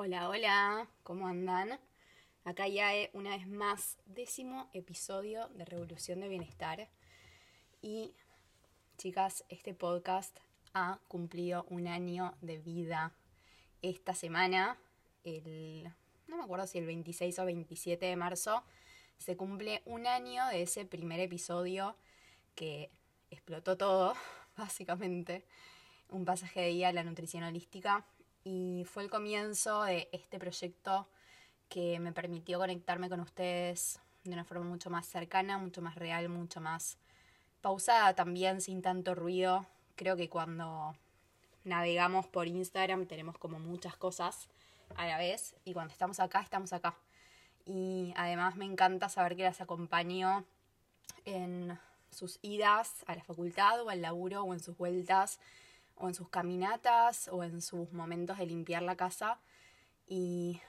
Hola, 0.00 0.28
hola, 0.28 0.88
¿cómo 1.02 1.26
andan? 1.26 1.80
Acá 2.44 2.68
ya 2.68 2.94
es 2.94 3.10
una 3.14 3.30
vez 3.36 3.48
más 3.48 3.98
décimo 4.06 4.70
episodio 4.72 5.48
de 5.48 5.64
Revolución 5.64 6.20
de 6.20 6.28
Bienestar. 6.28 6.88
Y 7.82 8.14
chicas, 8.96 9.44
este 9.48 9.74
podcast 9.74 10.38
ha 10.72 11.00
cumplido 11.08 11.66
un 11.68 11.88
año 11.88 12.36
de 12.42 12.58
vida. 12.58 13.12
Esta 13.82 14.14
semana, 14.14 14.78
el, 15.24 15.92
no 16.28 16.36
me 16.36 16.44
acuerdo 16.44 16.68
si 16.68 16.78
el 16.78 16.86
26 16.86 17.36
o 17.40 17.46
27 17.46 18.06
de 18.06 18.14
marzo, 18.14 18.62
se 19.16 19.36
cumple 19.36 19.82
un 19.84 20.06
año 20.06 20.46
de 20.46 20.62
ese 20.62 20.84
primer 20.84 21.18
episodio 21.18 21.96
que 22.54 22.92
explotó 23.32 23.76
todo, 23.76 24.14
básicamente. 24.56 25.44
Un 26.08 26.24
pasaje 26.24 26.60
de 26.60 26.68
día 26.68 26.88
a 26.90 26.92
la 26.92 27.02
nutrición 27.02 27.42
holística 27.42 28.06
y 28.48 28.84
fue 28.86 29.02
el 29.02 29.10
comienzo 29.10 29.82
de 29.82 30.08
este 30.10 30.38
proyecto 30.38 31.06
que 31.68 32.00
me 32.00 32.12
permitió 32.12 32.58
conectarme 32.58 33.10
con 33.10 33.20
ustedes 33.20 34.00
de 34.24 34.32
una 34.32 34.44
forma 34.44 34.64
mucho 34.64 34.88
más 34.88 35.06
cercana, 35.06 35.58
mucho 35.58 35.82
más 35.82 35.96
real, 35.96 36.30
mucho 36.30 36.58
más 36.58 36.96
pausada 37.60 38.14
también, 38.14 38.62
sin 38.62 38.80
tanto 38.80 39.14
ruido. 39.14 39.66
Creo 39.96 40.16
que 40.16 40.30
cuando 40.30 40.96
navegamos 41.64 42.26
por 42.26 42.46
Instagram 42.46 43.04
tenemos 43.04 43.36
como 43.36 43.58
muchas 43.58 43.96
cosas 43.96 44.48
a 44.96 45.06
la 45.06 45.18
vez 45.18 45.54
y 45.66 45.74
cuando 45.74 45.92
estamos 45.92 46.18
acá, 46.18 46.40
estamos 46.40 46.72
acá. 46.72 46.96
Y 47.66 48.14
además 48.16 48.56
me 48.56 48.64
encanta 48.64 49.10
saber 49.10 49.36
que 49.36 49.42
las 49.42 49.60
acompaño 49.60 50.46
en 51.26 51.78
sus 52.10 52.38
idas 52.40 53.04
a 53.06 53.14
la 53.14 53.22
facultad 53.24 53.82
o 53.82 53.90
al 53.90 54.00
laburo 54.00 54.42
o 54.42 54.54
en 54.54 54.60
sus 54.60 54.74
vueltas 54.78 55.38
o 55.98 56.08
en 56.08 56.14
sus 56.14 56.28
caminatas 56.28 57.28
o 57.28 57.44
en 57.44 57.60
sus 57.60 57.92
momentos 57.92 58.38
de 58.38 58.46
limpiar 58.46 58.82
la 58.82 58.96
casa. 58.96 59.38
Y 60.06 60.60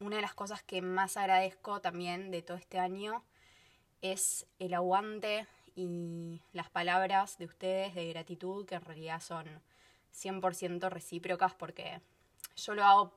una 0.00 0.16
de 0.16 0.22
las 0.22 0.34
cosas 0.34 0.62
que 0.62 0.82
más 0.82 1.16
agradezco 1.16 1.80
también 1.80 2.30
de 2.30 2.42
todo 2.42 2.56
este 2.56 2.78
año 2.78 3.22
es 4.02 4.46
el 4.58 4.74
aguante 4.74 5.46
y 5.74 6.40
las 6.52 6.70
palabras 6.70 7.38
de 7.38 7.46
ustedes 7.46 7.94
de 7.94 8.08
gratitud 8.08 8.66
que 8.66 8.74
en 8.74 8.82
realidad 8.82 9.20
son 9.20 9.46
100% 10.14 10.88
recíprocas 10.90 11.54
porque 11.54 12.00
yo 12.56 12.74
lo 12.74 12.84
hago 12.84 13.12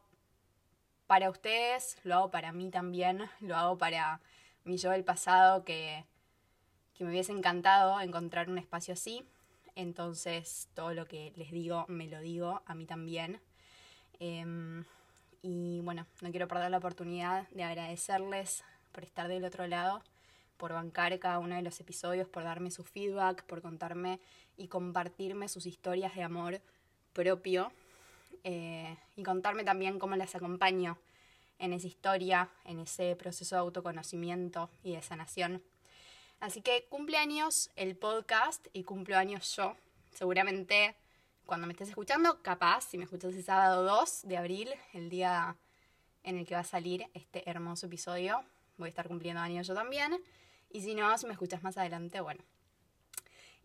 para 1.08 1.30
ustedes, 1.30 1.98
lo 2.04 2.16
hago 2.16 2.32
para 2.32 2.52
mí 2.52 2.70
también, 2.70 3.30
lo 3.40 3.56
hago 3.56 3.78
para 3.78 4.22
mi 4.64 4.78
yo 4.78 4.92
del 4.92 5.04
pasado 5.04 5.64
que, 5.64 6.06
que 6.94 7.04
me 7.04 7.10
hubiese 7.10 7.32
encantado 7.32 8.00
encontrar 8.02 8.50
un 8.50 8.58
espacio 8.58 8.94
así 8.94 9.26
entonces 9.80 10.68
todo 10.74 10.94
lo 10.94 11.06
que 11.06 11.34
les 11.36 11.52
digo 11.52 11.86
me 11.88 12.08
lo 12.08 12.20
digo 12.20 12.62
a 12.66 12.76
mí 12.76 12.86
también. 12.86 13.40
Em, 14.20 14.84
y 15.42 15.80
bueno, 15.82 16.06
no 16.22 16.32
quiero 16.32 16.48
perder 16.48 16.72
la 16.72 16.78
oportunidad 16.78 17.48
de 17.50 17.64
agradecerles 17.64 18.64
por 18.92 19.04
estar 19.04 19.28
del 19.28 19.46
otro 19.46 19.68
lado, 19.68 20.02
por 20.58 20.74
bancar 20.74 21.18
cada 21.20 21.40
uno 21.40 21.56
de 21.56 21.62
los 21.62 21.80
episodios, 21.80 22.28
por 22.28 22.44
darme 22.44 22.72
su 22.72 22.84
feedback, 22.84 23.44
por 23.46 23.62
contarme 23.62 24.20
y 24.58 24.68
compartirme 24.68 25.48
sus 25.48 25.66
historias 25.66 26.14
de 26.16 26.24
amor 26.24 26.62
propio 27.14 27.72
eh, 28.44 28.98
y 29.16 29.24
contarme 29.24 29.64
también 29.64 30.00
cómo 30.00 30.16
las 30.18 30.36
acompaño 30.36 30.98
en 31.60 31.74
esa 31.74 31.88
historia, 31.88 32.50
en 32.66 32.80
ese 32.80 33.16
proceso 33.16 33.56
de 33.56 33.62
autoconocimiento 33.62 34.70
y 34.84 34.94
de 34.94 35.02
sanación. 35.02 35.62
Así 36.40 36.62
que 36.62 36.86
cumpleaños 36.90 37.70
el 37.76 37.98
podcast 37.98 38.66
y 38.72 38.84
cumpleaños 38.84 39.58
yo. 39.58 39.76
Seguramente 40.14 40.96
cuando 41.46 41.68
me 41.68 41.74
estés 41.74 41.90
escuchando, 41.90 42.42
capaz, 42.42 42.86
si 42.86 42.98
me 42.98 43.04
escuchas 43.04 43.34
el 43.34 43.44
sábado 43.44 43.84
2 43.84 44.22
de 44.24 44.38
abril, 44.38 44.70
el 44.94 45.10
día 45.10 45.58
en 46.24 46.38
el 46.38 46.46
que 46.46 46.54
va 46.54 46.62
a 46.62 46.64
salir 46.64 47.08
este 47.14 47.50
hermoso 47.50 47.88
episodio, 47.88 48.42
voy 48.78 48.86
a 48.86 48.90
estar 48.90 49.10
cumpliendo 49.10 49.42
años 49.42 49.68
yo 49.68 49.74
también. 49.74 50.24
Y 50.70 50.82
si 50.82 50.96
no, 50.96 51.18
si 51.18 51.26
me 51.26 51.34
escuchas 51.34 51.62
más 51.62 51.78
adelante, 51.78 52.22
bueno, 52.22 52.42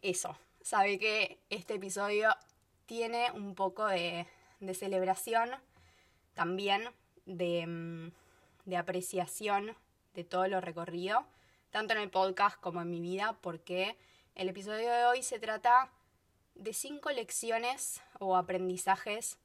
eso. 0.03 0.37
Sabe 0.61 0.99
que 0.99 1.39
este 1.51 1.75
episodio 1.75 2.35
tiene 2.87 3.31
un 3.31 3.55
poco 3.55 3.87
de, 3.87 4.27
de 4.59 4.75
celebración, 4.75 5.51
también 6.33 6.83
de, 7.25 7.67
mm, 7.69 8.11
de 8.65 8.77
apreciación 8.77 9.77
de 10.15 10.25
todo 10.25 10.49
lo 10.49 10.61
recorrido 10.61 11.25
tanto 11.75 11.93
en 11.93 11.99
el 12.03 12.09
podcast 12.09 12.57
como 12.61 12.83
en 12.83 12.89
mi 12.89 13.01
vida, 13.01 13.37
porque 13.41 13.97
el 14.37 14.49
episodio 14.49 14.93
de 14.93 15.07
hoy 15.07 15.25
se 15.25 15.41
trata 15.41 15.91
de 16.55 16.73
cinco 16.73 17.11
lecciones 17.11 18.01
o 18.21 18.37
aprendizajes 18.37 19.39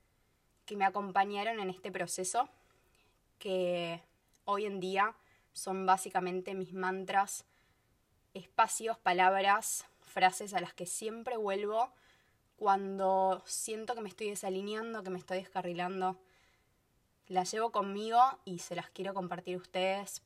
que 0.67 0.75
me 0.75 0.85
acompañaron 0.85 1.59
en 1.59 1.71
este 1.71 1.91
proceso, 1.91 2.47
que 3.39 4.03
hoy 4.45 4.67
en 4.67 4.79
día 4.79 5.15
son 5.53 5.87
básicamente 5.87 6.53
mis 6.53 6.71
mantras, 6.71 7.45
espacios, 8.35 8.99
palabras, 8.99 9.87
frases 10.01 10.53
a 10.53 10.61
las 10.61 10.75
que 10.75 10.85
siempre 10.85 11.35
vuelvo 11.35 11.91
cuando 12.57 13.41
siento 13.47 13.95
que 13.95 14.01
me 14.01 14.09
estoy 14.09 14.29
desalineando, 14.29 15.01
que 15.01 15.09
me 15.09 15.17
estoy 15.17 15.39
descarrilando. 15.39 16.15
Las 17.25 17.51
llevo 17.51 17.71
conmigo 17.71 18.21
y 18.45 18.59
se 18.59 18.75
las 18.75 18.91
quiero 18.91 19.15
compartir 19.15 19.55
a 19.55 19.61
ustedes 19.61 20.21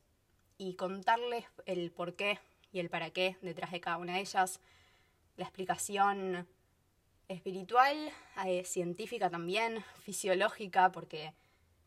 y 0.58 0.74
contarles 0.74 1.44
el 1.66 1.90
por 1.90 2.14
qué 2.14 2.38
y 2.72 2.80
el 2.80 2.90
para 2.90 3.10
qué 3.10 3.36
detrás 3.42 3.70
de 3.72 3.80
cada 3.80 3.98
una 3.98 4.14
de 4.14 4.20
ellas, 4.20 4.60
la 5.36 5.44
explicación 5.44 6.46
espiritual, 7.28 8.12
eh, 8.46 8.64
científica 8.64 9.30
también, 9.30 9.84
fisiológica, 10.02 10.92
porque 10.92 11.32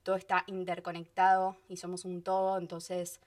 todo 0.04 0.16
está 0.16 0.44
interconectado 0.48 1.58
y 1.68 1.78
somos 1.78 2.06
un 2.06 2.24
todo, 2.24 2.58
entonces 2.58 3.20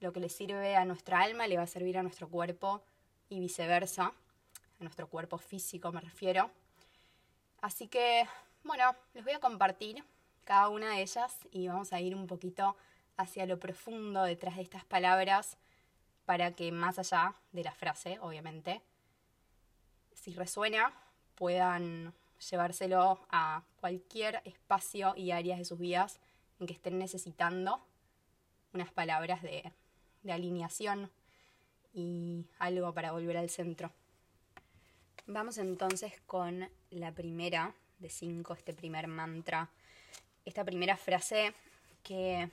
lo 0.00 0.12
que 0.12 0.20
le 0.20 0.28
sirve 0.28 0.76
a 0.76 0.84
nuestra 0.84 1.20
alma 1.20 1.46
le 1.46 1.56
va 1.56 1.64
a 1.64 1.66
servir 1.66 1.98
a 1.98 2.02
nuestro 2.02 2.28
cuerpo 2.28 2.82
y 3.28 3.40
viceversa, 3.40 4.12
a 4.80 4.82
nuestro 4.84 5.08
cuerpo 5.08 5.38
físico 5.38 5.90
me 5.92 6.00
refiero. 6.00 6.50
Así 7.60 7.88
que, 7.88 8.26
bueno, 8.62 8.94
les 9.14 9.24
voy 9.24 9.32
a 9.32 9.40
compartir 9.40 10.04
cada 10.44 10.68
una 10.68 10.90
de 10.94 11.02
ellas 11.02 11.36
y 11.50 11.66
vamos 11.66 11.92
a 11.92 12.00
ir 12.00 12.14
un 12.14 12.26
poquito 12.26 12.76
hacia 13.18 13.44
lo 13.44 13.58
profundo 13.58 14.22
detrás 14.22 14.56
de 14.56 14.62
estas 14.62 14.84
palabras 14.84 15.58
para 16.24 16.52
que 16.52 16.72
más 16.72 16.98
allá 16.98 17.34
de 17.52 17.64
la 17.64 17.72
frase, 17.72 18.18
obviamente, 18.20 18.80
si 20.14 20.32
resuena, 20.32 20.92
puedan 21.34 22.14
llevárselo 22.50 23.20
a 23.30 23.62
cualquier 23.80 24.40
espacio 24.44 25.14
y 25.16 25.32
áreas 25.32 25.58
de 25.58 25.64
sus 25.64 25.78
vidas 25.78 26.20
en 26.60 26.66
que 26.66 26.72
estén 26.72 26.98
necesitando 26.98 27.80
unas 28.72 28.92
palabras 28.92 29.42
de, 29.42 29.72
de 30.22 30.32
alineación 30.32 31.10
y 31.92 32.44
algo 32.58 32.92
para 32.92 33.12
volver 33.12 33.36
al 33.36 33.50
centro. 33.50 33.90
Vamos 35.26 35.58
entonces 35.58 36.12
con 36.26 36.68
la 36.90 37.12
primera 37.12 37.74
de 37.98 38.10
cinco, 38.10 38.54
este 38.54 38.72
primer 38.72 39.08
mantra, 39.08 39.68
esta 40.44 40.64
primera 40.64 40.96
frase 40.96 41.52
que 42.02 42.48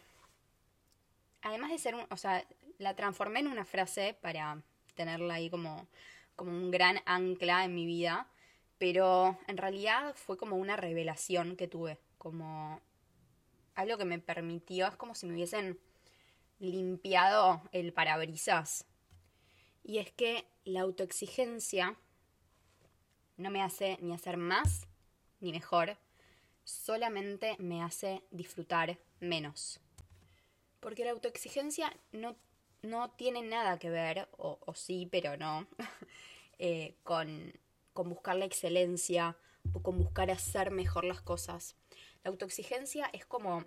además 1.45 1.69
de 1.69 1.77
ser 1.77 1.93
un, 1.93 2.05
o 2.09 2.17
sea, 2.17 2.43
la 2.79 2.95
transformé 2.95 3.39
en 3.39 3.47
una 3.47 3.65
frase 3.65 4.17
para 4.19 4.61
tenerla 4.95 5.35
ahí 5.35 5.49
como, 5.49 5.87
como 6.35 6.51
un 6.51 6.71
gran 6.71 6.99
ancla 7.05 7.63
en 7.63 7.75
mi 7.75 7.85
vida, 7.85 8.27
pero 8.79 9.37
en 9.47 9.57
realidad 9.57 10.15
fue 10.15 10.37
como 10.37 10.57
una 10.57 10.75
revelación 10.75 11.55
que 11.55 11.67
tuve, 11.67 11.99
como 12.17 12.81
algo 13.75 13.97
que 13.97 14.05
me 14.05 14.17
permitió, 14.17 14.87
es 14.87 14.95
como 14.95 15.13
si 15.13 15.27
me 15.27 15.33
hubiesen 15.33 15.79
limpiado 16.57 17.61
el 17.71 17.93
parabrisas. 17.93 18.85
Y 19.83 19.99
es 19.99 20.11
que 20.11 20.47
la 20.63 20.81
autoexigencia 20.81 21.95
no 23.37 23.51
me 23.51 23.61
hace 23.61 23.99
ni 24.01 24.13
hacer 24.13 24.37
más 24.37 24.87
ni 25.41 25.51
mejor, 25.51 25.95
solamente 26.63 27.55
me 27.59 27.83
hace 27.83 28.23
disfrutar 28.31 28.97
menos. 29.19 29.79
Porque 30.85 31.03
la 31.03 31.09
autoexigencia 31.09 31.91
no, 32.11 32.35
no 32.83 33.09
tiene 33.09 33.41
nada 33.41 33.79
que 33.79 33.89
ver, 33.89 34.29
o, 34.37 34.59
sí, 34.75 35.07
pero 35.11 35.35
no, 35.35 35.65
eh, 36.59 36.93
con, 37.01 37.53
con 37.91 38.07
buscar 38.07 38.35
la 38.35 38.45
excelencia 38.45 39.35
o 39.73 39.81
con 39.81 39.97
buscar 39.97 40.29
hacer 40.29 40.69
mejor 40.69 41.03
las 41.03 41.21
cosas. 41.21 41.75
La 42.23 42.29
autoexigencia 42.29 43.09
es 43.13 43.25
como, 43.25 43.65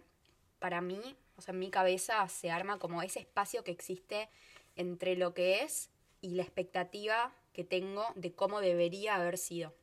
para 0.60 0.80
mí, 0.80 1.16
o 1.34 1.42
sea, 1.42 1.54
en 1.54 1.58
mi 1.58 1.72
cabeza 1.72 2.28
se 2.28 2.52
arma 2.52 2.78
como 2.78 3.02
ese 3.02 3.18
espacio 3.18 3.64
que 3.64 3.72
existe 3.72 4.28
entre 4.76 5.16
lo 5.16 5.34
que 5.34 5.64
es 5.64 5.90
y 6.20 6.36
la 6.36 6.44
expectativa 6.44 7.34
que 7.52 7.64
tengo 7.64 8.06
de 8.14 8.30
cómo 8.32 8.60
debería 8.60 9.16
haber 9.16 9.38
sido. 9.38 9.74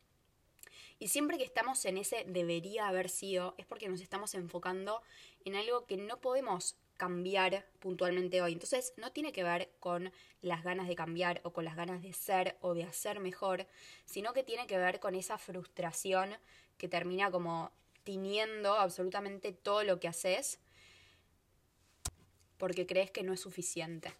Y 1.00 1.10
siempre 1.10 1.38
que 1.38 1.44
estamos 1.44 1.84
en 1.84 1.98
ese 1.98 2.24
debería 2.26 2.88
haber 2.88 3.10
sido, 3.10 3.56
es 3.58 3.66
porque 3.66 3.90
nos 3.90 4.00
estamos 4.00 4.34
enfocando 4.36 5.02
en 5.44 5.58
algo 5.58 5.86
que 5.86 5.98
no 5.98 6.22
podemos 6.22 6.78
cambiar 6.98 7.66
puntualmente 7.80 8.42
hoy. 8.42 8.54
Entonces 8.54 8.94
no 8.98 9.12
tiene 9.12 9.32
que 9.32 9.44
ver 9.44 9.72
con 9.80 10.12
las 10.42 10.64
ganas 10.64 10.88
de 10.88 10.96
cambiar 10.96 11.42
o 11.44 11.52
con 11.52 11.66
las 11.66 11.76
ganas 11.76 12.02
de 12.02 12.14
ser 12.14 12.58
o 12.62 12.74
de 12.74 12.84
hacer 12.84 13.20
mejor, 13.20 13.68
sino 14.06 14.34
que 14.34 14.44
tiene 14.44 14.68
que 14.68 14.78
ver 14.78 15.00
con 15.00 15.16
esa 15.16 15.38
frustración 15.38 16.36
que 16.78 16.88
termina 16.88 17.32
como 17.32 17.72
tiñendo 18.04 18.76
absolutamente 18.76 19.52
todo 19.52 19.84
lo 19.84 20.00
que 20.00 20.08
haces 20.08 20.60
porque 22.58 22.86
crees 22.86 23.12
que 23.12 23.24
no 23.24 23.34
es 23.34 23.42
suficiente. 23.42 24.14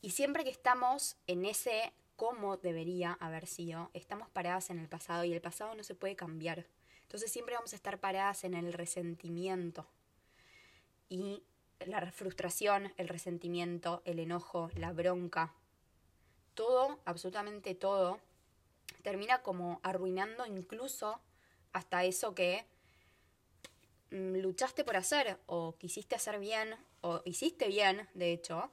Y 0.00 0.10
siempre 0.10 0.44
que 0.44 0.50
estamos 0.50 1.16
en 1.26 1.44
ese 1.44 1.92
cómo 2.16 2.56
debería 2.56 3.12
haber 3.20 3.46
sido, 3.46 3.90
estamos 3.94 4.28
paradas 4.30 4.70
en 4.70 4.78
el 4.78 4.88
pasado 4.88 5.24
y 5.24 5.32
el 5.32 5.40
pasado 5.40 5.74
no 5.74 5.84
se 5.84 5.94
puede 5.94 6.16
cambiar. 6.16 6.66
Entonces 7.02 7.30
siempre 7.30 7.54
vamos 7.54 7.72
a 7.72 7.76
estar 7.76 8.00
paradas 8.00 8.44
en 8.44 8.54
el 8.54 8.72
resentimiento. 8.72 9.86
Y 11.08 11.42
la 11.80 12.10
frustración, 12.12 12.92
el 12.96 13.08
resentimiento, 13.08 14.02
el 14.04 14.18
enojo, 14.18 14.70
la 14.74 14.92
bronca, 14.92 15.54
todo, 16.54 16.98
absolutamente 17.04 17.74
todo, 17.74 18.18
termina 19.02 19.42
como 19.42 19.80
arruinando 19.82 20.44
incluso 20.46 21.20
hasta 21.72 22.04
eso 22.04 22.34
que 22.34 22.66
mm, 24.10 24.36
luchaste 24.38 24.84
por 24.84 24.96
hacer 24.96 25.38
o 25.46 25.76
quisiste 25.76 26.14
hacer 26.16 26.38
bien 26.38 26.74
o 27.00 27.22
hiciste 27.24 27.68
bien, 27.68 28.08
de 28.14 28.32
hecho, 28.32 28.70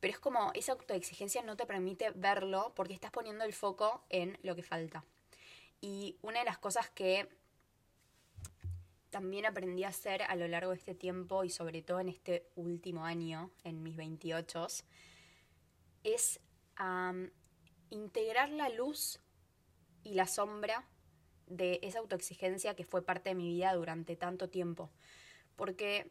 pero 0.00 0.12
es 0.12 0.20
como 0.20 0.52
esa 0.54 0.72
autoexigencia 0.72 1.42
no 1.42 1.56
te 1.56 1.66
permite 1.66 2.10
verlo 2.12 2.72
porque 2.74 2.94
estás 2.94 3.10
poniendo 3.10 3.44
el 3.44 3.52
foco 3.52 4.04
en 4.08 4.38
lo 4.42 4.54
que 4.54 4.62
falta. 4.62 5.04
Y 5.80 6.16
una 6.22 6.40
de 6.40 6.44
las 6.44 6.58
cosas 6.58 6.90
que 6.90 7.28
también 9.10 9.46
aprendí 9.46 9.84
a 9.84 9.88
hacer 9.88 10.22
a 10.22 10.36
lo 10.36 10.48
largo 10.48 10.70
de 10.70 10.78
este 10.78 10.94
tiempo 10.94 11.44
y 11.44 11.50
sobre 11.50 11.82
todo 11.82 12.00
en 12.00 12.08
este 12.08 12.48
último 12.54 13.04
año, 13.04 13.50
en 13.64 13.82
mis 13.82 13.96
28, 13.96 14.66
es 16.04 16.40
integrar 17.90 18.48
la 18.50 18.68
luz 18.70 19.20
y 20.02 20.14
la 20.14 20.26
sombra 20.26 20.86
de 21.46 21.80
esa 21.82 21.98
autoexigencia 21.98 22.74
que 22.74 22.84
fue 22.84 23.02
parte 23.02 23.30
de 23.30 23.34
mi 23.34 23.48
vida 23.48 23.74
durante 23.74 24.16
tanto 24.16 24.48
tiempo. 24.48 24.90
Porque 25.56 26.10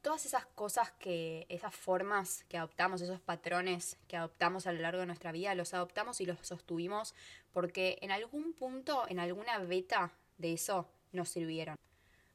todas 0.00 0.24
esas 0.24 0.46
cosas 0.46 0.90
que, 0.92 1.46
esas 1.50 1.74
formas 1.74 2.44
que 2.48 2.56
adoptamos, 2.56 3.00
esos 3.02 3.20
patrones 3.20 3.98
que 4.08 4.16
adoptamos 4.16 4.66
a 4.66 4.72
lo 4.72 4.80
largo 4.80 5.00
de 5.00 5.06
nuestra 5.06 5.32
vida, 5.32 5.54
los 5.54 5.74
adoptamos 5.74 6.20
y 6.20 6.26
los 6.26 6.38
sostuvimos 6.46 7.14
porque 7.52 7.98
en 8.00 8.10
algún 8.10 8.54
punto, 8.54 9.04
en 9.08 9.20
alguna 9.20 9.58
beta 9.58 10.12
de 10.38 10.54
eso, 10.54 10.88
nos 11.12 11.28
sirvieron. 11.28 11.76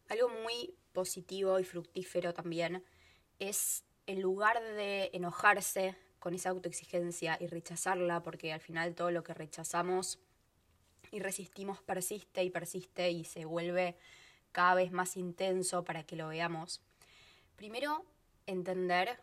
Algo 0.09 0.29
muy 0.29 0.75
positivo 0.91 1.59
y 1.59 1.63
fructífero 1.63 2.33
también 2.33 2.83
es 3.39 3.83
en 4.05 4.21
lugar 4.21 4.61
de 4.61 5.09
enojarse 5.13 5.95
con 6.19 6.33
esa 6.33 6.49
autoexigencia 6.49 7.37
y 7.39 7.47
rechazarla, 7.47 8.23
porque 8.23 8.53
al 8.53 8.61
final 8.61 8.95
todo 8.95 9.11
lo 9.11 9.23
que 9.23 9.33
rechazamos 9.33 10.19
y 11.11 11.19
resistimos 11.19 11.81
persiste 11.81 12.43
y 12.43 12.49
persiste 12.49 13.11
y 13.11 13.23
se 13.23 13.45
vuelve 13.45 13.95
cada 14.51 14.75
vez 14.75 14.91
más 14.91 15.17
intenso 15.17 15.83
para 15.83 16.03
que 16.03 16.15
lo 16.15 16.29
veamos. 16.29 16.81
Primero, 17.55 18.05
entender, 18.45 19.19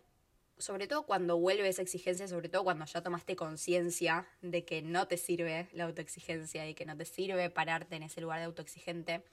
sobre 0.60 0.86
todo 0.86 1.04
cuando 1.04 1.38
vuelve 1.38 1.68
esa 1.68 1.82
exigencia, 1.82 2.28
sobre 2.28 2.48
todo 2.48 2.64
cuando 2.64 2.84
ya 2.84 3.02
tomaste 3.02 3.34
conciencia 3.34 4.28
de 4.42 4.64
que 4.64 4.82
no 4.82 5.08
te 5.08 5.16
sirve 5.16 5.68
la 5.72 5.84
autoexigencia 5.84 6.68
y 6.68 6.74
que 6.74 6.84
no 6.84 6.96
te 6.96 7.06
sirve 7.06 7.50
pararte 7.50 7.96
en 7.96 8.02
ese 8.02 8.20
lugar 8.20 8.38
de 8.38 8.44
autoexigente, 8.44 9.24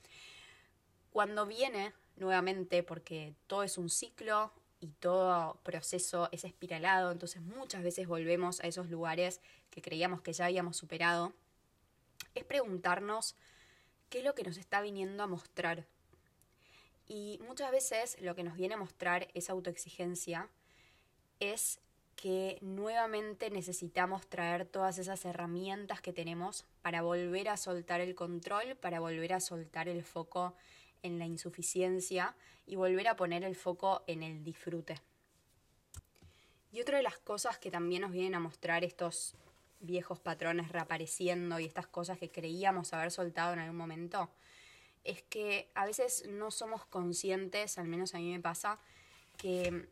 cuando 1.12 1.46
viene 1.46 1.94
nuevamente, 2.16 2.82
porque 2.82 3.36
todo 3.48 3.64
es 3.64 3.78
un 3.78 3.90
ciclo 3.90 4.54
y 4.80 4.88
todo 4.88 5.60
proceso 5.64 6.30
es 6.32 6.44
espiralado, 6.44 7.12
entonces 7.12 7.42
muchas 7.42 7.84
veces 7.84 8.08
volvemos 8.08 8.62
a 8.62 8.68
esos 8.68 8.90
lugares 8.90 9.42
que 9.70 9.82
creíamos 9.82 10.22
que 10.22 10.34
ya 10.34 10.46
habíamos 10.46 10.78
superado, 10.78 11.34
es 12.36 12.46
preguntarnos 12.46 13.36
qué 14.10 14.20
es 14.20 14.24
lo 14.24 14.34
que 14.36 14.44
nos 14.44 14.58
está 14.58 14.82
viniendo 14.82 15.24
a 15.24 15.28
mostrar. 15.28 15.86
Y 17.08 17.40
muchas 17.46 17.72
veces 17.72 18.18
lo 18.22 18.36
que 18.36 18.44
nos 18.44 18.56
viene 18.56 18.76
a 18.76 18.78
mostrar 18.78 19.28
esa 19.34 19.54
autoexigencia 19.54 20.50
es 21.40 21.80
que 22.16 22.58
nuevamente 22.62 23.52
necesitamos 23.52 24.28
traer 24.28 24.66
todas 24.66 24.98
esas 24.98 25.24
herramientas 25.24 26.02
que 26.02 26.14
tenemos 26.14 26.66
para 26.82 27.04
volver 27.04 27.48
a 27.48 27.58
soltar 27.58 28.02
el 28.02 28.16
control, 28.16 28.76
para 28.76 29.00
volver 29.00 29.34
a 29.34 29.40
soltar 29.40 29.88
el 29.88 30.04
foco 30.04 30.56
en 31.04 31.20
la 31.20 31.26
insuficiencia 31.26 32.36
y 32.66 32.76
volver 32.76 33.08
a 33.08 33.16
poner 33.16 33.44
el 33.44 33.56
foco 33.56 34.04
en 34.08 34.24
el 34.24 34.44
disfrute. 34.44 35.00
Y 36.72 36.82
otra 36.82 36.98
de 36.98 37.04
las 37.04 37.20
cosas 37.20 37.60
que 37.60 37.72
también 37.72 38.02
nos 38.02 38.12
vienen 38.12 38.36
a 38.36 38.40
mostrar 38.40 38.84
estos 38.84 39.36
viejos 39.80 40.20
patrones 40.20 40.72
reapareciendo 40.72 41.60
y 41.60 41.66
estas 41.66 41.88
cosas 41.88 42.18
que 42.18 42.30
creíamos 42.30 42.94
haber 42.94 43.12
soltado 43.12 43.54
en 43.54 43.60
algún 43.60 43.78
momento, 43.78 44.30
es 45.04 45.22
que 45.22 45.70
a 45.76 45.86
veces 45.86 46.28
no 46.28 46.52
somos 46.52 46.86
conscientes, 46.86 47.78
al 47.78 47.88
menos 47.88 48.16
a 48.16 48.18
mí 48.18 48.32
me 48.32 48.40
pasa, 48.40 48.80
que 49.38 49.88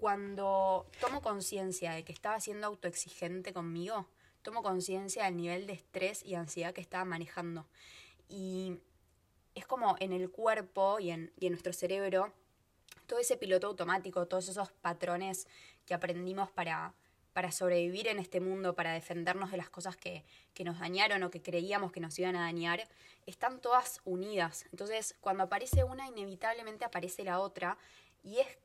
cuando 0.00 0.86
tomo 1.00 1.22
conciencia 1.22 1.92
de 1.92 2.04
que 2.04 2.12
estaba 2.12 2.40
siendo 2.40 2.66
autoexigente 2.66 3.52
conmigo, 3.52 4.06
tomo 4.42 4.62
conciencia 4.62 5.24
del 5.24 5.36
nivel 5.36 5.66
de 5.66 5.72
estrés 5.72 6.22
y 6.24 6.34
ansiedad 6.34 6.72
que 6.72 6.80
estaba 6.80 7.04
manejando. 7.04 7.66
Y 8.28 8.78
es 9.54 9.66
como 9.66 9.96
en 9.98 10.12
el 10.12 10.30
cuerpo 10.30 11.00
y 11.00 11.10
en, 11.10 11.32
nuestro 11.40 11.72
cerebro, 11.72 12.32
todo 13.06 13.18
ese 13.18 13.36
piloto 13.36 13.66
automático, 13.66 14.26
todos 14.26 14.48
esos 14.48 14.70
patrones 14.70 15.48
que 15.86 15.94
aprendimos 15.94 16.50
para, 16.50 16.94
para 17.32 17.50
sobrevivir 17.50 18.08
en 18.08 18.18
este 18.18 18.40
mundo, 18.40 18.74
para 18.74 18.92
defendernos 18.92 19.50
de 19.50 19.56
las 19.56 19.70
cosas 19.70 19.96
que, 19.96 20.24
que, 20.54 20.64
nos 20.64 20.78
dañaron 20.78 21.22
o 21.22 21.30
que 21.30 21.42
creíamos 21.42 21.90
que 21.90 22.00
nos 22.00 22.18
iban 22.18 22.36
a 22.36 22.42
dañar, 22.42 22.86
están 23.24 23.60
todas 23.60 24.00
unidas. 24.04 24.66
Entonces, 24.70 25.16
cuando 25.20 25.44
aparece 25.44 25.84
una, 25.84 26.06
inevitablemente 26.06 26.84
aparece 26.84 27.24
la 27.24 27.40
otra, 27.40 27.78
y 28.22 28.38
es 28.38 28.58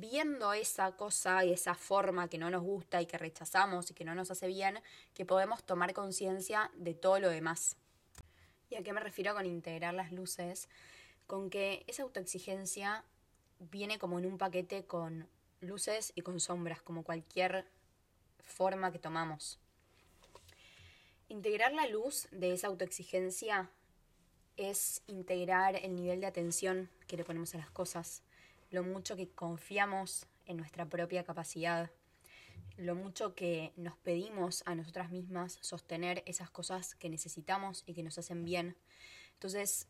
viendo 0.00 0.52
esa 0.52 0.92
cosa 0.92 1.44
y 1.44 1.52
esa 1.52 1.74
forma 1.74 2.28
que 2.28 2.38
no 2.38 2.50
nos 2.50 2.62
gusta 2.62 3.00
y 3.00 3.06
que 3.06 3.18
rechazamos 3.18 3.90
y 3.90 3.94
que 3.94 4.04
no 4.04 4.14
nos 4.14 4.30
hace 4.30 4.46
bien, 4.48 4.80
que 5.14 5.24
podemos 5.24 5.62
tomar 5.64 5.94
conciencia 5.94 6.70
de 6.74 6.94
todo 6.94 7.20
lo 7.20 7.30
demás. 7.30 7.76
¿Y 8.70 8.76
a 8.76 8.82
qué 8.82 8.92
me 8.92 9.00
refiero 9.00 9.34
con 9.34 9.46
integrar 9.46 9.94
las 9.94 10.10
luces? 10.10 10.68
Con 11.26 11.48
que 11.48 11.84
esa 11.86 12.02
autoexigencia 12.02 13.04
viene 13.58 13.98
como 13.98 14.18
en 14.18 14.26
un 14.26 14.36
paquete 14.36 14.84
con 14.84 15.28
luces 15.60 16.12
y 16.14 16.22
con 16.22 16.40
sombras, 16.40 16.82
como 16.82 17.04
cualquier 17.04 17.66
forma 18.40 18.90
que 18.90 18.98
tomamos. 18.98 19.58
Integrar 21.28 21.72
la 21.72 21.86
luz 21.86 22.28
de 22.32 22.52
esa 22.52 22.66
autoexigencia 22.66 23.70
es 24.56 25.02
integrar 25.06 25.76
el 25.76 25.94
nivel 25.94 26.20
de 26.20 26.26
atención 26.26 26.90
que 27.06 27.16
le 27.16 27.24
ponemos 27.24 27.54
a 27.54 27.58
las 27.58 27.70
cosas, 27.70 28.22
lo 28.74 28.82
mucho 28.82 29.14
que 29.14 29.28
confiamos 29.28 30.26
en 30.46 30.56
nuestra 30.56 30.84
propia 30.84 31.22
capacidad, 31.22 31.92
lo 32.76 32.96
mucho 32.96 33.36
que 33.36 33.72
nos 33.76 33.96
pedimos 33.98 34.64
a 34.66 34.74
nosotras 34.74 35.10
mismas 35.10 35.58
sostener 35.60 36.24
esas 36.26 36.50
cosas 36.50 36.96
que 36.96 37.08
necesitamos 37.08 37.84
y 37.86 37.94
que 37.94 38.02
nos 38.02 38.18
hacen 38.18 38.44
bien. 38.44 38.76
Entonces, 39.34 39.86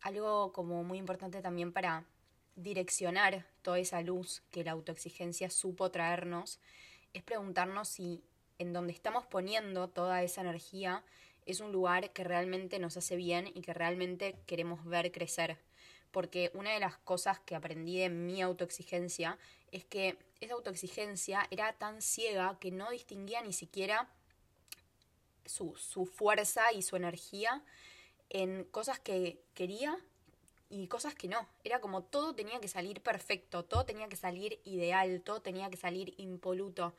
algo 0.00 0.52
como 0.52 0.84
muy 0.84 0.98
importante 0.98 1.42
también 1.42 1.72
para 1.72 2.04
direccionar 2.54 3.46
toda 3.62 3.80
esa 3.80 4.00
luz 4.00 4.44
que 4.52 4.62
la 4.62 4.70
autoexigencia 4.70 5.50
supo 5.50 5.90
traernos 5.90 6.60
es 7.14 7.24
preguntarnos 7.24 7.88
si 7.88 8.22
en 8.60 8.72
donde 8.72 8.92
estamos 8.92 9.26
poniendo 9.26 9.88
toda 9.88 10.22
esa 10.22 10.40
energía 10.40 11.04
es 11.46 11.58
un 11.58 11.72
lugar 11.72 12.12
que 12.12 12.22
realmente 12.22 12.78
nos 12.78 12.96
hace 12.96 13.16
bien 13.16 13.50
y 13.52 13.62
que 13.62 13.74
realmente 13.74 14.38
queremos 14.46 14.84
ver 14.84 15.10
crecer 15.10 15.58
porque 16.14 16.52
una 16.54 16.70
de 16.70 16.78
las 16.78 16.96
cosas 16.98 17.40
que 17.40 17.56
aprendí 17.56 17.98
de 17.98 18.08
mi 18.08 18.40
autoexigencia 18.40 19.36
es 19.72 19.84
que 19.84 20.16
esa 20.40 20.54
autoexigencia 20.54 21.44
era 21.50 21.72
tan 21.72 22.00
ciega 22.00 22.56
que 22.60 22.70
no 22.70 22.90
distinguía 22.90 23.42
ni 23.42 23.52
siquiera 23.52 24.08
su, 25.44 25.74
su 25.74 26.06
fuerza 26.06 26.72
y 26.72 26.82
su 26.82 26.94
energía 26.94 27.64
en 28.30 28.62
cosas 28.62 29.00
que 29.00 29.42
quería 29.54 29.98
y 30.70 30.86
cosas 30.86 31.16
que 31.16 31.26
no. 31.26 31.48
Era 31.64 31.80
como 31.80 32.04
todo 32.04 32.32
tenía 32.32 32.60
que 32.60 32.68
salir 32.68 33.00
perfecto, 33.00 33.64
todo 33.64 33.84
tenía 33.84 34.08
que 34.08 34.14
salir 34.14 34.60
ideal, 34.64 35.20
todo 35.20 35.42
tenía 35.42 35.68
que 35.68 35.76
salir 35.76 36.14
impoluto. 36.16 36.94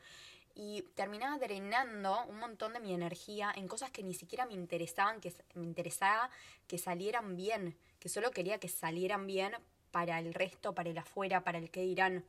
Y 0.56 0.82
terminaba 0.94 1.38
drenando 1.38 2.24
un 2.24 2.40
montón 2.40 2.72
de 2.72 2.80
mi 2.80 2.92
energía 2.92 3.52
en 3.54 3.68
cosas 3.68 3.90
que 3.90 4.02
ni 4.02 4.14
siquiera 4.14 4.46
me 4.46 4.54
interesaban, 4.54 5.20
que 5.20 5.32
me 5.54 5.64
interesaba 5.64 6.30
que 6.66 6.78
salieran 6.78 7.36
bien 7.36 7.76
que 8.06 8.08
solo 8.08 8.30
quería 8.30 8.58
que 8.58 8.68
salieran 8.68 9.26
bien 9.26 9.52
para 9.90 10.18
el 10.18 10.32
resto, 10.34 10.74
para 10.74 10.90
el 10.90 10.98
afuera, 10.98 11.42
para 11.42 11.58
el 11.58 11.70
que 11.70 11.82
dirán. 11.82 12.24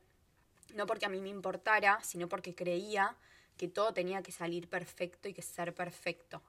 No 0.74 0.86
porque 0.86 1.06
a 1.06 1.08
mí 1.08 1.20
me 1.20 1.28
importara, 1.28 2.00
sino 2.02 2.28
porque 2.28 2.54
creía 2.54 3.16
que 3.56 3.68
todo 3.68 3.92
tenía 3.92 4.22
que 4.22 4.32
salir 4.32 4.68
perfecto 4.68 5.28
y 5.28 5.34
que 5.34 5.42
ser 5.42 5.74
perfecto. 5.74 6.42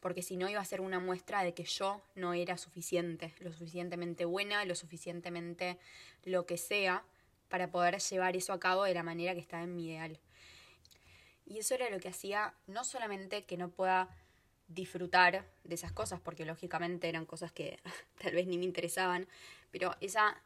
Porque 0.00 0.22
si 0.22 0.36
no 0.36 0.48
iba 0.48 0.60
a 0.60 0.64
ser 0.64 0.80
una 0.80 0.98
muestra 0.98 1.42
de 1.42 1.52
que 1.52 1.64
yo 1.64 2.00
no 2.14 2.32
era 2.32 2.56
suficiente, 2.56 3.34
lo 3.40 3.52
suficientemente 3.52 4.24
buena, 4.24 4.64
lo 4.64 4.74
suficientemente 4.74 5.78
lo 6.24 6.46
que 6.46 6.56
sea, 6.56 7.04
para 7.48 7.70
poder 7.70 7.98
llevar 7.98 8.36
eso 8.36 8.52
a 8.52 8.60
cabo 8.60 8.84
de 8.84 8.94
la 8.94 9.02
manera 9.02 9.34
que 9.34 9.40
estaba 9.40 9.64
en 9.64 9.74
mi 9.74 9.88
ideal. 9.88 10.18
Y 11.50 11.58
eso 11.58 11.74
era 11.74 11.90
lo 11.90 11.98
que 11.98 12.08
hacía 12.08 12.54
no 12.68 12.84
solamente 12.84 13.44
que 13.44 13.56
no 13.56 13.70
pueda 13.70 14.08
disfrutar 14.68 15.44
de 15.64 15.74
esas 15.74 15.90
cosas, 15.90 16.20
porque 16.20 16.44
lógicamente 16.44 17.08
eran 17.08 17.26
cosas 17.26 17.50
que 17.50 17.80
tal 18.22 18.34
vez 18.36 18.46
ni 18.46 18.56
me 18.56 18.64
interesaban, 18.64 19.26
pero 19.72 19.96
esa, 20.00 20.40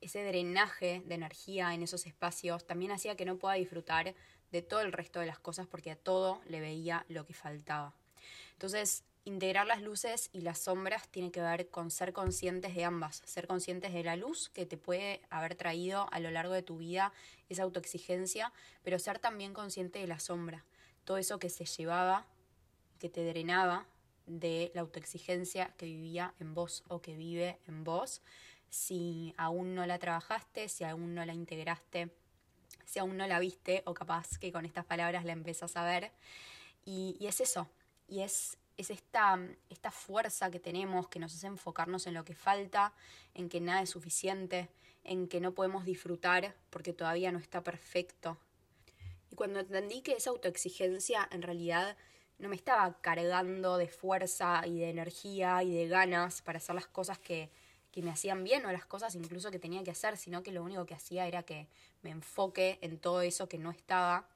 ese 0.00 0.24
drenaje 0.24 1.00
de 1.06 1.14
energía 1.14 1.72
en 1.74 1.84
esos 1.84 2.06
espacios 2.06 2.66
también 2.66 2.90
hacía 2.90 3.16
que 3.16 3.24
no 3.24 3.36
pueda 3.36 3.54
disfrutar 3.54 4.16
de 4.50 4.62
todo 4.62 4.80
el 4.80 4.92
resto 4.92 5.20
de 5.20 5.26
las 5.26 5.38
cosas 5.38 5.68
porque 5.68 5.92
a 5.92 5.96
todo 5.96 6.40
le 6.48 6.58
veía 6.58 7.06
lo 7.08 7.24
que 7.24 7.34
faltaba. 7.34 7.94
Entonces, 8.54 9.04
integrar 9.28 9.66
las 9.66 9.82
luces 9.82 10.30
y 10.32 10.40
las 10.40 10.58
sombras 10.58 11.08
tiene 11.08 11.30
que 11.30 11.40
ver 11.40 11.68
con 11.68 11.90
ser 11.90 12.12
conscientes 12.12 12.74
de 12.74 12.84
ambas, 12.84 13.22
ser 13.24 13.46
conscientes 13.46 13.92
de 13.92 14.02
la 14.02 14.16
luz 14.16 14.48
que 14.48 14.66
te 14.66 14.76
puede 14.76 15.22
haber 15.30 15.54
traído 15.54 16.08
a 16.10 16.18
lo 16.18 16.30
largo 16.30 16.54
de 16.54 16.62
tu 16.62 16.78
vida 16.78 17.12
esa 17.48 17.62
autoexigencia, 17.62 18.52
pero 18.82 18.98
ser 18.98 19.18
también 19.18 19.54
consciente 19.54 19.98
de 19.98 20.06
la 20.06 20.18
sombra, 20.18 20.64
todo 21.04 21.18
eso 21.18 21.38
que 21.38 21.50
se 21.50 21.64
llevaba, 21.64 22.26
que 22.98 23.08
te 23.08 23.24
drenaba 23.24 23.86
de 24.26 24.72
la 24.74 24.80
autoexigencia 24.80 25.74
que 25.76 25.86
vivía 25.86 26.34
en 26.40 26.54
vos 26.54 26.84
o 26.88 27.00
que 27.00 27.14
vive 27.16 27.58
en 27.66 27.84
vos, 27.84 28.22
si 28.70 29.34
aún 29.36 29.74
no 29.74 29.86
la 29.86 29.98
trabajaste, 29.98 30.68
si 30.68 30.84
aún 30.84 31.14
no 31.14 31.24
la 31.24 31.34
integraste, 31.34 32.10
si 32.84 32.98
aún 32.98 33.16
no 33.16 33.26
la 33.26 33.38
viste 33.38 33.82
o 33.86 33.94
capaz 33.94 34.38
que 34.38 34.52
con 34.52 34.66
estas 34.66 34.84
palabras 34.84 35.24
la 35.24 35.32
empezás 35.32 35.76
a 35.76 35.84
ver. 35.84 36.12
Y, 36.84 37.16
y 37.20 37.26
es 37.26 37.40
eso, 37.40 37.68
y 38.06 38.20
es 38.20 38.58
es 38.78 38.90
esta, 38.90 39.38
esta 39.68 39.90
fuerza 39.90 40.50
que 40.50 40.60
tenemos 40.60 41.08
que 41.08 41.18
nos 41.18 41.34
hace 41.34 41.48
enfocarnos 41.48 42.06
en 42.06 42.14
lo 42.14 42.24
que 42.24 42.34
falta, 42.34 42.94
en 43.34 43.48
que 43.48 43.60
nada 43.60 43.82
es 43.82 43.90
suficiente, 43.90 44.70
en 45.04 45.28
que 45.28 45.40
no 45.40 45.52
podemos 45.52 45.84
disfrutar 45.84 46.54
porque 46.70 46.92
todavía 46.92 47.32
no 47.32 47.38
está 47.38 47.62
perfecto. 47.62 48.38
Y 49.30 49.34
cuando 49.34 49.60
entendí 49.60 50.00
que 50.00 50.12
esa 50.12 50.30
autoexigencia 50.30 51.28
en 51.32 51.42
realidad 51.42 51.96
no 52.38 52.48
me 52.48 52.56
estaba 52.56 53.00
cargando 53.00 53.76
de 53.76 53.88
fuerza 53.88 54.62
y 54.64 54.78
de 54.78 54.90
energía 54.90 55.62
y 55.64 55.74
de 55.74 55.88
ganas 55.88 56.40
para 56.40 56.58
hacer 56.58 56.76
las 56.76 56.86
cosas 56.86 57.18
que, 57.18 57.50
que 57.90 58.00
me 58.00 58.12
hacían 58.12 58.44
bien 58.44 58.64
o 58.64 58.70
las 58.70 58.86
cosas 58.86 59.16
incluso 59.16 59.50
que 59.50 59.58
tenía 59.58 59.82
que 59.82 59.90
hacer, 59.90 60.16
sino 60.16 60.44
que 60.44 60.52
lo 60.52 60.62
único 60.62 60.86
que 60.86 60.94
hacía 60.94 61.26
era 61.26 61.42
que 61.42 61.66
me 62.02 62.10
enfoque 62.10 62.78
en 62.80 62.98
todo 62.98 63.22
eso 63.22 63.48
que 63.48 63.58
no 63.58 63.72
estaba, 63.72 64.28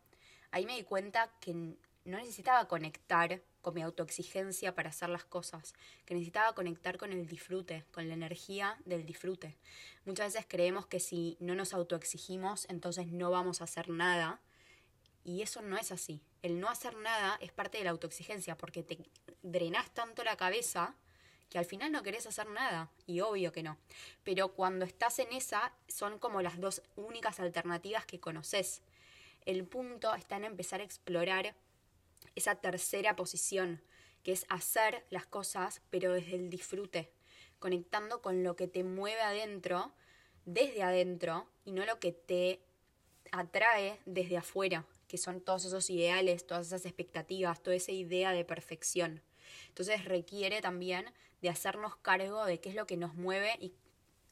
ahí 0.51 0.67
me 0.67 0.75
di 0.75 0.83
cuenta 0.83 1.31
que 1.41 1.55
no 1.55 2.19
necesitaba 2.19 2.67
conectar 2.67 3.41
con 3.63 3.75
mi 3.75 3.83
autoexigencia 3.83 4.75
para 4.75 4.91
hacer 4.91 5.09
las 5.09 5.25
cosas, 5.25 5.75
que 6.05 6.15
necesitaba 6.15 6.55
conectar 6.55 6.99
con 6.99 7.13
el 7.13 7.27
disfrute, 7.27 7.85
con 7.93 8.09
la 8.09 8.15
energía 8.15 8.77
del 8.85 9.07
disfrute. 9.07 9.57
Muchas 10.05 10.35
veces 10.35 10.47
creemos 10.49 10.87
que 10.87 11.01
si 11.01 11.37
no 11.41 11.55
nos 11.55 11.73
autoexigimos, 11.73 12.67
entonces 12.69 13.07
no 13.07 13.31
vamos 13.31 13.61
a 13.61 13.65
hacer 13.65 13.89
nada. 13.89 14.41
Y 15.25 15.43
eso 15.43 15.63
no 15.63 15.79
es 15.79 15.93
así. 15.93 16.21
El 16.43 16.59
no 16.59 16.69
hacer 16.69 16.97
nada 16.97 17.39
es 17.41 17.53
parte 17.53 17.79
de 17.79 17.85
la 17.85 17.91
autoexigencia, 17.91 18.59
porque 18.59 18.83
te 18.83 18.99
drenas 19.43 19.89
tanto 19.95 20.25
la 20.25 20.37
cabeza 20.37 20.97
que 21.49 21.59
al 21.59 21.65
final 21.65 21.93
no 21.93 22.03
querés 22.03 22.27
hacer 22.27 22.49
nada. 22.49 22.91
Y 23.07 23.21
obvio 23.21 23.53
que 23.53 23.63
no. 23.63 23.79
Pero 24.25 24.55
cuando 24.55 24.85
estás 24.85 25.21
en 25.21 25.33
esa, 25.33 25.73
son 25.87 26.19
como 26.19 26.43
las 26.43 26.59
dos 26.61 26.83
únicas 26.97 27.39
alternativas 27.39 28.05
que 28.07 28.19
conoces. 28.19 28.83
El 29.45 29.65
punto 29.65 30.15
está 30.15 30.37
en 30.37 30.45
empezar 30.45 30.81
a 30.81 30.85
explorar 30.85 31.55
esa 32.35 32.57
tercera 32.57 33.17
posición, 33.17 33.83
que 34.23 34.33
es 34.33 34.47
hacer 34.49 35.05
las 35.11 35.27
cosas, 35.27 35.83
pero 35.91 36.13
desde 36.13 36.37
el 36.37 36.51
disfrute, 36.51 37.13
conectando 37.59 38.23
con 38.23 38.43
lo 38.43 38.57
que 38.57 38.69
te 38.69 38.85
mueve 38.85 39.21
adentro, 39.21 39.93
desde 40.45 40.83
adentro, 40.83 41.49
y 41.65 41.73
no 41.73 41.85
lo 41.85 41.99
que 41.99 42.13
te 42.13 42.61
atrae 43.31 43.99
desde 44.05 44.37
afuera, 44.37 44.87
que 45.09 45.19
son 45.19 45.41
todos 45.41 45.65
esos 45.65 45.91
ideales, 45.91 46.47
todas 46.47 46.69
esas 46.69 46.87
expectativas, 46.87 47.63
toda 47.63 47.77
esa 47.77 47.93
idea 47.93 48.33
de 48.33 48.45
perfección. 48.45 49.23
Entonces 49.69 50.05
requiere 50.05 50.61
también 50.61 51.13
de 51.41 51.49
hacernos 51.49 51.97
cargo 51.97 52.45
de 52.45 52.61
qué 52.61 52.69
es 52.69 52.75
lo 52.75 52.87
que 52.87 52.97
nos 52.97 53.15
mueve 53.15 53.57
y 53.61 53.75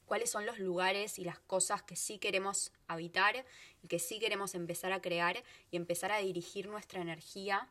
cuáles 0.07 0.31
son 0.31 0.47
los 0.47 0.59
lugares 0.59 1.19
y 1.19 1.25
las 1.25 1.39
cosas 1.39 1.83
que 1.83 1.97
sí 1.97 2.19
queremos 2.19 2.73
habitar 2.89 3.45
y 3.83 3.89
que 3.89 3.99
sí 3.99 4.19
queremos 4.19 4.55
empezar 4.55 4.93
a 4.93 5.01
crear 5.01 5.43
y 5.71 5.77
empezar 5.77 6.13
a 6.13 6.19
dirigir 6.19 6.69
nuestra 6.69 7.01
energía 7.01 7.69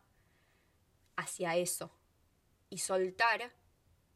hacia 1.20 1.56
eso 1.56 1.92
y 2.70 2.80
soltar 2.80 3.52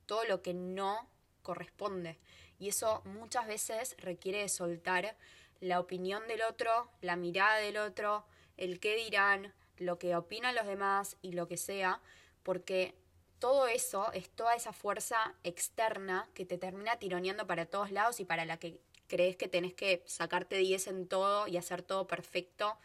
todo 0.05 0.23
lo 0.25 0.41
que 0.41 0.53
no 0.53 1.09
corresponde. 1.41 2.19
Y 2.59 2.69
eso 2.69 3.01
muchas 3.05 3.47
veces 3.47 3.95
requiere 3.99 4.39
de 4.39 4.49
soltar 4.49 5.15
la 5.59 5.79
opinión 5.79 6.27
del 6.27 6.41
otro, 6.43 6.89
la 7.01 7.15
mirada 7.15 7.57
del 7.57 7.77
otro, 7.77 8.25
el 8.57 8.79
qué 8.79 8.95
dirán, 8.95 9.53
lo 9.77 9.97
que 9.97 10.15
opinan 10.15 10.55
los 10.55 10.67
demás 10.67 11.17
y 11.21 11.33
lo 11.33 11.47
que 11.47 11.57
sea, 11.57 12.01
porque 12.43 12.95
todo 13.39 13.67
eso 13.67 14.11
es 14.13 14.29
toda 14.29 14.55
esa 14.55 14.71
fuerza 14.71 15.35
externa 15.43 16.29
que 16.33 16.45
te 16.45 16.57
termina 16.57 16.97
tironeando 16.97 17.47
para 17.47 17.65
todos 17.65 17.91
lados 17.91 18.19
y 18.19 18.25
para 18.25 18.45
la 18.45 18.57
que 18.57 18.79
crees 19.07 19.35
que 19.35 19.47
tenés 19.47 19.73
que 19.73 20.03
sacarte 20.05 20.57
10 20.57 20.87
en 20.87 21.07
todo 21.07 21.47
y 21.47 21.57
hacer 21.57 21.81
todo 21.81 22.07
perfecto 22.07 22.77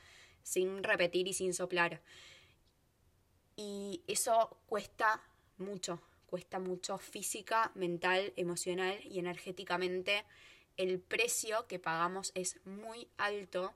sin 0.43 0.83
repetir 0.83 1.29
y 1.29 1.33
sin 1.35 1.55
soplar. 1.55 2.01
Y 3.61 4.05
eso 4.07 4.57
cuesta 4.69 5.21
mucho, 5.57 6.01
cuesta 6.27 6.61
mucho 6.61 6.97
física, 6.97 7.73
mental, 7.75 8.33
emocional 8.37 9.01
y 9.05 9.19
energéticamente. 9.19 10.25
El 10.77 11.01
precio 11.01 11.67
que 11.67 11.81
pagamos 11.81 12.31
es 12.37 12.65
muy 12.65 13.09
alto. 13.17 13.75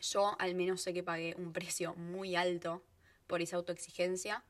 Yo 0.00 0.34
al 0.38 0.54
menos 0.54 0.80
sé 0.80 0.94
que 0.94 1.02
pagué 1.02 1.34
un 1.36 1.52
precio 1.52 1.94
muy 1.94 2.36
alto 2.36 2.82
por 3.26 3.42
esa 3.42 3.56
autoexigencia. 3.56 4.44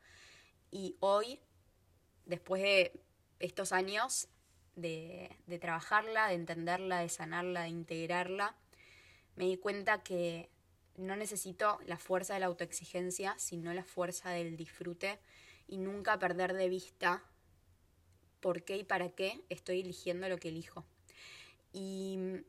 Y 0.71 0.95
hoy, 1.01 1.41
después 2.25 2.63
de 2.63 3.01
estos 3.41 3.73
años 3.73 4.29
de, 4.77 5.37
de 5.49 5.59
trabajarla, 5.59 6.29
de 6.29 6.35
entenderla, 6.35 7.01
de 7.01 7.09
sanarla, 7.09 7.63
de 7.63 7.71
integrarla, 7.71 8.55
me 9.35 9.47
di 9.47 9.57
cuenta 9.57 10.05
que 10.05 10.51
no 11.01 11.17
necesito 11.17 11.79
la 11.87 11.99
fuerza 11.99 12.35
de 12.35 12.41
la 12.41 12.47
autoexigencia, 12.47 13.35
sino 13.39 13.73
la 13.75 13.85
fuerza 13.85 14.31
del 14.31 14.57
disfrute 14.57 15.19
y 15.67 15.79
nunca 15.79 16.19
perder 16.19 16.55
de 16.55 16.69
vista 16.69 17.23
por 18.41 18.63
qué 18.65 18.77
y 18.77 18.85
para 18.85 19.11
qué 19.11 19.45
estoy 19.49 19.81
eligiendo 19.81 20.29
lo 20.29 20.39
que 20.39 20.49
elijo. 20.49 20.85
Y 21.73 22.43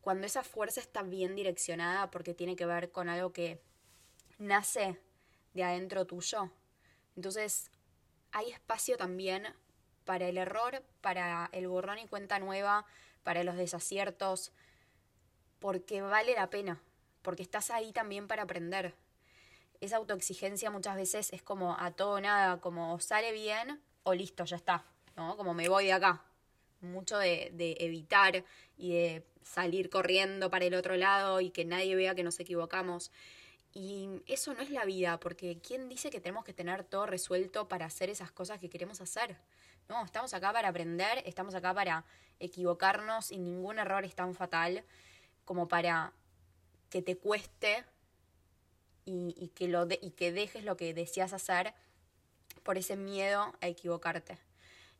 cuando 0.00 0.26
esa 0.26 0.42
fuerza 0.42 0.80
está 0.80 1.02
bien 1.02 1.34
direccionada 1.34 2.10
porque 2.10 2.34
tiene 2.34 2.56
que 2.56 2.66
ver 2.66 2.90
con 2.90 3.08
algo 3.08 3.32
que 3.32 3.60
nace 4.38 4.98
de 5.54 5.64
adentro 5.64 6.06
tuyo, 6.06 6.50
entonces 7.16 7.70
hay 8.32 8.50
espacio 8.50 8.96
también 8.96 9.46
para 10.04 10.28
el 10.28 10.38
error, 10.38 10.82
para 11.00 11.48
el 11.52 11.68
borrón 11.68 11.98
y 11.98 12.06
cuenta 12.06 12.38
nueva, 12.38 12.84
para 13.22 13.44
los 13.44 13.56
desaciertos, 13.56 14.52
porque 15.60 16.02
vale 16.02 16.34
la 16.34 16.50
pena, 16.50 16.82
porque 17.22 17.42
estás 17.42 17.70
ahí 17.70 17.92
también 17.92 18.28
para 18.28 18.42
aprender. 18.42 18.94
Esa 19.80 19.96
autoexigencia 19.96 20.70
muchas 20.70 20.96
veces 20.96 21.32
es 21.32 21.42
como 21.42 21.76
a 21.78 21.90
todo 21.92 22.20
nada, 22.20 22.60
como 22.60 23.00
sale 23.00 23.32
bien 23.32 23.80
o 24.04 24.14
listo, 24.14 24.44
ya 24.44 24.56
está, 24.56 24.84
¿no? 25.16 25.36
Como 25.36 25.54
me 25.54 25.68
voy 25.68 25.86
de 25.86 25.92
acá. 25.92 26.22
Mucho 26.80 27.18
de, 27.18 27.50
de 27.54 27.76
evitar 27.80 28.44
y 28.76 28.92
de 28.92 29.24
salir 29.42 29.90
corriendo 29.90 30.50
para 30.50 30.64
el 30.64 30.74
otro 30.74 30.96
lado 30.96 31.40
y 31.40 31.50
que 31.50 31.64
nadie 31.64 31.94
vea 31.94 32.14
que 32.14 32.24
nos 32.24 32.38
equivocamos. 32.40 33.10
Y 33.74 34.22
eso 34.26 34.52
no 34.52 34.60
es 34.60 34.70
la 34.70 34.84
vida, 34.84 35.18
porque 35.18 35.58
¿quién 35.58 35.88
dice 35.88 36.10
que 36.10 36.20
tenemos 36.20 36.44
que 36.44 36.52
tener 36.52 36.84
todo 36.84 37.06
resuelto 37.06 37.68
para 37.68 37.86
hacer 37.86 38.10
esas 38.10 38.30
cosas 38.30 38.60
que 38.60 38.68
queremos 38.68 39.00
hacer? 39.00 39.36
No, 39.88 40.04
estamos 40.04 40.34
acá 40.34 40.52
para 40.52 40.68
aprender, 40.68 41.22
estamos 41.24 41.54
acá 41.54 41.72
para 41.72 42.04
equivocarnos 42.38 43.32
y 43.32 43.38
ningún 43.38 43.78
error 43.78 44.04
es 44.04 44.14
tan 44.14 44.34
fatal 44.34 44.84
como 45.44 45.68
para 45.68 46.12
que 46.92 47.00
te 47.00 47.16
cueste 47.16 47.84
y, 49.06 49.48
que, 49.54 49.66
lo 49.66 49.88
y 49.90 50.10
que 50.10 50.30
dejes 50.30 50.62
lo 50.62 50.76
que 50.76 50.92
deseas 50.92 51.32
hacer 51.32 51.72
por 52.62 52.76
ese 52.76 52.96
miedo 52.96 53.54
a 53.62 53.66
equivocarte. 53.66 54.38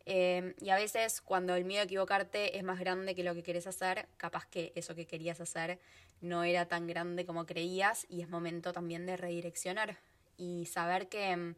Em, 0.07 0.55
y 0.59 0.71
a 0.71 0.77
veces 0.77 1.21
cuando 1.21 1.55
el 1.55 1.67
miedo 1.67 1.83
a 1.83 1.85
equivocarte 1.85 2.57
es 2.57 2.65
más 2.65 2.81
grande 2.81 3.15
que 3.15 3.23
lo 3.23 3.35
que 3.35 3.43
querés 3.43 3.67
hacer, 3.67 4.09
capaz 4.17 4.47
que 4.47 4.73
eso 4.75 4.95
que 4.95 5.07
querías 5.07 5.41
hacer 5.43 5.79
no 6.23 6.45
era 6.45 6.67
tan 6.67 6.87
grande 6.87 7.27
como 7.27 7.45
creías 7.45 8.07
y 8.09 8.23
es 8.23 8.29
momento 8.31 8.73
también 8.73 9.05
de 9.05 9.19
redireccionar 9.19 9.99
y 10.39 10.65
saber 10.65 11.09
que, 11.11 11.55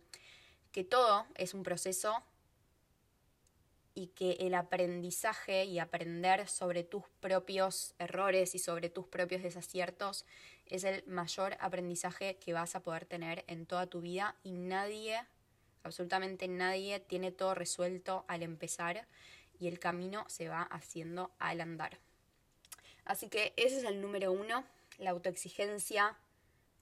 que 0.73 0.83
todo 0.83 1.27
es 1.37 1.55
un 1.55 1.63
proceso 1.63 2.25
y 3.95 4.09
que 4.09 4.33
el 4.41 4.55
aprendizaje 4.55 5.65
y 5.65 5.79
aprender 5.79 6.49
sobre 6.49 6.83
tus 6.83 7.05
propios 7.21 7.95
errores 7.99 8.55
y 8.55 8.59
sobre 8.59 8.91
tus 8.91 9.07
propios 9.07 9.43
desaciertos 9.43 10.25
es 10.67 10.85
el 10.85 11.05
mayor 11.07 11.57
aprendizaje 11.61 12.37
que 12.37 12.53
vas 12.53 12.75
a 12.75 12.81
poder 12.81 13.05
tener 13.05 13.45
en 13.47 13.67
toda 13.67 13.87
tu 13.87 14.01
vida 14.01 14.37
y 14.43 14.53
nadie, 14.53 15.21
absolutamente 15.85 16.49
nadie, 16.49 17.01
tiene 17.01 17.31
todo 17.31 17.55
resuelto 17.55 18.25
al 18.27 18.43
empezar 18.43 19.07
y 19.61 19.69
el 19.69 19.79
camino 19.79 20.25
se 20.29 20.49
va 20.49 20.63
haciendo 20.63 21.31
al 21.39 21.61
andar. 21.61 21.99
Así 23.05 23.29
que 23.29 23.53
ese 23.57 23.79
es 23.79 23.85
el 23.85 24.01
número 24.01 24.33
uno, 24.33 24.65
la 24.99 25.11
autoexigencia 25.11 26.17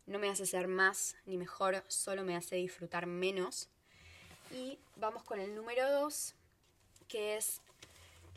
no 0.07 0.19
me 0.19 0.31
hace 0.31 0.47
ser 0.47 0.69
más 0.69 1.17
ni 1.27 1.37
mejor, 1.37 1.85
solo 1.89 2.25
me 2.25 2.37
hace 2.37 2.57
disfrutar 2.57 3.07
menos. 3.07 3.69
Y 4.51 4.79
vamos 4.97 5.25
con 5.25 5.41
el 5.41 5.55
número 5.55 5.91
dos, 5.91 6.35
que 7.13 7.37
es 7.37 7.61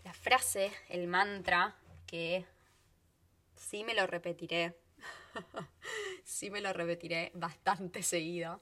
la 0.04 0.14
frase, 0.14 0.70
el 0.90 1.08
mantra, 1.08 1.78
que 2.06 2.46
sí 3.56 3.86
me 3.86 3.94
lo 3.94 4.06
repetiré, 4.06 4.78
sí 6.26 6.50
me 6.50 6.60
lo 6.60 6.74
repetiré 6.74 7.32
bastante 7.36 8.04
seguido, 8.04 8.62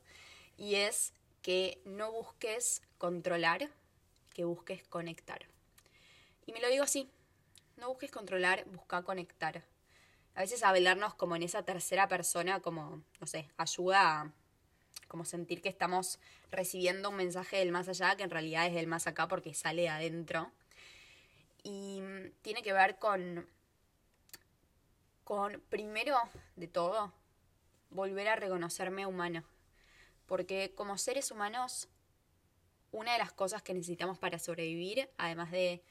y 0.56 0.76
es 0.76 1.14
que 1.42 1.82
no 1.86 2.12
busques 2.12 2.84
controlar, 3.00 3.72
que 4.36 4.46
busques 4.46 4.88
conectar. 4.88 5.48
Y 6.46 6.54
me 6.54 6.62
lo 6.62 6.70
digo 6.70 6.84
así, 6.84 7.10
no 7.78 7.88
busques 7.88 8.12
controlar, 8.12 8.66
busca 8.66 9.02
conectar. 9.02 9.64
A 10.36 10.42
veces 10.42 10.62
hablarnos 10.62 11.16
como 11.16 11.36
en 11.36 11.42
esa 11.42 11.66
tercera 11.66 12.08
persona, 12.08 12.60
como, 12.60 13.02
no 13.20 13.26
sé, 13.26 13.50
ayuda 13.58 14.22
a 14.22 14.34
como 15.14 15.26
sentir 15.26 15.62
que 15.62 15.70
estamos 15.70 16.18
recibiendo 16.50 17.12
un 17.12 17.18
mensaje 17.18 17.58
del 17.58 17.72
más 17.72 17.88
allá, 17.88 18.16
que 18.16 18.24
en 18.24 18.32
realidad 18.32 18.66
es 18.66 18.74
del 18.74 18.88
más 18.88 19.06
acá 19.06 19.28
porque 19.28 19.54
sale 19.54 19.84
de 19.84 19.90
adentro. 19.90 20.52
Y 21.62 22.02
tiene 22.42 22.64
que 22.64 22.74
ver 22.74 22.98
con, 22.98 23.48
con, 25.24 25.62
primero 25.70 26.18
de 26.56 26.68
todo, 26.68 27.14
volver 27.92 28.28
a 28.28 28.38
reconocerme 28.38 29.06
humano. 29.06 29.44
Porque 30.26 30.74
como 30.74 30.98
seres 30.98 31.30
humanos, 31.30 31.90
una 32.92 33.14
de 33.14 33.20
las 33.20 33.34
cosas 33.34 33.62
que 33.62 33.76
necesitamos 33.76 34.18
para 34.18 34.40
sobrevivir, 34.40 35.12
además 35.20 35.52
de 35.52 35.84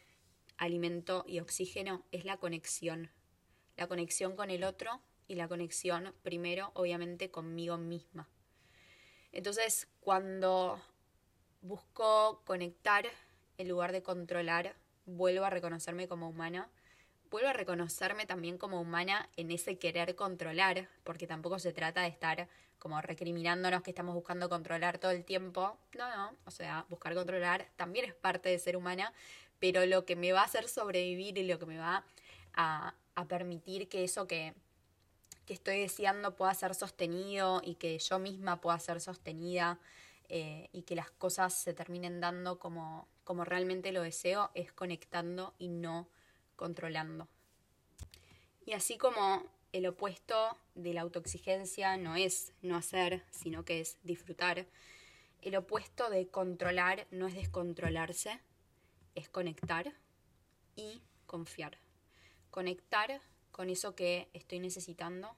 alimento 0.57 1.25
y 1.29 1.39
oxígeno, 1.39 2.05
es 2.11 2.25
la 2.25 2.39
conexión. 2.39 3.09
La 3.77 3.87
conexión 3.87 4.35
con 4.35 4.51
el 4.51 4.65
otro 4.65 5.01
y 5.29 5.37
la 5.37 5.47
conexión, 5.47 6.13
primero, 6.25 6.73
obviamente, 6.75 7.31
conmigo 7.31 7.79
misma. 7.79 8.29
Entonces, 9.33 9.89
cuando 10.01 10.81
busco 11.63 12.43
conectar 12.45 13.05
en 13.59 13.69
lugar 13.69 13.93
de 13.93 14.03
controlar, 14.03 14.75
vuelvo 15.07 15.45
a 15.45 15.51
reconocerme 15.51 16.09
como 16.09 16.29
humana. 16.29 16.69
Vuelvo 17.31 17.49
a 17.49 17.55
reconocerme 17.55 18.27
también 18.27 18.59
como 18.59 18.81
humana 18.81 19.29
en 19.37 19.51
ese 19.51 19.79
querer 19.79 20.15
controlar, 20.15 20.89
porque 21.03 21.27
tampoco 21.27 21.59
se 21.59 21.73
trata 21.73 22.03
de 22.03 22.09
estar 22.09 22.49
como 22.79 23.01
recriminándonos 23.01 23.83
que 23.83 23.91
estamos 23.91 24.15
buscando 24.15 24.49
controlar 24.49 24.99
todo 24.99 25.13
el 25.13 25.25
tiempo. 25.25 25.79
No, 25.97 26.15
no, 26.15 26.37
o 26.45 26.51
sea, 26.51 26.85
buscar 26.91 27.15
controlar 27.15 27.69
también 27.77 28.05
es 28.05 28.15
parte 28.15 28.49
de 28.49 28.59
ser 28.59 28.77
humana, 28.77 29.15
pero 29.61 29.87
lo 29.87 30.05
que 30.05 30.17
me 30.17 30.33
va 30.33 30.41
a 30.41 30.45
hacer 30.45 30.69
sobrevivir 30.69 31.39
y 31.39 31.45
lo 31.45 31.59
que 31.59 31.67
me 31.67 31.79
va 31.79 32.05
a, 32.55 32.95
permitir 33.29 33.89
que 33.89 34.03
eso 34.03 34.27
que, 34.27 34.53
que 35.47 35.55
estoy 35.55 35.81
deseando 35.81 36.37
pueda 36.37 36.55
ser 36.55 36.75
sostenido 36.75 37.61
y 37.65 37.75
que 37.75 37.99
yo 37.99 38.19
misma 38.19 38.61
pueda 38.61 38.79
ser 38.79 39.01
sostenida 39.01 39.79
eh, 40.29 40.69
y 40.73 40.83
que 40.83 40.95
las 40.95 41.11
cosas 41.11 41.55
se 41.55 41.75
terminen 41.75 42.21
dando 42.21 42.59
como, 42.59 43.09
como 43.25 43.45
realmente 43.45 43.93
lo 43.93 44.03
deseo, 44.03 44.51
es 44.55 44.73
conectando 44.73 45.55
y 45.59 45.69
no 45.69 46.09
controlando. 46.57 47.29
Y 48.65 48.73
así 48.73 48.97
como 48.97 49.43
el 49.73 49.87
opuesto 49.87 50.57
de 50.75 50.95
la 50.95 51.01
autoexigencia 51.01 51.97
no 51.97 52.15
es 52.15 52.53
no 52.63 52.77
hacer, 52.77 53.25
sino 53.31 53.65
que 53.65 53.81
es 53.81 53.99
disfrutar, 54.03 54.67
el 55.43 55.57
opuesto 55.57 56.09
de 56.09 56.29
controlar 56.29 57.07
no 57.11 57.27
es 57.27 57.35
descontrolarse, 57.35 58.41
es 59.15 59.29
conectar 59.29 59.93
y 60.77 61.03
confiar. 61.27 61.79
Conectar 62.51 63.21
con 63.53 63.71
eso 63.71 63.95
que 63.95 64.29
estoy 64.33 64.59
necesitando 64.59 65.37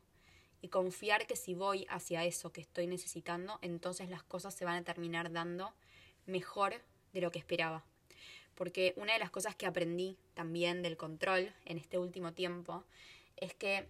y 0.62 0.68
confiar 0.68 1.26
que 1.26 1.36
si 1.36 1.54
voy 1.54 1.86
hacia 1.90 2.24
eso 2.24 2.52
que 2.52 2.62
estoy 2.62 2.86
necesitando, 2.86 3.58
entonces 3.60 4.08
las 4.08 4.22
cosas 4.22 4.54
se 4.54 4.64
van 4.64 4.76
a 4.76 4.84
terminar 4.84 5.30
dando 5.30 5.74
mejor 6.24 6.80
de 7.12 7.20
lo 7.20 7.30
que 7.30 7.38
esperaba. 7.38 7.84
Porque 8.54 8.94
una 8.96 9.12
de 9.12 9.18
las 9.18 9.30
cosas 9.30 9.54
que 9.54 9.66
aprendí 9.66 10.16
también 10.32 10.80
del 10.80 10.96
control 10.96 11.52
en 11.66 11.76
este 11.76 11.98
último 11.98 12.32
tiempo 12.32 12.84
es 13.36 13.52
que 13.52 13.88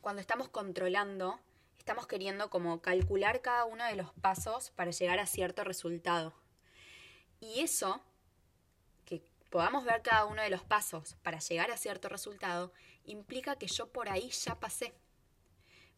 cuando 0.00 0.20
estamos 0.20 0.48
controlando, 0.48 1.40
estamos 1.78 2.06
queriendo 2.06 2.50
como 2.50 2.80
calcular 2.80 3.40
cada 3.40 3.64
uno 3.64 3.84
de 3.84 3.96
los 3.96 4.12
pasos 4.12 4.70
para 4.70 4.92
llegar 4.92 5.18
a 5.18 5.26
cierto 5.26 5.64
resultado. 5.64 6.34
Y 7.40 7.60
eso 7.60 8.00
podamos 9.50 9.84
ver 9.84 10.00
cada 10.02 10.24
uno 10.24 10.42
de 10.42 10.50
los 10.50 10.62
pasos 10.62 11.16
para 11.22 11.40
llegar 11.40 11.70
a 11.70 11.76
cierto 11.76 12.08
resultado, 12.08 12.72
implica 13.04 13.56
que 13.56 13.66
yo 13.66 13.88
por 13.88 14.08
ahí 14.08 14.30
ya 14.30 14.58
pasé. 14.58 14.92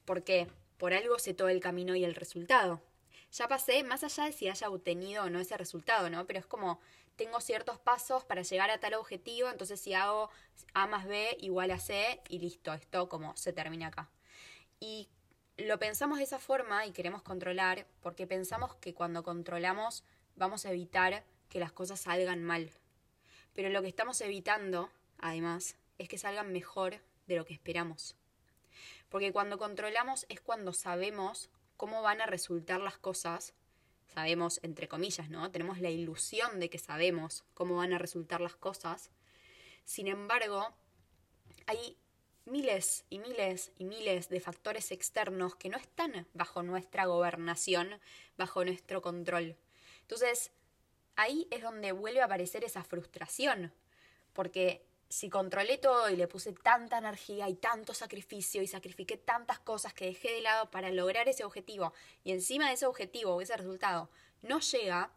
Porque 0.05 0.49
por 0.79 0.93
algo 0.95 1.19
sé 1.19 1.35
todo 1.35 1.49
el 1.49 1.61
camino 1.61 1.95
y 1.95 2.05
el 2.05 2.15
resultado. 2.15 2.83
Ya 3.33 3.49
pasé, 3.49 3.83
más 3.85 4.05
allá 4.05 4.25
de 4.25 4.33
si 4.33 4.49
haya 4.49 4.69
obtenido 4.69 5.25
o 5.25 5.31
no 5.31 5.41
ese 5.41 5.57
resultado, 5.57 6.11
¿no? 6.11 6.27
Pero 6.27 6.41
es 6.41 6.47
como, 6.47 6.81
tengo 7.17 7.41
ciertos 7.41 7.79
pasos 7.79 8.25
para 8.25 8.43
llegar 8.43 8.71
a 8.71 8.79
tal 8.79 8.95
objetivo, 8.95 9.49
entonces 9.49 9.81
si 9.81 9.95
hago 9.95 10.31
A 10.75 10.87
más 10.87 11.07
B 11.07 11.37
igual 11.41 11.71
a 11.71 11.79
C 11.79 12.21
y 12.29 12.41
listo, 12.41 12.73
esto 12.73 13.09
como 13.09 13.37
se 13.37 13.53
termina 13.53 13.89
acá. 13.89 14.11
Y 14.81 15.09
lo 15.57 15.79
pensamos 15.79 16.19
de 16.19 16.25
esa 16.25 16.39
forma 16.39 16.87
y 16.87 16.93
queremos 16.93 17.23
controlar 17.23 17.87
porque 18.01 18.27
pensamos 18.27 18.75
que 18.77 18.95
cuando 18.95 19.23
controlamos 19.23 20.05
vamos 20.37 20.67
a 20.67 20.71
evitar 20.71 21.25
que 21.49 21.61
las 21.61 21.73
cosas 21.73 22.01
salgan 22.01 22.43
mal. 22.43 22.71
Pero 23.55 23.69
lo 23.69 23.83
que 23.83 23.89
estamos 23.89 24.21
evitando, 24.23 24.91
además, 25.19 25.77
es 26.03 26.09
que 26.09 26.19
salgan 26.19 26.53
mejor 26.53 27.01
de 27.27 27.37
lo 27.37 27.45
que 27.45 27.55
esperamos. 27.55 28.17
Porque 29.09 29.33
cuando 29.33 29.59
controlamos 29.59 30.27
es 30.29 30.41
cuando 30.41 30.73
sabemos 30.73 31.51
cómo 31.77 32.03
van 32.03 32.21
a 32.21 32.27
resultar 32.27 32.81
las 32.81 32.99
cosas. 32.99 33.55
Sabemos, 34.07 34.61
entre 34.63 34.89
comillas, 34.89 35.31
¿no? 35.31 35.51
Tenemos 35.51 35.81
la 35.81 35.91
ilusión 35.91 36.61
de 36.61 36.69
que 36.71 36.79
sabemos 36.79 37.45
cómo 37.55 37.77
van 37.77 37.93
a 37.93 37.99
resultar 37.99 38.41
las 38.41 38.57
cosas. 38.57 39.11
Sin 39.85 40.09
embargo, 40.09 40.75
hay 41.67 41.97
miles 42.45 43.05
y 43.09 43.19
miles 43.19 43.73
y 43.79 43.85
miles 43.85 44.29
de 44.29 44.41
factores 44.41 44.91
externos 44.91 45.55
que 45.55 45.69
no 45.69 45.77
están 45.77 46.27
bajo 46.35 46.63
nuestra 46.63 47.07
gobernación, 47.07 48.01
bajo 48.37 48.65
nuestro 48.65 49.03
control. 49.03 49.57
Entonces, 50.03 50.51
ahí 51.17 51.47
es 51.51 51.63
donde 51.63 51.93
vuelve 51.93 52.21
a 52.21 52.25
aparecer 52.27 52.65
esa 52.65 52.83
frustración, 52.83 53.73
porque 54.33 54.85
si 55.13 55.29
controlé 55.29 55.77
todo 55.77 56.09
y 56.09 56.17
le 56.17 56.27
puse 56.27 56.55
tanta 56.55 56.97
energía 56.97 57.47
y 57.47 57.55
tanto 57.55 57.93
sacrificio 57.93 58.63
y 58.63 58.67
sacrifiqué 58.67 59.19
tantas 59.19 59.59
cosas 59.59 59.93
que 59.93 60.07
dejé 60.07 60.33
de 60.33 60.41
lado 60.41 60.71
para 60.71 60.91
lograr 60.91 61.29
ese 61.29 61.45
objetivo 61.45 61.93
y 62.25 62.33
encima 62.33 62.69
de 62.69 62.75
ese 62.75 62.87
objetivo 62.87 63.35
o 63.35 63.43
ese 63.43 63.55
resultado 63.55 64.09
no 64.41 64.61
llega, 64.61 65.13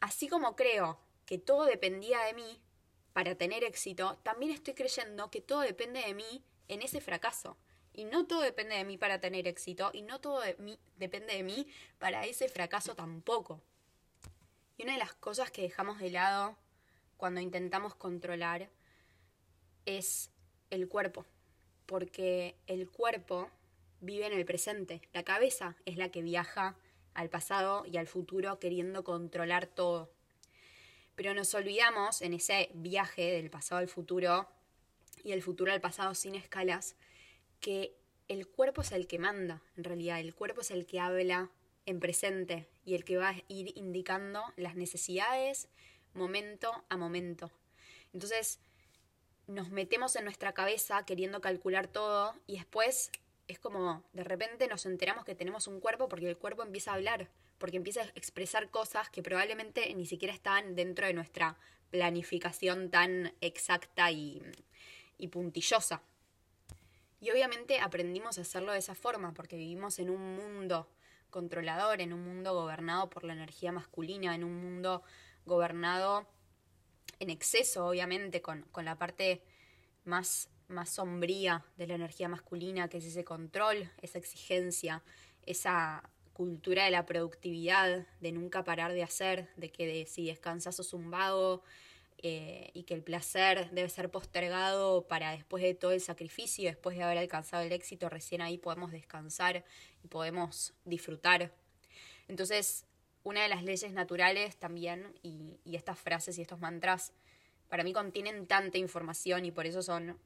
así 0.00 0.26
como 0.26 0.56
creo 0.56 0.98
que 1.26 1.36
todo 1.36 1.66
dependía 1.66 2.22
de 2.22 2.32
mí 2.32 2.62
para 3.12 3.34
tener 3.34 3.62
éxito, 3.62 4.18
también 4.22 4.52
estoy 4.52 4.72
creyendo 4.72 5.30
que 5.30 5.42
todo 5.42 5.60
depende 5.60 6.00
de 6.00 6.14
mí 6.14 6.42
en 6.68 6.80
ese 6.80 7.02
fracaso. 7.02 7.58
Y 7.92 8.06
no 8.06 8.26
todo 8.26 8.40
depende 8.40 8.74
de 8.74 8.86
mí 8.86 8.96
para 8.96 9.20
tener 9.20 9.46
éxito 9.46 9.90
y 9.92 10.00
no 10.00 10.18
todo 10.18 10.40
depende 10.96 11.34
de 11.34 11.42
mí 11.42 11.66
para 11.98 12.24
ese 12.24 12.48
fracaso 12.48 12.94
tampoco. 12.94 13.60
Y 14.78 14.84
una 14.84 14.94
de 14.94 14.98
las 14.98 15.12
cosas 15.12 15.50
que 15.50 15.60
dejamos 15.60 15.98
de 15.98 16.08
lado 16.08 16.56
cuando 17.22 17.40
intentamos 17.40 17.94
controlar 17.94 18.68
es 19.86 20.32
el 20.70 20.88
cuerpo, 20.88 21.24
porque 21.86 22.56
el 22.66 22.90
cuerpo 22.90 23.48
vive 24.00 24.26
en 24.26 24.32
el 24.32 24.44
presente, 24.44 25.02
la 25.12 25.22
cabeza 25.22 25.76
es 25.86 25.98
la 25.98 26.08
que 26.08 26.20
viaja 26.20 26.76
al 27.14 27.30
pasado 27.30 27.86
y 27.86 27.96
al 27.96 28.08
futuro 28.08 28.58
queriendo 28.58 29.04
controlar 29.04 29.68
todo. 29.68 30.10
Pero 31.14 31.32
nos 31.32 31.54
olvidamos 31.54 32.22
en 32.22 32.34
ese 32.34 32.72
viaje 32.74 33.30
del 33.34 33.50
pasado 33.50 33.78
al 33.78 33.88
futuro 33.88 34.48
y 35.22 35.30
del 35.30 35.42
futuro 35.42 35.70
al 35.70 35.80
pasado 35.80 36.16
sin 36.16 36.34
escalas 36.34 36.96
que 37.60 37.94
el 38.26 38.48
cuerpo 38.48 38.80
es 38.80 38.90
el 38.90 39.06
que 39.06 39.20
manda, 39.20 39.62
en 39.76 39.84
realidad, 39.84 40.18
el 40.18 40.34
cuerpo 40.34 40.62
es 40.62 40.72
el 40.72 40.86
que 40.86 40.98
habla 40.98 41.52
en 41.86 42.00
presente 42.00 42.68
y 42.84 42.96
el 42.96 43.04
que 43.04 43.16
va 43.16 43.28
a 43.28 43.42
ir 43.46 43.78
indicando 43.78 44.42
las 44.56 44.74
necesidades 44.74 45.68
momento 46.14 46.84
a 46.88 46.96
momento. 46.96 47.50
Entonces 48.12 48.60
nos 49.46 49.70
metemos 49.70 50.16
en 50.16 50.24
nuestra 50.24 50.52
cabeza 50.52 51.04
queriendo 51.04 51.40
calcular 51.40 51.88
todo 51.88 52.34
y 52.46 52.56
después 52.56 53.10
es 53.48 53.58
como 53.58 54.04
de 54.12 54.24
repente 54.24 54.68
nos 54.68 54.86
enteramos 54.86 55.24
que 55.24 55.34
tenemos 55.34 55.66
un 55.66 55.80
cuerpo 55.80 56.08
porque 56.08 56.28
el 56.28 56.36
cuerpo 56.36 56.62
empieza 56.62 56.92
a 56.92 56.94
hablar, 56.94 57.28
porque 57.58 57.76
empieza 57.76 58.02
a 58.02 58.06
expresar 58.14 58.70
cosas 58.70 59.10
que 59.10 59.22
probablemente 59.22 59.92
ni 59.94 60.06
siquiera 60.06 60.32
están 60.32 60.74
dentro 60.74 61.06
de 61.06 61.14
nuestra 61.14 61.56
planificación 61.90 62.90
tan 62.90 63.34
exacta 63.40 64.10
y, 64.10 64.42
y 65.18 65.28
puntillosa. 65.28 66.02
Y 67.20 67.30
obviamente 67.30 67.78
aprendimos 67.80 68.38
a 68.38 68.40
hacerlo 68.40 68.72
de 68.72 68.78
esa 68.78 68.94
forma 68.94 69.32
porque 69.34 69.56
vivimos 69.56 69.98
en 69.98 70.10
un 70.10 70.36
mundo 70.36 70.88
controlador, 71.30 72.00
en 72.00 72.12
un 72.12 72.24
mundo 72.24 72.54
gobernado 72.54 73.08
por 73.10 73.24
la 73.24 73.32
energía 73.32 73.72
masculina, 73.72 74.34
en 74.34 74.44
un 74.44 74.60
mundo 74.60 75.02
gobernado 75.46 76.26
en 77.18 77.30
exceso, 77.30 77.86
obviamente, 77.86 78.42
con, 78.42 78.66
la 78.76 78.96
parte 78.98 79.42
más 80.04 80.48
más 80.68 80.90
sombría 80.90 81.64
de 81.76 81.86
la 81.86 81.94
energía 81.94 82.28
masculina, 82.28 82.88
que 82.88 82.98
es 82.98 83.04
ese 83.04 83.24
control, 83.24 83.90
esa 84.00 84.18
exigencia, 84.18 85.02
esa 85.44 86.02
cultura 86.32 86.84
de 86.86 86.90
la 86.90 87.06
productividad, 87.06 88.06
de 88.20 88.32
nunca 88.32 88.64
parar 88.64 88.92
de 88.92 89.02
hacer, 89.02 89.50
de 89.56 89.70
que 89.70 90.06
si 90.06 90.26
descansas 90.26 90.76
sos 90.76 90.94
un 90.94 91.10
vago 91.10 91.62
eh, 92.18 92.70
y 92.74 92.84
que 92.84 92.94
el 92.94 93.02
placer 93.02 93.70
debe 93.70 93.88
ser 93.88 94.10
postergado 94.10 95.06
para 95.06 95.32
después 95.32 95.62
de 95.62 95.74
todo 95.74 95.92
el 95.92 96.00
sacrificio, 96.00 96.68
después 96.68 96.96
de 96.96 97.02
haber 97.02 97.18
alcanzado 97.18 97.62
el 97.62 97.72
éxito, 97.72 98.08
recién 98.08 98.40
ahí 98.40 98.58
podemos 98.58 98.92
descansar 98.92 99.64
y 100.02 100.08
podemos 100.08 100.72
disfrutar. 100.84 101.52
Entonces, 102.28 102.86
una 103.24 103.42
de 103.42 103.48
las 103.48 103.62
leyes 103.62 103.92
naturales 103.92 104.56
también, 104.56 105.14
y, 105.22 105.58
estas 105.72 105.98
frases 105.98 106.38
y 106.38 106.42
estos 106.42 106.60
mantras, 106.60 107.12
para 107.68 107.84
mí 107.84 107.92
contienen 107.92 108.46
tanta 108.46 108.78
información 108.78 109.44
y 109.44 109.50
por 109.50 109.66
eso 109.66 109.82
son 109.82 110.18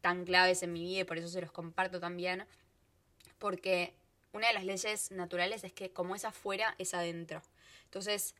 tan 0.00 0.24
claves 0.24 0.62
en 0.62 0.72
mi 0.72 0.82
vida 0.82 1.00
y 1.00 1.04
por 1.04 1.18
eso 1.18 1.28
se 1.28 1.40
los 1.40 1.52
comparto 1.52 2.00
también, 2.00 2.44
porque 3.38 3.94
una 4.32 4.48
de 4.48 4.54
las 4.54 4.64
leyes 4.64 5.10
naturales 5.10 5.64
es 5.64 5.72
que 5.72 5.90
como 5.90 6.14
es 6.14 6.24
afuera, 6.24 6.74
es 6.78 6.94
adentro. 6.94 7.42
Entonces, 7.84 8.34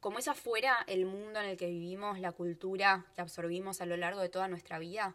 como 0.00 0.18
es 0.18 0.28
afuera 0.28 0.84
el 0.86 1.06
mundo 1.06 1.40
en 1.40 1.46
el 1.46 1.56
que 1.56 1.68
vivimos, 1.68 2.18
la 2.18 2.32
cultura 2.32 3.06
que 3.14 3.20
absorbimos 3.20 3.80
a 3.80 3.86
lo 3.86 3.96
largo 3.96 4.20
de 4.20 4.28
toda 4.28 4.48
nuestra 4.48 4.78
vida, 4.78 5.14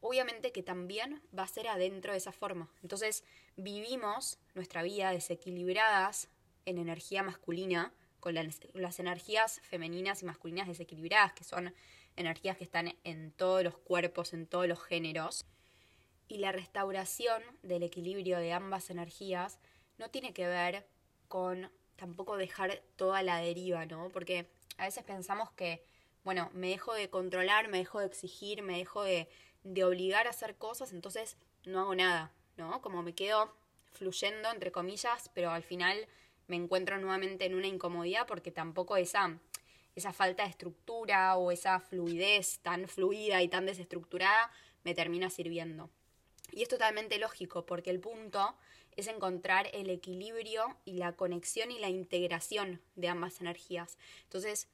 obviamente 0.00 0.52
que 0.52 0.62
también 0.62 1.22
va 1.36 1.44
a 1.44 1.48
ser 1.48 1.68
adentro 1.68 2.12
de 2.12 2.18
esa 2.18 2.32
forma. 2.32 2.68
Entonces, 2.82 3.24
vivimos 3.56 4.38
nuestra 4.54 4.82
vida 4.82 5.10
desequilibradas 5.10 6.28
en 6.66 6.78
energía 6.78 7.22
masculina, 7.22 7.92
con 8.20 8.34
las, 8.34 8.98
energías 9.00 9.60
femeninas 9.64 10.22
y 10.22 10.26
masculinas 10.26 10.68
desequilibradas, 10.68 11.32
que 11.32 11.42
son 11.42 11.74
energías 12.14 12.56
que 12.56 12.64
están 12.64 12.94
en 13.02 13.32
todos 13.32 13.64
los 13.64 13.76
cuerpos, 13.78 14.32
en 14.32 14.46
todos 14.46 14.68
los 14.68 14.80
géneros 14.82 15.44
y 16.32 16.38
la 16.38 16.52
restauración 16.52 17.42
del 17.62 17.82
equilibrio 17.82 18.38
de 18.38 18.52
ambas 18.52 18.88
energías 18.90 19.58
no 19.98 20.08
tiene 20.08 20.32
que 20.32 20.46
ver 20.46 20.86
con 21.28 21.70
tampoco 21.96 22.36
dejar 22.36 22.82
toda 22.96 23.22
la 23.22 23.36
deriva, 23.36 23.84
¿no? 23.84 24.08
Porque 24.10 24.48
a 24.78 24.84
veces 24.84 25.04
pensamos 25.04 25.50
que, 25.52 25.84
bueno, 26.24 26.48
me 26.54 26.68
dejo 26.68 26.94
de 26.94 27.10
controlar, 27.10 27.68
me 27.68 27.78
dejo 27.78 28.00
de 28.00 28.06
exigir, 28.06 28.62
me 28.62 28.78
dejo 28.78 29.02
de, 29.02 29.28
de 29.62 29.84
obligar 29.84 30.26
a 30.26 30.30
hacer 30.30 30.56
cosas, 30.56 30.92
entonces 30.92 31.36
no 31.64 31.80
hago 31.80 31.94
nada, 31.94 32.32
¿no? 32.56 32.80
Como 32.80 33.02
me 33.02 33.14
quedo 33.14 33.54
fluyendo, 33.92 34.50
entre 34.50 34.72
comillas, 34.72 35.30
pero 35.34 35.50
al 35.50 35.62
final 35.62 36.08
me 36.46 36.56
encuentro 36.56 36.98
nuevamente 36.98 37.46
en 37.46 37.54
una 37.54 37.66
incomodidad 37.66 38.26
porque 38.26 38.50
tampoco 38.50 38.96
esa, 38.96 39.38
esa 39.94 40.12
falta 40.12 40.44
de 40.44 40.50
estructura 40.50 41.36
o 41.36 41.50
esa 41.50 41.80
fluidez 41.80 42.58
tan 42.60 42.88
fluida 42.88 43.42
y 43.42 43.48
tan 43.48 43.66
desestructurada 43.66 44.50
me 44.84 44.94
termina 44.94 45.30
sirviendo. 45.30 45.90
Y 46.52 46.62
es 46.62 46.68
totalmente 46.68 47.18
lógico, 47.18 47.64
porque 47.64 47.90
el 47.90 48.00
punto 48.00 48.54
es 48.96 49.06
encontrar 49.06 49.70
el 49.72 49.88
equilibrio 49.88 50.76
y 50.84 50.94
la 50.94 51.12
conexión 51.12 51.70
y 51.70 51.78
la 51.78 51.88
integración 51.88 52.82
de 52.94 53.08
ambas 53.08 53.40
energías. 53.40 53.96
Entonces, 54.24 54.68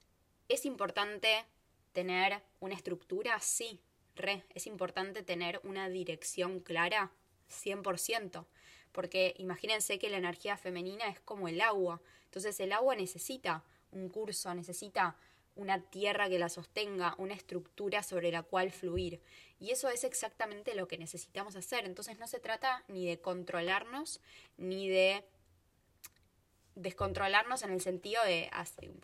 ¿es 0.48 0.64
importante 0.64 1.44
tener 1.92 2.42
una 2.58 2.74
estructura? 2.74 3.38
Sí, 3.40 3.80
re. 4.16 4.44
¿Es 4.54 4.66
importante 4.66 5.22
tener 5.22 5.60
una 5.62 5.88
dirección 5.88 6.60
clara? 6.60 7.12
100%. 7.48 8.44
Porque 8.92 9.34
imagínense 9.38 9.98
que 9.98 10.10
la 10.10 10.18
energía 10.18 10.56
femenina 10.56 11.08
es 11.08 11.20
como 11.20 11.48
el 11.48 11.60
agua. 11.60 12.00
Entonces 12.24 12.58
el 12.60 12.72
agua 12.72 12.96
necesita 12.96 13.64
un 13.92 14.08
curso, 14.08 14.54
necesita 14.54 15.16
una 15.58 15.80
tierra 15.80 16.28
que 16.28 16.38
la 16.38 16.48
sostenga, 16.48 17.14
una 17.18 17.34
estructura 17.34 18.02
sobre 18.02 18.30
la 18.30 18.42
cual 18.42 18.70
fluir. 18.70 19.20
Y 19.58 19.70
eso 19.70 19.88
es 19.88 20.04
exactamente 20.04 20.74
lo 20.74 20.86
que 20.86 20.98
necesitamos 20.98 21.56
hacer. 21.56 21.84
Entonces 21.84 22.18
no 22.18 22.28
se 22.28 22.38
trata 22.38 22.84
ni 22.86 23.06
de 23.06 23.20
controlarnos, 23.20 24.20
ni 24.56 24.88
de 24.88 25.24
descontrolarnos 26.76 27.62
en 27.62 27.72
el 27.72 27.80
sentido 27.80 28.22
de, 28.24 28.50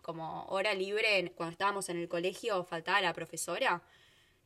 como 0.03 0.45
hora 0.47 0.75
libre, 0.75 1.33
cuando 1.37 1.53
estábamos 1.53 1.89
en 1.89 1.99
el 1.99 2.09
colegio 2.09 2.63
faltaba 2.65 3.01
la 3.01 3.13
profesora. 3.13 3.83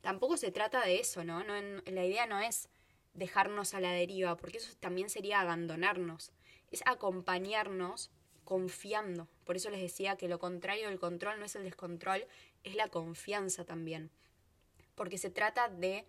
Tampoco 0.01 0.35
se 0.35 0.51
trata 0.51 0.81
de 0.83 0.99
eso, 0.99 1.23
¿no? 1.23 1.43
la 1.43 2.05
idea 2.05 2.25
no 2.25 2.39
es 2.39 2.69
dejarnos 3.19 3.73
a 3.73 3.81
la 3.81 3.91
deriva, 3.91 4.35
porque 4.37 4.57
eso 4.57 4.75
también 4.79 5.09
sería 5.09 5.41
abandonarnos. 5.41 6.31
Es 6.71 6.81
acompañarnos 6.85 8.09
confiando. 8.43 9.27
Por 9.45 9.57
eso 9.57 9.69
les 9.69 9.81
decía 9.81 10.15
que 10.15 10.27
lo 10.27 10.39
contrario 10.39 10.87
del 10.87 10.99
control 10.99 11.39
no 11.39 11.45
es 11.45 11.55
el 11.55 11.63
descontrol, 11.63 12.25
es 12.63 12.75
la 12.75 12.87
confianza 12.87 13.65
también. 13.65 14.09
Porque 14.95 15.17
se 15.17 15.29
trata 15.29 15.69
de 15.69 16.05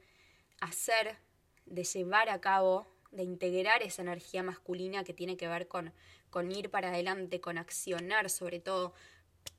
hacer, 0.60 1.18
de 1.66 1.84
llevar 1.84 2.30
a 2.30 2.40
cabo, 2.40 2.86
de 3.10 3.24
integrar 3.24 3.82
esa 3.82 4.02
energía 4.02 4.42
masculina 4.42 5.04
que 5.04 5.12
tiene 5.12 5.36
que 5.36 5.48
ver 5.48 5.68
con, 5.68 5.92
con 6.30 6.50
ir 6.52 6.70
para 6.70 6.88
adelante, 6.88 7.40
con 7.40 7.58
accionar 7.58 8.30
sobre 8.30 8.60
todo, 8.60 8.94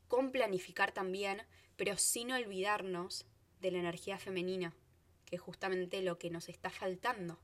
con 0.08 0.32
planificar 0.32 0.92
también, 0.92 1.44
pero 1.76 1.98
sin 1.98 2.32
olvidarnos 2.32 3.26
de 3.60 3.72
la 3.72 3.80
energía 3.80 4.18
femenina, 4.18 4.74
que 5.32 5.38
es 5.38 5.42
justamente 5.42 6.02
lo 6.02 6.20
que 6.20 6.30
nos 6.30 6.50
está 6.50 6.70
faltando. 6.70 7.40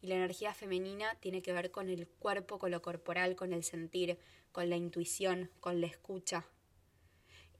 Y 0.00 0.06
la 0.06 0.14
energía 0.14 0.54
femenina 0.54 1.14
tiene 1.16 1.42
que 1.42 1.52
ver 1.52 1.70
con 1.70 1.90
el 1.90 2.08
cuerpo, 2.08 2.58
con 2.58 2.70
lo 2.70 2.80
corporal, 2.80 3.36
con 3.36 3.52
el 3.52 3.64
sentir, 3.64 4.18
con 4.50 4.70
la 4.70 4.76
intuición, 4.76 5.50
con 5.60 5.82
la 5.82 5.88
escucha. 5.88 6.46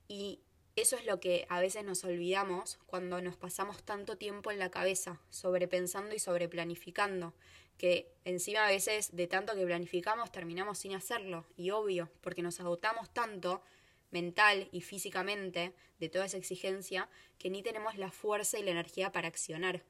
Y 0.08 0.40
eso 0.74 0.96
es 0.96 1.04
lo 1.04 1.20
que 1.20 1.44
a 1.50 1.60
veces 1.60 1.84
nos 1.84 2.02
olvidamos 2.04 2.78
cuando 2.86 3.20
nos 3.20 3.36
pasamos 3.36 3.82
tanto 3.82 4.16
tiempo 4.16 4.50
en 4.50 4.58
la 4.58 4.70
cabeza, 4.70 5.20
sobrepensando 5.28 6.14
y 6.14 6.18
sobreplanificando, 6.18 7.34
que 7.76 8.10
encima 8.24 8.66
a 8.66 8.70
veces 8.70 9.14
de 9.14 9.26
tanto 9.26 9.54
que 9.54 9.66
planificamos 9.66 10.32
terminamos 10.32 10.78
sin 10.78 10.94
hacerlo, 10.94 11.44
y 11.58 11.72
obvio, 11.72 12.08
porque 12.22 12.40
nos 12.40 12.58
agotamos 12.60 13.12
tanto 13.12 13.62
mental 14.10 14.68
y 14.72 14.80
físicamente 14.80 15.74
de 15.98 16.08
toda 16.08 16.26
esa 16.26 16.36
exigencia 16.36 17.08
que 17.38 17.50
ni 17.50 17.62
tenemos 17.62 17.96
la 17.96 18.10
fuerza 18.10 18.58
y 18.58 18.62
la 18.62 18.70
energía 18.70 19.12
para 19.12 19.28
accionar. 19.28 19.82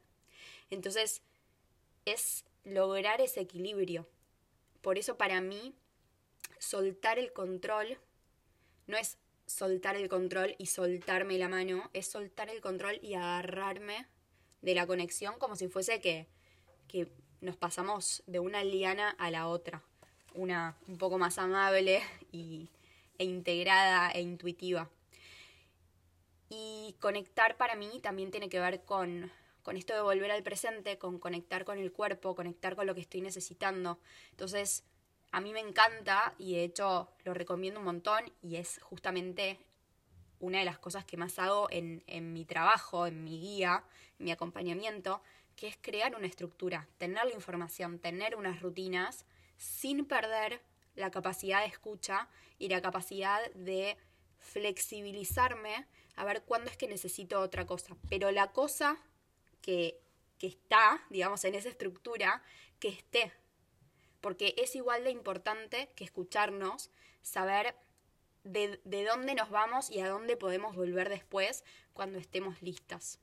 Entonces, 0.70 1.22
es 2.04 2.44
lograr 2.64 3.20
ese 3.20 3.40
equilibrio. 3.40 4.08
Por 4.82 4.98
eso 4.98 5.16
para 5.16 5.40
mí 5.40 5.74
soltar 6.58 7.18
el 7.18 7.32
control 7.32 7.98
no 8.86 8.96
es 8.96 9.18
soltar 9.46 9.96
el 9.96 10.08
control 10.08 10.54
y 10.58 10.66
soltarme 10.66 11.38
la 11.38 11.48
mano, 11.48 11.90
es 11.92 12.06
soltar 12.06 12.50
el 12.50 12.60
control 12.60 12.98
y 13.02 13.14
agarrarme 13.14 14.06
de 14.62 14.74
la 14.74 14.86
conexión 14.86 15.38
como 15.38 15.56
si 15.56 15.68
fuese 15.68 16.00
que, 16.00 16.26
que 16.86 17.08
nos 17.40 17.56
pasamos 17.56 18.22
de 18.26 18.40
una 18.40 18.64
liana 18.64 19.10
a 19.10 19.30
la 19.30 19.48
otra, 19.48 19.82
una 20.34 20.76
un 20.86 20.98
poco 20.98 21.18
más 21.18 21.38
amable 21.38 22.02
y, 22.32 22.68
e 23.18 23.24
integrada 23.24 24.10
e 24.10 24.20
intuitiva. 24.20 24.88
Y 26.48 26.96
conectar 27.00 27.56
para 27.56 27.76
mí 27.76 28.00
también 28.00 28.30
tiene 28.30 28.48
que 28.48 28.60
ver 28.60 28.84
con, 28.84 29.30
con 29.62 29.76
esto 29.76 29.94
de 29.94 30.00
volver 30.00 30.30
al 30.30 30.42
presente, 30.42 30.98
con 30.98 31.18
conectar 31.18 31.64
con 31.64 31.78
el 31.78 31.92
cuerpo, 31.92 32.34
conectar 32.34 32.74
con 32.74 32.86
lo 32.86 32.94
que 32.94 33.02
estoy 33.02 33.20
necesitando. 33.20 33.98
Entonces, 34.30 34.84
a 35.30 35.40
mí 35.40 35.52
me 35.52 35.60
encanta 35.60 36.34
y 36.38 36.54
de 36.54 36.64
hecho 36.64 37.10
lo 37.24 37.34
recomiendo 37.34 37.80
un 37.80 37.86
montón 37.86 38.32
y 38.42 38.56
es 38.56 38.80
justamente 38.82 39.58
una 40.40 40.60
de 40.60 40.64
las 40.64 40.78
cosas 40.78 41.04
que 41.04 41.16
más 41.16 41.38
hago 41.38 41.68
en, 41.70 42.02
en 42.06 42.32
mi 42.32 42.44
trabajo, 42.44 43.06
en 43.06 43.24
mi 43.24 43.38
guía, 43.40 43.84
en 44.18 44.24
mi 44.24 44.30
acompañamiento, 44.30 45.20
que 45.56 45.66
es 45.66 45.76
crear 45.80 46.14
una 46.14 46.28
estructura, 46.28 46.88
tener 46.98 47.24
la 47.24 47.34
información, 47.34 47.98
tener 47.98 48.36
unas 48.36 48.62
rutinas 48.62 49.26
sin 49.56 50.04
perder 50.06 50.62
la 50.98 51.10
capacidad 51.10 51.60
de 51.60 51.66
escucha 51.66 52.28
y 52.58 52.68
la 52.68 52.82
capacidad 52.82 53.40
de 53.52 53.96
flexibilizarme 54.38 55.86
a 56.16 56.24
ver 56.24 56.42
cuándo 56.42 56.70
es 56.70 56.76
que 56.76 56.88
necesito 56.88 57.40
otra 57.40 57.66
cosa. 57.66 57.96
Pero 58.08 58.30
la 58.30 58.48
cosa 58.52 58.98
que, 59.62 60.00
que 60.38 60.48
está, 60.48 61.02
digamos, 61.10 61.44
en 61.44 61.54
esa 61.54 61.68
estructura, 61.68 62.42
que 62.80 62.88
esté, 62.88 63.32
porque 64.20 64.54
es 64.58 64.74
igual 64.74 65.04
de 65.04 65.10
importante 65.10 65.88
que 65.94 66.04
escucharnos, 66.04 66.90
saber 67.22 67.76
de, 68.42 68.80
de, 68.84 69.04
dónde 69.04 69.34
nos 69.34 69.50
vamos 69.50 69.90
y 69.90 70.00
a 70.00 70.08
dónde 70.08 70.36
podemos 70.36 70.74
volver 70.74 71.08
después 71.08 71.64
cuando 71.92 72.18
estemos 72.18 72.60
listas. 72.62 73.20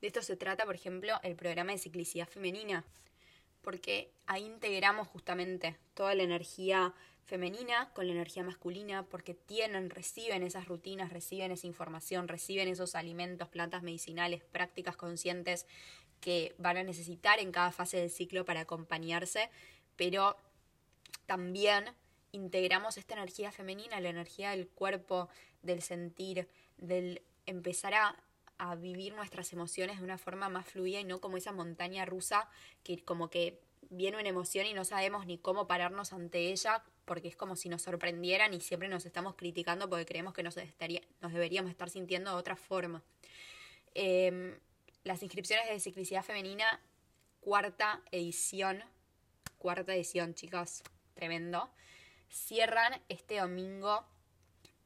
De 0.00 0.06
esto 0.06 0.22
se 0.22 0.36
trata, 0.36 0.64
por 0.66 0.74
ejemplo, 0.74 1.18
el 1.22 1.36
programa 1.36 1.72
de 1.72 1.78
ciclicidad 1.78 2.28
femenina, 2.28 2.84
porque 3.62 4.12
ahí 4.26 4.44
integramos 4.44 5.08
justamente 5.08 5.76
toda 5.94 6.14
la 6.14 6.22
energía 6.22 6.94
femenina 7.24 7.90
con 7.94 8.06
la 8.06 8.12
energía 8.12 8.42
masculina, 8.42 9.04
porque 9.04 9.34
tienen, 9.34 9.90
reciben 9.90 10.42
esas 10.42 10.66
rutinas, 10.66 11.12
reciben 11.12 11.52
esa 11.52 11.66
información, 11.66 12.26
reciben 12.26 12.68
esos 12.68 12.94
alimentos, 12.94 13.48
plantas 13.48 13.82
medicinales, 13.82 14.42
prácticas 14.42 14.96
conscientes 14.96 15.66
que 16.20 16.54
van 16.58 16.76
a 16.76 16.82
necesitar 16.82 17.38
en 17.38 17.52
cada 17.52 17.70
fase 17.70 17.98
del 17.98 18.10
ciclo 18.10 18.44
para 18.44 18.60
acompañarse, 18.60 19.48
pero 19.96 20.36
también 21.26 21.84
integramos 22.32 22.96
esta 22.96 23.14
energía 23.14 23.52
femenina, 23.52 24.00
la 24.00 24.08
energía 24.08 24.50
del 24.50 24.68
cuerpo, 24.68 25.28
del 25.62 25.82
sentir, 25.82 26.48
del 26.78 27.22
empezar 27.46 27.94
a, 27.94 28.16
a 28.60 28.74
vivir 28.74 29.14
nuestras 29.14 29.54
emociones 29.54 29.98
de 29.98 30.04
una 30.04 30.18
forma 30.18 30.50
más 30.50 30.66
fluida 30.66 31.00
y 31.00 31.04
no 31.04 31.18
como 31.18 31.38
esa 31.38 31.50
montaña 31.50 32.04
rusa 32.04 32.46
que 32.84 33.02
como 33.02 33.30
que 33.30 33.58
viene 33.88 34.18
una 34.18 34.28
emoción 34.28 34.66
y 34.66 34.74
no 34.74 34.84
sabemos 34.84 35.24
ni 35.24 35.38
cómo 35.38 35.66
pararnos 35.66 36.12
ante 36.12 36.52
ella 36.52 36.84
porque 37.06 37.28
es 37.28 37.36
como 37.36 37.56
si 37.56 37.70
nos 37.70 37.80
sorprendieran 37.80 38.52
y 38.52 38.60
siempre 38.60 38.88
nos 38.88 39.06
estamos 39.06 39.34
criticando 39.34 39.88
porque 39.88 40.04
creemos 40.04 40.34
que 40.34 40.42
nos, 40.42 40.58
estaría, 40.58 41.00
nos 41.22 41.32
deberíamos 41.32 41.70
estar 41.70 41.88
sintiendo 41.88 42.32
de 42.32 42.36
otra 42.36 42.54
forma. 42.54 43.02
Em, 43.94 44.58
las 45.04 45.22
inscripciones 45.22 45.66
de 45.70 45.80
ciclicidad 45.80 46.22
femenina, 46.22 46.82
cuarta 47.40 48.02
edición, 48.10 48.84
cuarta 49.56 49.94
edición, 49.94 50.34
chicas, 50.34 50.82
tremendo, 51.14 51.70
cierran 52.28 53.00
este 53.08 53.38
domingo 53.38 54.04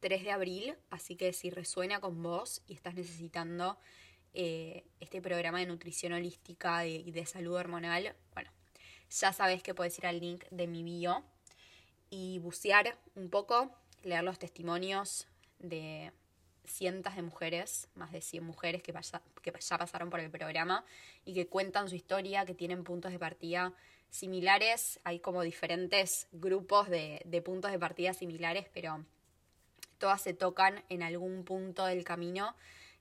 3 0.05 0.23
de 0.23 0.33
abril, 0.33 0.77
así 0.91 1.17
que 1.17 1.33
si 1.33 1.49
resuena 1.49 1.99
con 1.99 2.23
vos 2.23 2.61
y 2.67 2.75
estás 2.75 2.95
necesitando 2.95 3.79
eh, 4.35 4.85
este 5.01 5.23
programa 5.23 5.61
de 5.61 5.65
nutrición 5.65 6.13
holística 6.13 6.85
y 6.85 7.11
de, 7.11 7.25
salud 7.25 7.55
hormonal, 7.55 8.15
bueno, 8.35 8.51
ya 9.09 9.33
sabes 9.33 9.63
que 9.63 9.73
puedes 9.73 9.99
ir 9.99 10.07
al 10.07 10.21
link 10.21 10.45
de 10.51 10.67
mi 10.67 10.83
bio 10.83 11.25
y 12.11 12.39
bucear 12.41 12.99
un 13.15 13.31
poco, 13.31 13.75
leer 14.03 14.25
los 14.25 14.39
testimonios 14.39 15.27
de 15.59 16.13
cientos 16.67 17.17
de 17.17 17.23
mujeres, 17.23 17.89
más 17.95 18.13
de 18.13 18.21
100 18.21 18.45
mujeres 18.45 18.83
que, 18.83 18.93
ya 18.93 19.79
pasaron 19.79 20.11
por 20.11 20.21
el 20.21 20.31
programa 20.31 20.85
y 21.25 21.33
que 21.33 21.47
cuentan 21.47 21.89
su 21.89 21.95
historia, 21.95 22.45
que 22.45 22.55
tienen 22.55 22.85
puntos 22.85 23.11
de 23.11 23.19
partida 23.19 23.73
similares. 24.11 25.01
Hay 25.03 25.21
como 25.21 25.41
diferentes 25.41 26.29
grupos 26.31 26.91
de 26.91 27.43
puntos 27.43 27.73
de 27.73 27.79
partida 27.79 28.13
similares, 28.13 28.67
pero 28.75 29.03
todas 30.05 30.21
se 30.21 30.35
tocan 30.35 30.85
en 30.91 31.03
algún 31.03 31.45
punto 31.45 31.87
del 31.87 32.05
camino, 32.05 32.55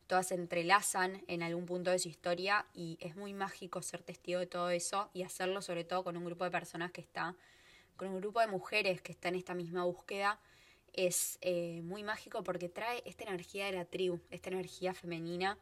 todas 0.07 0.29
se 0.29 0.35
entrelazan 0.35 1.21
en 1.27 1.43
algún 1.43 1.65
punto 1.65 1.91
de 1.91 1.99
su 1.99 2.07
historia 2.07 2.65
y 2.73 2.97
es 3.01 3.17
muy 3.17 3.33
mágico 3.33 3.81
ser 3.81 4.01
testigo 4.01 4.39
de 4.39 4.47
todo 4.47 4.69
eso 4.69 5.09
y 5.13 5.23
hacerlo 5.23 5.61
sobre 5.61 5.83
todo 5.83 6.05
con 6.05 6.15
un 6.15 6.23
grupo 6.23 6.45
de 6.45 6.51
personas 6.51 6.93
que 6.93 7.01
está, 7.01 7.35
con 7.97 8.07
un 8.07 8.21
grupo 8.21 8.39
de 8.39 8.47
mujeres 8.47 9.01
que 9.01 9.11
está 9.11 9.27
en 9.27 9.35
esta 9.35 9.53
misma 9.53 9.83
búsqueda. 9.83 10.39
Es 10.93 11.39
eh, 11.41 11.81
muy 11.83 12.03
mágico 12.03 12.41
porque 12.41 12.69
trae 12.69 13.03
esta 13.05 13.25
energía 13.25 13.65
de 13.65 13.73
la 13.73 13.83
tribu, 13.83 14.21
esta 14.29 14.49
energía 14.49 14.93
femenina 14.93 15.57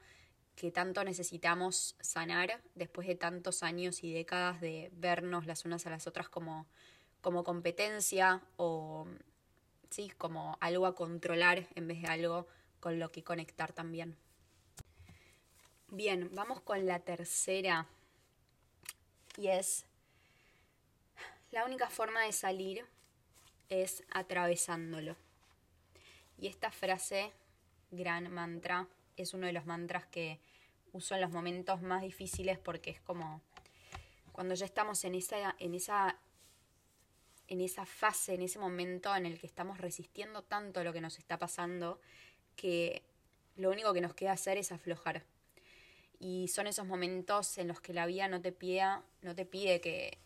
que 0.56 0.70
tanto 0.70 1.04
necesitamos 1.04 1.96
sanar 2.02 2.62
después 2.76 3.08
de 3.08 3.16
tantos 3.16 3.64
años 3.64 4.04
y 4.04 4.14
décadas 4.14 4.62
de 4.62 4.92
vernos 4.94 5.48
las 5.48 5.66
unas 5.66 5.88
a 5.88 5.90
las 5.90 6.06
otras 6.06 6.30
como, 6.30 6.68
como 7.20 7.44
competencia 7.44 8.44
o 8.58 9.08
Como 10.18 10.58
algo 10.62 10.86
a 10.86 10.96
controlar 10.96 11.68
en 11.76 11.88
vez 11.88 12.02
de 12.02 12.08
algo 12.08 12.48
con 12.80 12.98
lo 12.98 13.12
que 13.12 13.24
conectar 13.24 13.74
también. 13.74 14.16
Bien, 15.90 16.30
vamos 16.34 16.62
con 16.62 16.86
la 16.86 17.00
tercera. 17.00 17.88
Y 19.38 19.48
es, 19.48 19.86
la 21.52 21.66
única 21.66 21.90
forma 21.90 22.22
de 22.22 22.32
salir 22.32 22.86
es 23.68 24.04
atravesándolo. 24.12 25.18
Y 26.38 26.48
esta 26.48 26.72
frase, 26.72 27.34
gran 27.92 28.32
mantra, 28.32 28.88
es 29.18 29.34
uno 29.34 29.48
de 29.48 29.54
los 29.54 29.66
mantras 29.66 30.06
que 30.06 30.40
uso 30.94 31.16
en 31.16 31.22
los 31.22 31.32
momentos 31.32 31.82
más 31.82 32.02
difíciles 32.02 32.58
porque 32.58 32.92
es 32.92 33.02
como 33.02 33.42
cuando 34.32 34.56
ya 34.56 34.66
estamos 34.66 35.04
en 35.04 35.16
esa, 35.16 35.56
en 35.60 35.76
esa 35.76 36.18
en 37.52 37.60
esa 37.60 37.86
fase, 37.86 38.34
en 38.34 38.42
ese 38.44 38.60
momento 38.60 39.14
en 39.14 39.26
el 39.26 39.38
que 39.38 39.46
estamos 39.46 39.78
resistiendo 39.78 40.42
tanto 40.42 40.86
lo 40.86 40.94
que 40.94 41.02
nos 41.02 41.18
está 41.18 41.38
pasando, 41.38 42.00
que 42.56 43.04
lo 43.58 43.70
único 43.70 43.94
que 43.94 44.00
nos 44.00 44.14
queda 44.14 44.32
hacer 44.32 44.58
es 44.58 44.72
aflojar. 44.72 45.26
Y 46.18 46.48
son 46.48 46.66
esos 46.66 46.88
momentos 46.88 47.58
en 47.58 47.68
los 47.68 47.82
que 47.82 47.92
la 47.92 48.06
vida 48.06 48.30
no 48.30 48.42
te 48.42 48.54
pide, 48.54 48.86
no 49.22 49.36
te 49.36 49.46
pide 49.46 49.82
que, 49.82 50.18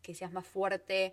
que 0.00 0.14
seas 0.14 0.32
más 0.32 0.46
fuerte 0.46 1.12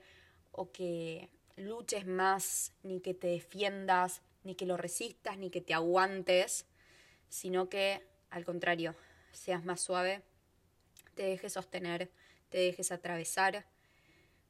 o 0.54 0.72
que 0.72 1.28
luches 1.58 2.08
más, 2.08 2.72
ni 2.84 3.02
que 3.02 3.14
te 3.14 3.28
defiendas, 3.28 4.22
ni 4.46 4.56
que 4.56 4.66
lo 4.66 4.78
resistas, 4.78 5.38
ni 5.38 5.50
que 5.50 5.60
te 5.60 5.74
aguantes, 5.74 6.66
sino 7.28 7.68
que 7.68 8.08
al 8.30 8.46
contrario, 8.46 8.96
seas 9.34 9.66
más 9.66 9.82
suave, 9.82 10.22
te 11.14 11.24
dejes 11.24 11.52
sostener, 11.52 12.10
te 12.48 12.58
dejes 12.60 12.94
atravesar 12.94 13.66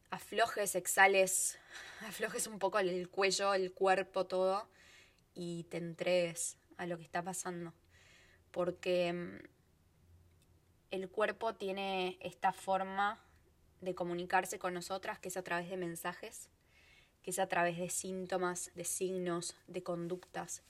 aflojes, 0.09 0.75
exhales, 0.75 1.59
aflojes 2.07 2.47
un 2.47 2.59
poco 2.59 2.79
el 2.79 3.09
cuello, 3.09 3.53
el 3.53 3.73
cuerpo, 3.73 4.25
todo, 4.25 4.67
y 5.33 5.63
te 5.65 5.77
entregues 5.77 6.57
a 6.77 6.87
lo 6.87 6.97
que 6.97 7.03
está 7.03 7.23
pasando. 7.23 7.73
Porque 8.51 9.13
mm, 9.13 9.37
el 10.91 11.09
cuerpo 11.09 11.55
tiene 11.55 12.17
esta 12.21 12.53
forma 12.53 13.19
de 13.81 13.93
comunicarse 13.93 14.57
con 14.57 14.73
nosotras, 14.73 15.19
que 15.19 15.29
es 15.29 15.37
a 15.37 15.43
través 15.43 15.69
de 15.69 15.77
mensajes, 15.77 16.49
que 17.21 17.31
es 17.31 17.39
a 17.39 17.47
través 17.47 17.77
de 17.77 17.89
síntomas, 17.89 18.71
de 18.73 18.85
signos, 18.85 19.55
de 19.67 19.83
conductas. 19.83 20.63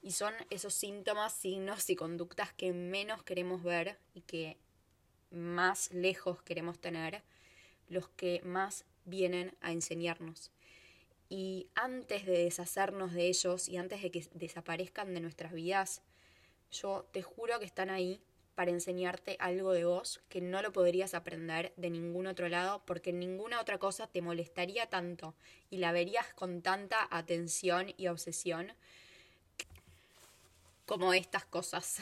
Y 0.00 0.12
son 0.12 0.34
esos 0.50 0.74
síntomas, 0.74 1.32
signos 1.32 1.88
y 1.90 1.96
conductas 1.96 2.52
que 2.52 2.72
menos 2.72 3.22
queremos 3.22 3.62
ver 3.62 3.98
y 4.12 4.20
que 4.22 4.58
más 5.30 5.90
lejos 5.92 6.42
queremos 6.42 6.78
tener 6.78 7.22
los 7.88 8.08
que 8.08 8.40
más 8.44 8.84
vienen 9.04 9.54
a 9.60 9.72
enseñarnos. 9.72 10.50
Y 11.28 11.68
antes 11.74 12.26
de 12.26 12.44
deshacernos 12.44 13.12
de 13.12 13.26
ellos 13.26 13.68
y 13.68 13.76
antes 13.76 14.02
de 14.02 14.10
que 14.10 14.26
desaparezcan 14.34 15.14
de 15.14 15.20
nuestras 15.20 15.52
vidas, 15.52 16.02
yo 16.70 17.06
te 17.12 17.22
juro 17.22 17.58
que 17.58 17.64
están 17.64 17.90
ahí 17.90 18.20
para 18.54 18.70
enseñarte 18.70 19.36
algo 19.40 19.72
de 19.72 19.84
vos 19.84 20.20
que 20.28 20.40
no 20.40 20.62
lo 20.62 20.72
podrías 20.72 21.14
aprender 21.14 21.72
de 21.76 21.90
ningún 21.90 22.26
otro 22.26 22.48
lado 22.48 22.82
porque 22.86 23.12
ninguna 23.12 23.60
otra 23.60 23.78
cosa 23.78 24.06
te 24.06 24.22
molestaría 24.22 24.86
tanto 24.86 25.34
y 25.70 25.78
la 25.78 25.92
verías 25.92 26.32
con 26.34 26.62
tanta 26.62 27.08
atención 27.10 27.92
y 27.96 28.06
obsesión 28.08 28.72
como 30.86 31.14
estas 31.14 31.44
cosas. 31.44 31.98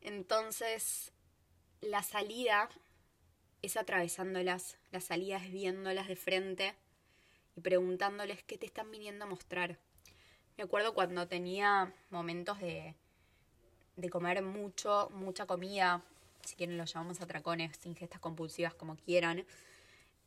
Entonces, 0.00 1.12
la 1.80 2.02
salida 2.02 2.68
es 3.66 3.76
atravesándolas, 3.76 4.78
la 4.92 5.00
salida 5.00 5.36
es 5.36 5.50
viéndolas 5.50 6.08
de 6.08 6.16
frente 6.16 6.74
y 7.56 7.60
preguntándoles 7.60 8.42
qué 8.44 8.56
te 8.56 8.66
están 8.66 8.90
viniendo 8.90 9.24
a 9.24 9.28
mostrar. 9.28 9.78
Me 10.56 10.64
acuerdo 10.64 10.94
cuando 10.94 11.26
tenía 11.26 11.92
momentos 12.10 12.60
de, 12.60 12.94
de 13.96 14.08
comer 14.08 14.42
mucho, 14.42 15.10
mucha 15.12 15.46
comida, 15.46 16.02
si 16.44 16.54
quieren 16.54 16.78
lo 16.78 16.84
llamamos 16.84 17.20
atracones, 17.20 17.78
ingestas 17.84 18.20
compulsivas 18.20 18.74
como 18.74 18.96
quieran. 18.96 19.44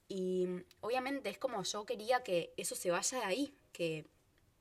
Y 0.08 0.48
obviamente 0.82 1.30
es 1.30 1.38
como 1.38 1.64
yo 1.64 1.86
quería 1.86 2.24
que 2.24 2.54
eso 2.58 2.76
se 2.76 2.92
vaya 2.92 3.20
de 3.20 3.26
ahí, 3.26 3.54
que 3.72 4.06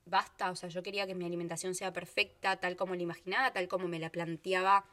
basta, 0.07 0.51
o 0.51 0.57
sea, 0.57 0.69
yo 0.69 0.83
quería 0.83 1.07
que 1.07 1.15
mi 1.15 1.27
alimentación 1.27 1.75
sea 1.75 1.93
perfecta, 1.93 2.57
tal 2.57 2.77
como 2.77 2.95
la 2.95 3.03
imaginaba, 3.03 3.53
tal 3.53 3.67
como 3.67 3.89
me 3.89 3.99
la 3.99 4.11
planteaba 4.11 4.87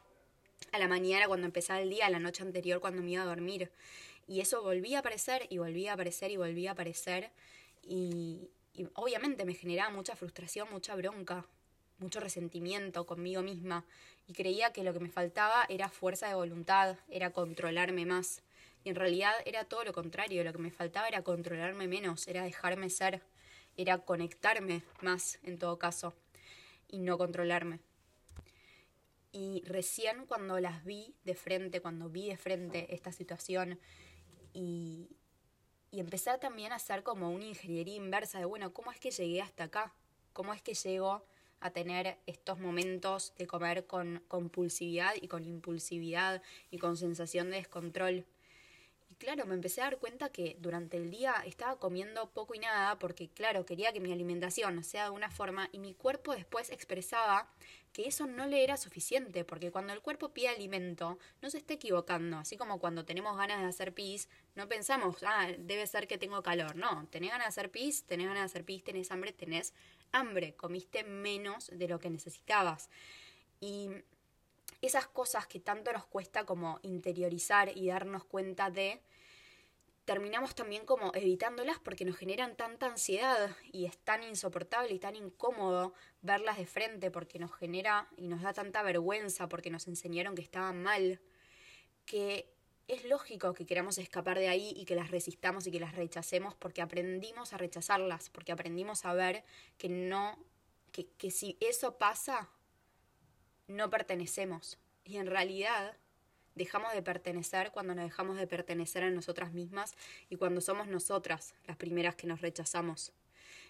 a 0.72 0.80
la 0.80 0.88
mañana 0.88 1.28
cuando 1.28 1.46
empezaba 1.46 1.82
el 1.82 1.90
día, 1.90 2.06
a 2.06 2.10
la 2.10 2.20
noche 2.20 2.44
anterior 2.44 2.80
cuando 2.80 3.02
me 3.02 3.12
iba 3.12 3.24
a 3.24 3.26
dormir. 3.26 3.72
Y 4.28 4.42
eso 4.42 4.62
volvía 4.62 4.98
a 4.98 5.00
aparecer 5.02 5.46
y 5.50 5.58
volvía 5.58 5.92
a 5.92 5.94
aparecer 5.94 6.32
y 6.32 6.38
volvía 6.38 6.72
a 6.72 6.74
aparecer. 6.74 7.32
Y, 7.84 8.50
y 8.74 8.88
obviamente 8.96 9.46
me 9.46 9.54
generaba 9.54 9.92
mucha 9.92 10.16
frustración, 10.16 10.68
mucha 10.72 10.96
bronca, 10.96 11.46
mucho 12.00 12.20
resentimiento 12.20 13.06
conmigo 13.06 13.42
misma. 13.42 13.86
Y 14.28 14.34
creía 14.34 14.74
que 14.74 14.84
lo 14.84 14.94
que 14.94 15.00
me 15.00 15.10
faltaba 15.10 15.66
era 15.70 15.90
fuerza 15.90 16.28
de 16.28 16.36
voluntad, 16.36 16.98
era 17.10 17.32
controlarme 17.32 18.06
más. 18.06 18.42
Y 18.84 18.90
en 18.90 18.96
realidad 18.96 19.34
era 19.46 19.66
todo 19.66 19.84
lo 19.84 19.94
contrario, 19.94 20.44
lo 20.44 20.52
que 20.52 20.60
me 20.60 20.72
faltaba 20.72 21.08
era 21.08 21.24
controlarme 21.24 21.88
menos, 21.88 22.28
era 22.28 22.44
dejarme 22.44 22.90
ser, 22.90 23.22
era 23.78 23.98
conectarme 24.00 24.84
más 25.02 25.40
en 25.44 25.58
todo 25.58 25.80
caso 25.80 26.14
y 26.88 27.00
no 27.00 27.18
controlarme. 27.18 27.80
Y 29.38 29.64
recién 29.66 30.26
cuando 30.28 30.62
las 30.62 30.86
vi 30.86 31.14
de 31.26 31.36
frente, 31.36 31.82
cuando 31.82 32.08
vi 32.08 32.30
de 32.30 32.38
frente 32.38 32.96
esta 32.96 33.12
situación 33.12 33.78
y, 34.54 35.10
y 35.92 36.00
empecé 36.00 36.38
también 36.38 36.72
a 36.72 36.76
hacer 36.76 37.04
como 37.04 37.30
una 37.30 37.44
ingeniería 37.44 37.98
inversa 37.98 38.40
de, 38.40 38.46
bueno, 38.46 38.72
¿cómo 38.72 38.94
es 38.94 39.00
que 39.02 39.12
llegué 39.12 39.42
hasta 39.42 39.66
acá? 39.66 39.94
¿Cómo 40.32 40.54
es 40.54 40.62
que 40.62 40.74
llego 40.74 41.26
a 41.60 41.72
tener 41.72 42.18
estos 42.28 42.60
momentos 42.60 43.34
de 43.38 43.46
comer 43.46 43.86
con 43.86 44.24
compulsividad 44.30 45.16
y 45.22 45.28
con 45.28 45.44
impulsividad 45.44 46.42
y 46.72 46.78
con 46.78 46.96
sensación 46.96 47.50
de 47.50 47.58
descontrol? 47.58 48.26
Claro, 49.18 49.46
me 49.46 49.56
empecé 49.56 49.82
a 49.82 49.86
dar 49.86 49.98
cuenta 49.98 50.30
que 50.30 50.58
durante 50.60 50.98
el 50.98 51.10
día 51.10 51.36
estaba 51.46 51.78
comiendo 51.80 52.30
poco 52.32 52.56
y 52.56 52.60
nada 52.60 52.98
porque, 53.00 53.30
claro, 53.30 53.66
quería 53.66 53.94
que 53.94 54.00
mi 54.00 54.12
alimentación 54.12 54.84
sea 54.84 55.06
de 55.06 55.10
una 55.12 55.30
forma 55.30 55.70
y 55.72 55.80
mi 55.80 55.94
cuerpo 55.94 56.34
después 56.34 56.70
expresaba 56.70 57.50
que 57.96 58.08
eso 58.08 58.28
no 58.28 58.46
le 58.46 58.62
era 58.62 58.76
suficiente, 58.76 59.46
porque 59.46 59.72
cuando 59.72 59.94
el 59.94 60.02
cuerpo 60.02 60.34
pide 60.34 60.50
alimento, 60.50 61.18
no 61.42 61.50
se 61.50 61.58
está 61.60 61.76
equivocando. 61.76 62.38
Así 62.38 62.58
como 62.58 62.78
cuando 62.78 63.06
tenemos 63.06 63.38
ganas 63.38 63.62
de 63.62 63.68
hacer 63.68 63.94
pis, 63.94 64.28
no 64.54 64.68
pensamos, 64.68 65.16
ah, 65.24 65.48
debe 65.58 65.88
ser 65.88 66.06
que 66.06 66.18
tengo 66.18 66.44
calor. 66.44 66.76
No, 66.76 67.08
tenés 67.10 67.32
ganas 67.32 67.46
de 67.46 67.50
hacer 67.50 67.72
pis, 67.72 68.04
tenés 68.04 68.28
ganas 68.28 68.42
de 68.42 68.46
hacer 68.46 68.66
pis, 68.66 68.84
tenés 68.84 69.12
hambre, 69.12 69.32
tenés 69.32 69.74
hambre. 70.12 70.56
Comiste 70.56 71.06
menos 71.06 71.70
de 71.72 71.88
lo 71.88 72.00
que 72.00 72.10
necesitabas. 72.10 72.90
Y 73.62 73.90
esas 74.82 75.08
cosas 75.08 75.48
que 75.48 75.60
tanto 75.60 75.92
nos 75.94 76.06
cuesta 76.06 76.46
como 76.46 76.80
interiorizar 76.84 77.76
y 77.76 77.88
darnos 77.88 78.24
cuenta 78.24 78.70
de, 78.70 79.02
terminamos 80.06 80.54
también 80.54 80.86
como 80.86 81.12
evitándolas 81.16 81.80
porque 81.80 82.06
nos 82.06 82.16
generan 82.16 82.56
tanta 82.56 82.86
ansiedad 82.86 83.56
y 83.72 83.86
es 83.86 83.98
tan 83.98 84.24
insoportable 84.24 84.94
y 84.94 85.00
tan 85.00 85.16
incómodo 85.16 85.94
verlas 86.22 86.58
de 86.58 86.68
frente 86.68 87.10
porque 87.12 87.40
nos 87.40 87.54
genera 87.54 88.08
y 88.16 88.28
nos 88.28 88.42
da 88.42 88.54
tanta 88.54 88.84
vergüenza 88.84 89.50
porque 89.50 89.72
nos 89.72 89.88
enseñaron 89.88 90.36
que 90.36 90.44
estaban 90.44 90.82
mal, 90.82 91.20
que 92.06 92.52
es 92.88 93.04
lógico 93.06 93.54
que 93.56 93.66
queramos 93.66 93.98
escapar 93.98 94.38
de 94.38 94.48
ahí 94.48 94.74
y 94.76 94.86
que 94.86 94.96
las 94.96 95.10
resistamos 95.10 95.66
y 95.66 95.72
que 95.72 95.80
las 95.80 95.96
rechacemos 95.96 96.54
porque 96.54 96.84
aprendimos 96.84 97.54
a 97.54 97.58
rechazarlas, 97.58 98.30
porque 98.30 98.52
aprendimos 98.52 99.06
a 99.06 99.14
ver 99.14 99.44
que 99.80 99.90
no, 99.90 100.38
que, 100.92 101.08
que 101.18 101.32
si 101.32 101.58
eso 101.60 101.98
pasa, 101.98 102.52
no 103.68 103.90
pertenecemos. 103.90 104.78
Y 105.04 105.18
en 105.18 105.28
realidad 105.28 105.96
dejamos 106.56 106.94
de 106.94 107.02
pertenecer 107.02 107.72
cuando 107.72 107.94
nos 107.94 108.06
dejamos 108.06 108.38
de 108.38 108.48
pertenecer 108.48 109.04
a 109.04 109.10
nosotras 109.10 109.52
mismas 109.52 109.96
y 110.30 110.38
cuando 110.38 110.62
somos 110.62 110.88
nosotras 110.88 111.54
las 111.66 111.78
primeras 111.78 112.16
que 112.16 112.28
nos 112.28 112.42
rechazamos. 112.42 113.12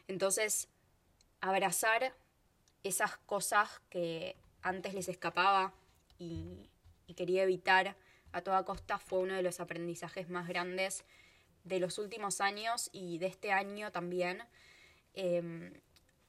Entonces, 0.08 0.69
abrazar 1.41 2.13
esas 2.84 3.17
cosas 3.17 3.81
que 3.89 4.36
antes 4.62 4.93
les 4.93 5.10
escapaba 5.10 5.73
y, 6.17 6.69
quería 7.15 7.43
evitar 7.43 7.95
a 8.34 8.41
toda 8.41 8.65
costa 8.65 8.99
fue 8.99 9.19
uno 9.19 9.36
de 9.36 9.41
los 9.41 9.62
aprendizajes 9.62 10.29
más 10.29 10.49
grandes 10.49 11.05
de 11.63 11.79
los 11.79 11.97
últimos 11.97 12.41
años 12.41 12.89
y 12.91 13.19
de 13.19 13.27
este 13.27 13.53
año 13.53 13.91
también, 13.93 14.43
em, 15.13 15.71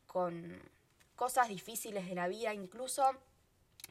con 0.07 0.63
cosas 1.17 1.49
difíciles 1.49 2.07
de 2.07 2.15
la 2.15 2.29
vida, 2.29 2.55
incluso 2.55 3.03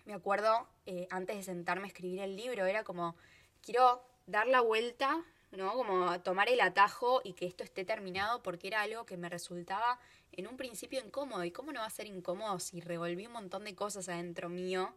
me 0.06 0.14
acuerdo, 0.14 0.68
eh, 0.86 1.08
antes 1.10 1.36
de 1.36 1.44
sentarme 1.44 1.86
a 1.86 1.88
escribir 1.88 2.20
el 2.22 2.36
libro, 2.36 2.66
era 2.66 2.84
como, 2.84 3.16
quiero 3.62 4.04
dar 4.28 4.48
la 4.48 4.62
vuelta, 4.62 5.24
¿no? 5.52 5.74
Como 5.74 6.20
tomar 6.22 6.50
el 6.50 6.62
atajo 6.62 7.22
y 7.24 7.34
que 7.34 7.46
esto 7.46 7.64
esté 7.64 7.86
terminado 7.86 8.44
porque 8.44 8.68
era 8.68 8.82
algo 8.82 9.06
que 9.06 9.18
me 9.18 9.30
resultaba 9.30 10.00
en 10.32 10.48
un 10.48 10.58
principio 10.58 11.04
incómodo. 11.04 11.44
¿Y 11.44 11.52
cómo 11.52 11.72
no 11.72 11.80
va 11.80 11.88
a 11.88 11.90
ser 11.90 12.08
incómodo 12.08 12.60
si 12.60 12.82
revolví 12.82 13.26
un 13.26 13.34
montón 13.34 13.64
de 13.64 13.76
cosas 13.76 14.10
adentro 14.10 14.50
mío 14.50 14.94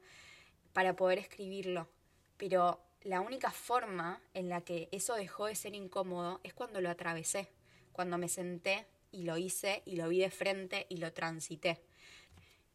para 0.73 0.94
poder 0.97 1.18
escribirlo? 1.18 1.88
Pero 2.37 2.81
la 3.03 3.21
única 3.21 3.51
forma 3.51 4.21
en 4.35 4.49
la 4.49 4.61
que 4.61 4.88
eso 4.92 5.14
dejó 5.14 5.47
de 5.47 5.55
ser 5.55 5.75
incómodo 5.75 6.40
es 6.42 6.55
cuando 6.55 6.81
lo 6.81 6.90
atravesé, 6.90 7.49
cuando 7.92 8.18
me 8.18 8.29
senté 8.29 8.87
y 9.11 9.23
lo 9.23 9.38
hice 9.38 9.83
y 9.87 9.97
lo 9.97 10.09
vi 10.09 10.21
de 10.21 10.31
frente 10.31 10.87
y 10.88 10.99
lo 10.99 11.12
transité. 11.12 11.81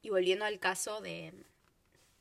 Y 0.02 0.10
volviendo 0.10 0.46
al 0.46 0.60
caso 0.60 1.02
de, 1.02 1.34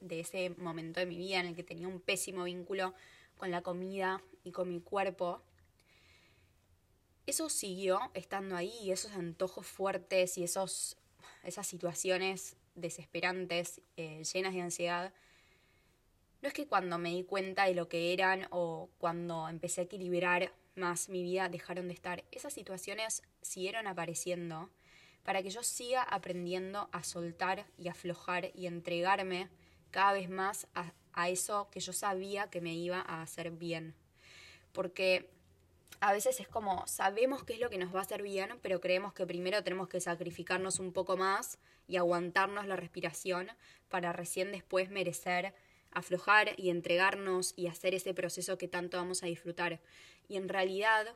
de 0.03 0.21
ese 0.21 0.51
momento 0.51 1.01
de 1.01 1.07
mi 1.07 1.17
vida 1.17 1.41
en 1.41 1.47
el 1.47 1.55
que 1.55 1.63
tenía 1.63 1.89
un 1.89 2.01
pésimo 2.01 2.45
vínculo 2.45 2.95
con 3.37 3.51
la 3.51 3.63
comida 3.63 4.23
y 4.45 4.53
con 4.53 4.69
mi 4.69 4.81
cuerpo, 4.81 5.43
eso 7.27 7.49
siguió 7.49 8.01
estando 8.15 8.57
ahí 8.57 8.91
esos 8.91 9.13
antojos 9.13 9.67
fuertes 9.67 10.37
y 10.39 10.45
esos, 10.45 10.97
esas 11.45 11.67
situaciones 11.67 12.57
desesperantes, 12.75 13.81
eh, 13.97 14.23
llenas 14.25 14.55
de 14.55 14.61
ansiedad, 14.61 15.13
no 16.41 16.49
es 16.49 16.55
que 16.55 16.67
cuando 16.67 16.99
me 16.99 17.11
di 17.11 17.23
cuenta 17.23 17.67
de 17.67 17.75
lo 17.75 17.89
que 17.89 18.13
eran 18.13 18.49
o 18.51 18.91
cuando 18.99 19.49
empecé 19.49 19.83
a 19.83 19.85
equilibrar 19.85 20.53
más 20.75 21.09
mi 21.09 21.23
vida 21.23 21.49
dejaron 21.49 21.87
de 21.87 21.95
estar. 21.95 22.25
Esas 22.33 22.53
situaciones 22.53 23.23
siguieron 23.43 23.87
apareciendo 23.87 24.71
para 25.23 25.43
que 25.43 25.51
yo 25.51 25.63
siga 25.63 26.03
aprendiendo 26.03 26.89
a 26.93 27.05
soltar 27.05 27.67
y 27.79 27.89
aflojar 27.89 28.51
y 28.55 28.67
entregarme 28.67 29.49
cada 29.93 30.13
vez 30.15 30.29
más 30.29 30.67
a, 30.75 30.93
eso 31.29 31.69
que 31.71 31.79
yo 31.79 31.93
sabía 31.93 32.51
que 32.51 32.61
me 32.61 32.75
iba 32.75 32.99
a 32.99 33.23
hacer 33.23 33.53
bien. 33.53 33.95
Porque 34.73 35.31
a 36.01 36.13
veces 36.13 36.41
es 36.41 36.49
como, 36.49 36.85
sabemos 36.89 37.45
qué 37.45 37.53
es 37.53 37.61
lo 37.61 37.71
que 37.71 37.79
nos 37.79 37.95
va 37.95 38.01
a 38.01 38.03
hacer 38.03 38.23
bien, 38.23 38.59
pero 38.63 38.81
creemos 38.81 39.13
que 39.13 39.27
primero 39.27 39.63
tenemos 39.63 39.89
que 39.89 40.01
sacrificarnos 40.01 40.81
un 40.81 40.93
poco 40.93 41.17
más 41.17 41.59
y 41.87 41.97
aguantarnos 41.99 42.67
la 42.67 42.75
respiración 42.75 43.51
para 43.89 44.13
recién 44.13 44.51
después 44.51 44.91
merecer 44.91 45.55
aflojar 45.93 46.59
y 46.59 46.71
entregarnos 46.71 47.53
y 47.57 47.67
hacer 47.67 47.95
ese 47.95 48.15
proceso 48.15 48.59
que 48.59 48.69
tanto 48.69 48.97
vamos 48.97 49.23
a 49.23 49.27
disfrutar. 49.27 49.81
Y 50.29 50.37
en 50.37 50.49
realidad, 50.49 51.15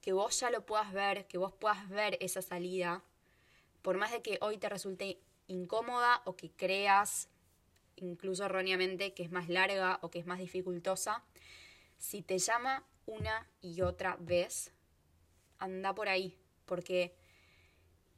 que 0.00 0.12
vos 0.12 0.38
ya 0.38 0.50
lo 0.50 0.64
puedas 0.64 0.92
ver, 0.92 1.26
que 1.26 1.38
vos 1.38 1.52
puedas 1.52 1.88
ver 1.88 2.16
esa 2.20 2.42
salida, 2.42 3.02
por 3.82 3.96
más 3.96 4.12
de 4.12 4.22
que 4.22 4.38
hoy 4.42 4.58
te 4.58 4.68
resulte 4.68 5.18
incómoda 5.50 6.22
o 6.24 6.36
que 6.36 6.50
creas 6.50 7.28
incluso 7.96 8.44
erróneamente 8.44 9.12
que 9.12 9.22
es 9.22 9.30
más 9.30 9.48
larga 9.48 9.98
o 10.02 10.10
que 10.10 10.20
es 10.20 10.26
más 10.26 10.38
dificultosa, 10.38 11.22
si 11.98 12.22
te 12.22 12.38
llama 12.38 12.84
una 13.06 13.46
y 13.60 13.82
otra 13.82 14.16
vez, 14.20 14.72
anda 15.58 15.94
por 15.94 16.08
ahí, 16.08 16.38
porque 16.64 17.14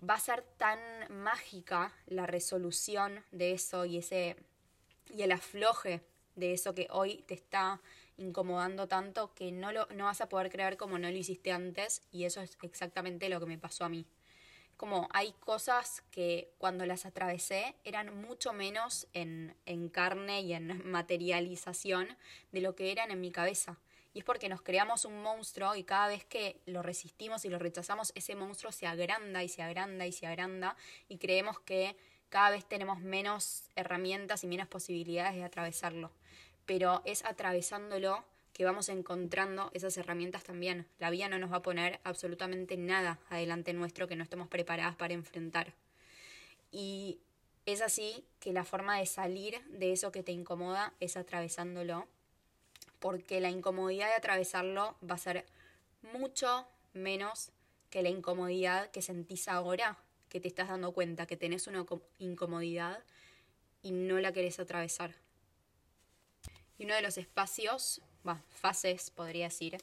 va 0.08 0.14
a 0.14 0.20
ser 0.20 0.42
tan 0.56 0.78
mágica 1.10 1.92
la 2.06 2.26
resolución 2.26 3.24
de 3.32 3.52
eso 3.52 3.84
y 3.84 3.98
ese 3.98 4.36
y 5.10 5.22
el 5.22 5.32
afloje 5.32 6.02
de 6.36 6.52
eso 6.52 6.74
que 6.74 6.86
hoy 6.90 7.24
te 7.26 7.34
está 7.34 7.80
incomodando 8.16 8.88
tanto 8.88 9.34
que 9.34 9.52
no 9.52 9.72
lo 9.72 9.86
no 9.94 10.04
vas 10.04 10.20
a 10.20 10.28
poder 10.28 10.50
creer 10.50 10.76
como 10.76 10.98
no 10.98 11.10
lo 11.10 11.16
hiciste 11.16 11.52
antes 11.52 12.02
y 12.10 12.24
eso 12.24 12.40
es 12.40 12.56
exactamente 12.62 13.28
lo 13.28 13.40
que 13.40 13.46
me 13.46 13.58
pasó 13.58 13.84
a 13.84 13.88
mí 13.88 14.06
como 14.82 15.06
hay 15.12 15.30
cosas 15.38 16.02
que 16.10 16.50
cuando 16.58 16.84
las 16.86 17.06
atravesé 17.06 17.76
eran 17.84 18.20
mucho 18.20 18.52
menos 18.52 19.06
en, 19.12 19.54
en 19.64 19.88
carne 19.88 20.40
y 20.40 20.54
en 20.54 20.82
materialización 20.90 22.08
de 22.50 22.62
lo 22.62 22.74
que 22.74 22.90
eran 22.90 23.12
en 23.12 23.20
mi 23.20 23.30
cabeza. 23.30 23.78
Y 24.12 24.18
es 24.18 24.24
porque 24.24 24.48
nos 24.48 24.60
creamos 24.60 25.04
un 25.04 25.22
monstruo 25.22 25.76
y 25.76 25.84
cada 25.84 26.08
vez 26.08 26.24
que 26.24 26.60
lo 26.66 26.82
resistimos 26.82 27.44
y 27.44 27.48
lo 27.48 27.60
rechazamos, 27.60 28.10
ese 28.16 28.34
monstruo 28.34 28.72
se 28.72 28.88
agranda 28.88 29.44
y 29.44 29.48
se 29.48 29.62
agranda 29.62 30.04
y 30.04 30.10
se 30.10 30.26
agranda 30.26 30.76
y 31.08 31.18
creemos 31.18 31.60
que 31.60 31.96
cada 32.28 32.50
vez 32.50 32.64
tenemos 32.64 32.98
menos 32.98 33.70
herramientas 33.76 34.42
y 34.42 34.48
menos 34.48 34.66
posibilidades 34.66 35.36
de 35.36 35.44
atravesarlo. 35.44 36.10
Pero 36.66 37.02
es 37.04 37.24
atravesándolo 37.24 38.24
que 38.52 38.64
vamos 38.64 38.88
encontrando 38.88 39.70
esas 39.72 39.96
herramientas 39.96 40.44
también. 40.44 40.86
La 40.98 41.10
vida 41.10 41.28
no 41.28 41.38
nos 41.38 41.52
va 41.52 41.56
a 41.56 41.62
poner 41.62 42.00
absolutamente 42.04 42.76
nada 42.76 43.18
adelante 43.30 43.72
nuestro 43.72 44.08
que 44.08 44.16
no 44.16 44.24
estemos 44.24 44.48
preparadas 44.48 44.96
para 44.96 45.14
enfrentar. 45.14 45.74
Y 46.70 47.20
es 47.64 47.80
así 47.80 48.24
que 48.40 48.52
la 48.52 48.64
forma 48.64 48.98
de 48.98 49.06
salir 49.06 49.62
de 49.68 49.92
eso 49.92 50.12
que 50.12 50.22
te 50.22 50.32
incomoda 50.32 50.92
es 51.00 51.16
atravesándolo, 51.16 52.08
porque 52.98 53.40
la 53.40 53.50
incomodidad 53.50 54.08
de 54.08 54.14
atravesarlo 54.14 54.96
va 55.08 55.14
a 55.14 55.18
ser 55.18 55.46
mucho 56.12 56.66
menos 56.92 57.50
que 57.90 58.02
la 58.02 58.08
incomodidad 58.08 58.90
que 58.90 59.02
sentís 59.02 59.48
ahora, 59.48 59.98
que 60.28 60.40
te 60.40 60.48
estás 60.48 60.68
dando 60.68 60.92
cuenta 60.92 61.26
que 61.26 61.36
tenés 61.36 61.66
una 61.66 61.84
incomodidad 62.18 63.04
y 63.82 63.92
no 63.92 64.18
la 64.18 64.32
querés 64.32 64.58
atravesar. 64.58 65.14
Y 66.78 66.84
uno 66.84 66.94
de 66.94 67.02
los 67.02 67.18
espacios 67.18 68.00
fases, 68.50 69.11
podría 69.11 69.46
decir, 69.46 69.78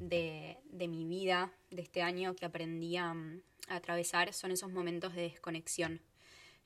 de, 0.00 0.58
mi 0.88 1.04
vida, 1.06 1.52
de 1.70 1.82
este 1.82 2.02
año 2.02 2.34
que 2.34 2.46
aprendí 2.46 2.96
a, 2.96 3.14
atravesar, 3.68 4.32
son 4.32 4.50
esos 4.50 4.70
momentos 4.70 5.14
de 5.14 5.22
desconexión, 5.22 6.00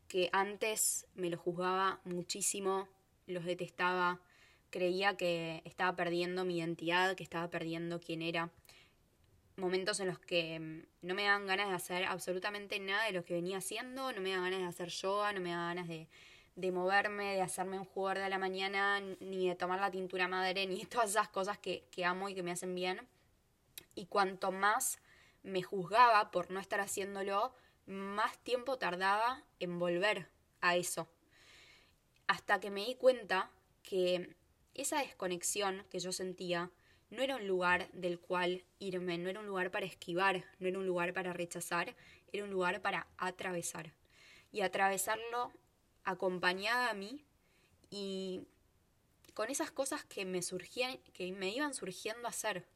que 0.09 0.31
antes 0.33 1.07
me 1.15 1.31
los 1.31 1.41
juzgaba 1.41 2.01
muchísimo, 2.05 2.89
los 3.27 3.45
detestaba, 3.45 4.21
creía 4.71 5.17
que 5.17 5.63
estaba 5.65 5.95
perdiendo 5.95 6.45
mi 6.45 6.59
identidad, 6.59 7.15
que 7.15 7.23
estaba 7.23 7.49
perdiendo 7.51 8.01
quién 8.01 8.23
era. 8.23 8.51
Momentos 9.57 10.01
en 10.01 10.09
los 10.09 10.19
que 10.19 10.59
mm, 10.59 11.07
no 11.07 11.15
me 11.15 11.25
daban 11.25 11.47
ganas 11.47 11.69
de 11.69 11.75
hacer 11.75 12.05
absolutamente 12.05 12.79
nada 12.81 13.05
de 13.05 13.13
lo 13.13 13.25
que 13.25 13.35
venía 13.35 13.59
haciendo, 13.59 14.13
no 14.13 14.21
me 14.21 14.31
daban 14.31 14.51
ganas 14.51 14.61
de 14.61 14.67
hacer 14.67 14.89
yoga, 14.89 15.33
no 15.33 15.41
me 15.41 15.51
daban 15.51 15.77
ganas 15.77 15.89
de, 15.89 16.09
de 16.59 16.73
moverme, 16.73 17.37
de 17.37 17.41
hacerme 17.41 17.79
un 17.79 17.85
jugador 17.85 18.19
de 18.25 18.29
la 18.29 18.39
mañana, 18.39 19.01
ni 19.21 19.49
de 19.49 19.55
tomar 19.55 19.79
la 19.79 19.93
tintura 19.93 20.27
madre, 20.27 20.67
ni 20.67 20.85
todas 20.85 21.11
esas 21.11 21.29
cosas 21.29 21.57
que, 21.57 21.85
que 21.93 22.05
amo 22.05 22.29
y 22.29 22.35
que 22.35 22.43
me 22.43 22.51
hacen 22.51 22.75
bien. 22.75 23.07
Y 23.95 24.07
cuanto 24.07 24.51
más 24.51 24.99
me 25.45 25.63
juzgaba 25.63 26.33
por 26.33 26.51
no 26.51 26.59
estar 26.59 26.81
haciéndolo, 26.81 27.55
más 27.87 28.37
tiempo 28.39 28.77
tardaba 28.77 29.45
en 29.61 29.79
volver 29.79 30.29
a 30.61 30.75
eso. 30.75 31.09
Hasta 32.27 32.59
que 32.59 32.71
me 32.71 32.85
di 32.85 32.97
cuenta 32.97 33.51
que 33.85 34.35
esa 34.75 34.99
desconexión 34.99 35.87
que 35.91 36.01
yo 36.01 36.11
sentía 36.11 36.73
no 37.09 37.23
era 37.23 37.37
un 37.37 37.47
lugar 37.47 37.89
del 37.93 38.19
cual 38.19 38.65
irme, 38.81 39.17
no 39.17 39.31
era 39.31 39.39
un 39.39 39.47
lugar 39.47 39.71
para 39.71 39.87
esquivar, 39.87 40.45
no 40.59 40.67
era 40.67 40.79
un 40.79 40.87
lugar 40.87 41.13
para 41.13 41.33
rechazar, 41.33 41.95
era 42.33 42.45
un 42.45 42.51
lugar 42.51 42.83
para 42.83 43.07
atravesar. 43.17 43.93
Y 44.51 44.63
atravesarlo 44.63 45.53
acompañada 46.09 46.89
a 46.89 46.95
mí 46.95 47.23
y 47.91 48.47
con 49.35 49.51
esas 49.51 49.71
cosas 49.71 50.05
que 50.05 50.25
me 50.25 50.41
surgían, 50.43 50.99
que 51.13 51.31
me 51.33 51.51
iban 51.51 51.75
surgiendo 51.75 52.27
a 52.27 52.31
hacer. 52.31 52.67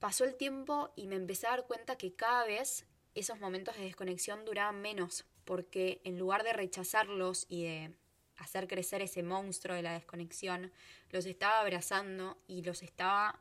Pasó 0.00 0.24
el 0.24 0.34
tiempo 0.34 0.92
y 0.96 1.06
me 1.06 1.14
empecé 1.14 1.46
a 1.46 1.50
dar 1.50 1.66
cuenta 1.66 1.96
que 1.96 2.14
cada 2.14 2.44
vez 2.44 2.86
esos 3.14 3.38
momentos 3.38 3.76
de 3.76 3.84
desconexión 3.84 4.44
duraban 4.44 4.82
menos, 4.82 5.24
porque 5.44 6.00
en 6.04 6.18
lugar 6.18 6.42
de 6.42 6.52
rechazarlos 6.52 7.46
y 7.48 7.62
de 7.62 7.94
hacer 8.38 8.66
crecer 8.66 9.00
ese 9.00 9.22
monstruo 9.22 9.76
de 9.76 9.82
la 9.82 9.92
desconexión, 9.92 10.72
los 11.10 11.26
estaba 11.26 11.60
abrazando 11.60 12.38
y 12.48 12.62
los 12.62 12.82
estaba 12.82 13.38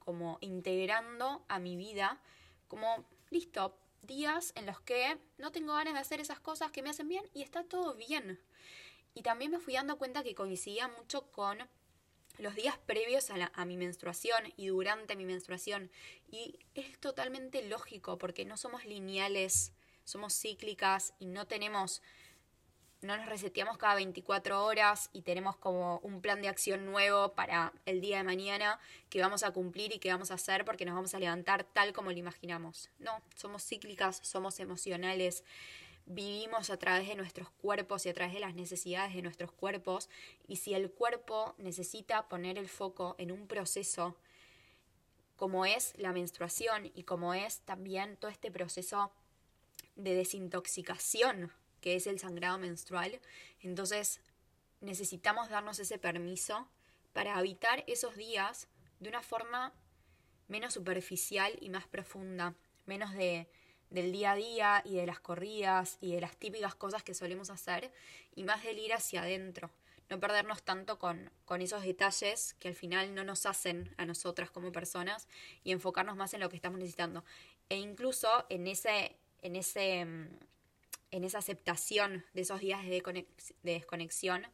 como 0.00 0.38
integrando 0.40 1.44
a 1.48 1.60
mi 1.60 1.76
vida, 1.76 2.20
como, 2.66 3.06
listo, 3.30 3.78
días 4.02 4.52
en 4.56 4.66
los 4.66 4.80
que 4.80 5.18
no 5.38 5.52
tengo 5.52 5.74
ganas 5.74 5.94
de 5.94 6.00
hacer 6.00 6.20
esas 6.20 6.40
cosas 6.40 6.70
que 6.70 6.82
me 6.82 6.90
hacen 6.90 7.08
bien 7.08 7.24
y 7.34 7.42
está 7.42 7.64
todo 7.64 7.94
bien. 7.94 8.40
Y 9.14 9.22
también 9.22 9.50
me 9.50 9.58
fui 9.58 9.74
dando 9.74 9.98
cuenta 9.98 10.22
que 10.22 10.34
coincidía 10.34 10.88
mucho 10.88 11.30
con 11.32 11.58
los 12.38 12.54
días 12.54 12.78
previos 12.78 13.30
a, 13.30 13.50
a, 13.52 13.64
mi 13.64 13.76
menstruación 13.76 14.52
y 14.56 14.68
durante 14.68 15.16
mi 15.16 15.24
menstruación. 15.24 15.90
Y 16.30 16.58
es 16.74 16.98
totalmente 16.98 17.62
lógico 17.68 18.18
porque 18.18 18.44
no 18.44 18.56
somos 18.56 18.84
lineales, 18.84 19.72
somos 20.04 20.38
cíclicas 20.38 21.14
y 21.18 21.26
no 21.26 21.46
tenemos 21.46 22.02
no 23.00 23.16
nos 23.16 23.26
reseteamos 23.26 23.78
cada 23.78 23.94
24 23.94 24.64
horas 24.64 25.10
y 25.12 25.22
tenemos 25.22 25.56
como 25.56 25.98
un 25.98 26.20
plan 26.20 26.42
de 26.42 26.48
acción 26.48 26.84
nuevo 26.84 27.32
para 27.34 27.72
el 27.86 28.00
día 28.00 28.18
de 28.18 28.24
mañana 28.24 28.80
que 29.08 29.20
vamos 29.20 29.44
a 29.44 29.52
cumplir 29.52 29.92
y 29.92 29.98
que 29.98 30.10
vamos 30.10 30.30
a 30.30 30.34
hacer 30.34 30.64
porque 30.64 30.84
nos 30.84 30.94
vamos 30.94 31.14
a 31.14 31.20
levantar 31.20 31.64
tal 31.64 31.92
como 31.92 32.10
lo 32.10 32.18
imaginamos. 32.18 32.90
No, 32.98 33.22
somos 33.36 33.64
cíclicas, 33.64 34.20
somos 34.22 34.58
emocionales, 34.58 35.44
vivimos 36.06 36.70
a 36.70 36.76
través 36.76 37.06
de 37.06 37.14
nuestros 37.14 37.50
cuerpos 37.50 38.04
y 38.04 38.08
a 38.08 38.14
través 38.14 38.34
de 38.34 38.40
las 38.40 38.54
necesidades 38.54 39.14
de 39.14 39.22
nuestros 39.22 39.52
cuerpos 39.52 40.08
y 40.48 40.56
si 40.56 40.74
el 40.74 40.90
cuerpo 40.90 41.54
necesita 41.58 42.28
poner 42.28 42.58
el 42.58 42.68
foco 42.68 43.14
en 43.18 43.30
un 43.30 43.46
proceso 43.46 44.16
como 45.36 45.64
es 45.66 45.94
la 45.98 46.12
menstruación 46.12 46.90
y 46.94 47.04
como 47.04 47.32
es 47.32 47.60
también 47.60 48.16
todo 48.16 48.30
este 48.30 48.50
proceso 48.50 49.12
de 49.94 50.14
desintoxicación 50.14 51.52
que 51.88 51.96
es 51.96 52.06
el 52.06 52.18
sangrado 52.18 52.58
menstrual. 52.58 53.18
Entonces 53.62 54.20
necesitamos 54.82 55.48
darnos 55.48 55.78
ese 55.78 55.96
permiso 55.96 56.68
para 57.14 57.38
habitar 57.38 57.82
esos 57.86 58.14
días 58.14 58.68
de 59.00 59.08
una 59.08 59.22
forma 59.22 59.72
menos 60.48 60.74
superficial 60.74 61.56
y 61.62 61.70
más 61.70 61.86
profunda, 61.86 62.54
menos 62.84 63.14
de, 63.14 63.48
del 63.88 64.12
día 64.12 64.32
a 64.32 64.36
día 64.36 64.82
y 64.84 64.96
de 64.96 65.06
las 65.06 65.18
corridas 65.18 65.96
y 66.02 66.12
de 66.12 66.20
las 66.20 66.36
típicas 66.36 66.74
cosas 66.74 67.02
que 67.02 67.14
solemos 67.14 67.48
hacer 67.48 67.90
y 68.36 68.44
más 68.44 68.62
del 68.64 68.78
ir 68.78 68.92
hacia 68.92 69.22
adentro. 69.22 69.70
No 70.10 70.20
perdernos 70.20 70.62
tanto 70.62 70.98
con, 70.98 71.30
con 71.46 71.62
esos 71.62 71.84
detalles 71.84 72.52
que 72.60 72.68
al 72.68 72.74
final 72.74 73.14
no 73.14 73.24
nos 73.24 73.46
hacen 73.46 73.94
a 73.96 74.04
nosotras 74.04 74.50
como 74.50 74.72
personas 74.72 75.26
y 75.64 75.72
enfocarnos 75.72 76.16
más 76.16 76.34
en 76.34 76.40
lo 76.40 76.50
que 76.50 76.56
estamos 76.56 76.78
necesitando. 76.78 77.24
E 77.70 77.76
incluso 77.76 78.44
en 78.50 78.66
ese, 78.66 79.16
en 79.40 79.56
ese 79.56 80.04
mm, 80.04 80.28
en 81.10 81.24
esa 81.24 81.38
aceptación 81.38 82.24
de 82.34 82.42
esos 82.42 82.60
días 82.60 82.84
de, 82.84 83.26
desconexión, 83.62 84.46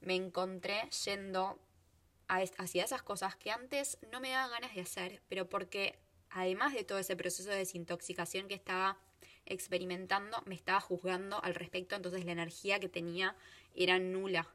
me 0.00 0.14
encontré 0.14 0.88
yendo 1.04 1.58
hacia 2.28 2.84
esas 2.84 3.02
cosas 3.02 3.36
que 3.36 3.50
antes 3.50 3.98
no 4.10 4.20
me 4.20 4.30
daban 4.30 4.50
ganas 4.50 4.74
de 4.74 4.80
hacer, 4.80 5.22
pero 5.28 5.48
porque 5.48 5.98
además 6.30 6.72
de 6.74 6.84
todo 6.84 6.98
ese 6.98 7.16
proceso 7.16 7.50
de 7.50 7.56
desintoxicación 7.56 8.48
que 8.48 8.54
estaba 8.54 8.98
experimentando, 9.46 10.42
me 10.46 10.54
estaba 10.54 10.80
juzgando 10.80 11.42
al 11.44 11.54
respecto, 11.54 11.96
entonces 11.96 12.24
la 12.24 12.32
energía 12.32 12.80
que 12.80 12.88
tenía 12.88 13.36
era 13.74 13.98
nula. 13.98 14.48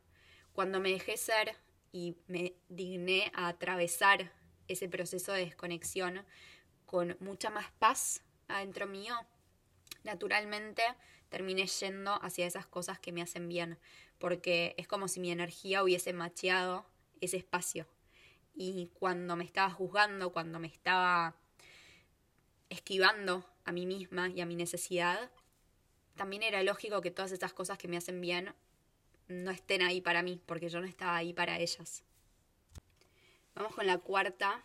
Cuando 0.53 0.79
me 0.79 0.89
dejé 0.89 1.15
ser 1.17 1.55
y 1.91 2.15
me 2.27 2.53
digné 2.69 3.31
a 3.35 3.47
atravesar 3.47 4.31
ese 4.67 4.89
proceso 4.89 5.31
de 5.31 5.45
desconexión 5.45 6.25
con 6.85 7.17
mucha 7.19 7.49
más 7.49 7.71
paz 7.73 8.23
adentro 8.47 8.87
mío, 8.87 9.15
naturalmente 10.03 10.83
terminé 11.29 11.65
yendo 11.67 12.21
hacia 12.23 12.45
esas 12.45 12.65
cosas 12.65 12.99
que 12.99 13.11
me 13.11 13.21
hacen 13.21 13.47
bien, 13.47 13.77
porque 14.17 14.75
es 14.77 14.87
como 14.87 15.07
si 15.07 15.19
mi 15.19 15.31
energía 15.31 15.83
hubiese 15.83 16.13
macheado 16.13 16.85
ese 17.21 17.37
espacio. 17.37 17.87
Y 18.53 18.89
cuando 18.93 19.35
me 19.35 19.45
estaba 19.45 19.69
juzgando, 19.69 20.31
cuando 20.31 20.59
me 20.59 20.67
estaba 20.67 21.35
esquivando 22.69 23.45
a 23.63 23.71
mí 23.71 23.85
misma 23.85 24.29
y 24.29 24.41
a 24.41 24.45
mi 24.45 24.55
necesidad, 24.55 25.31
también 26.15 26.43
era 26.43 26.61
lógico 26.63 27.01
que 27.01 27.11
todas 27.11 27.31
esas 27.31 27.53
cosas 27.53 27.77
que 27.77 27.87
me 27.87 27.97
hacen 27.97 28.19
bien 28.19 28.53
no 29.27 29.51
estén 29.51 29.81
ahí 29.81 30.01
para 30.01 30.23
mí, 30.23 30.41
porque 30.45 30.69
yo 30.69 30.81
no 30.81 30.87
estaba 30.87 31.15
ahí 31.15 31.33
para 31.33 31.59
ellas. 31.59 32.03
Vamos 33.55 33.73
con 33.75 33.85
la 33.87 33.97
cuarta 33.99 34.63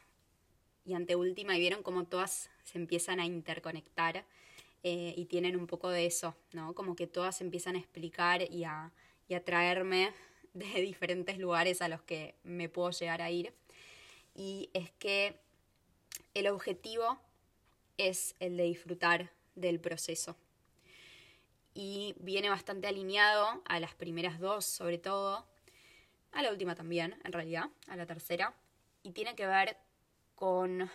y 0.84 0.94
anteúltima, 0.94 1.56
y 1.56 1.60
vieron 1.60 1.82
cómo 1.82 2.04
todas 2.04 2.50
se 2.64 2.78
empiezan 2.78 3.20
a 3.20 3.26
interconectar 3.26 4.24
eh, 4.86 5.14
y 5.16 5.24
tienen 5.24 5.56
un 5.56 5.66
poco 5.66 5.88
de 5.88 6.04
eso, 6.04 6.36
¿no? 6.52 6.74
Como 6.74 6.94
que 6.94 7.06
todas 7.06 7.40
empiezan 7.40 7.74
a 7.74 7.78
explicar 7.78 8.42
y 8.52 8.64
a, 8.64 8.92
y 9.28 9.34
a 9.34 9.42
traerme 9.42 10.12
de 10.52 10.82
diferentes 10.82 11.38
lugares 11.38 11.80
a 11.80 11.88
los 11.88 12.02
que 12.02 12.34
me 12.44 12.68
puedo 12.68 12.90
llegar 12.90 13.22
a 13.22 13.30
ir. 13.30 13.54
Y 14.34 14.68
es 14.74 14.90
que 14.92 15.36
el 16.34 16.48
objetivo 16.48 17.18
es 17.96 18.36
el 18.40 18.58
de 18.58 18.64
disfrutar 18.64 19.30
del 19.54 19.80
proceso. 19.80 20.36
Y 21.72 22.14
viene 22.18 22.50
bastante 22.50 22.86
alineado 22.86 23.62
a 23.64 23.80
las 23.80 23.94
primeras 23.94 24.38
dos, 24.38 24.66
sobre 24.66 24.98
todo, 24.98 25.46
a 26.32 26.42
la 26.42 26.50
última 26.50 26.74
también, 26.74 27.18
en 27.24 27.32
realidad, 27.32 27.70
a 27.88 27.96
la 27.96 28.04
tercera, 28.04 28.54
y 29.02 29.12
tiene 29.12 29.34
que 29.34 29.46
ver 29.46 29.78
con 30.34 30.90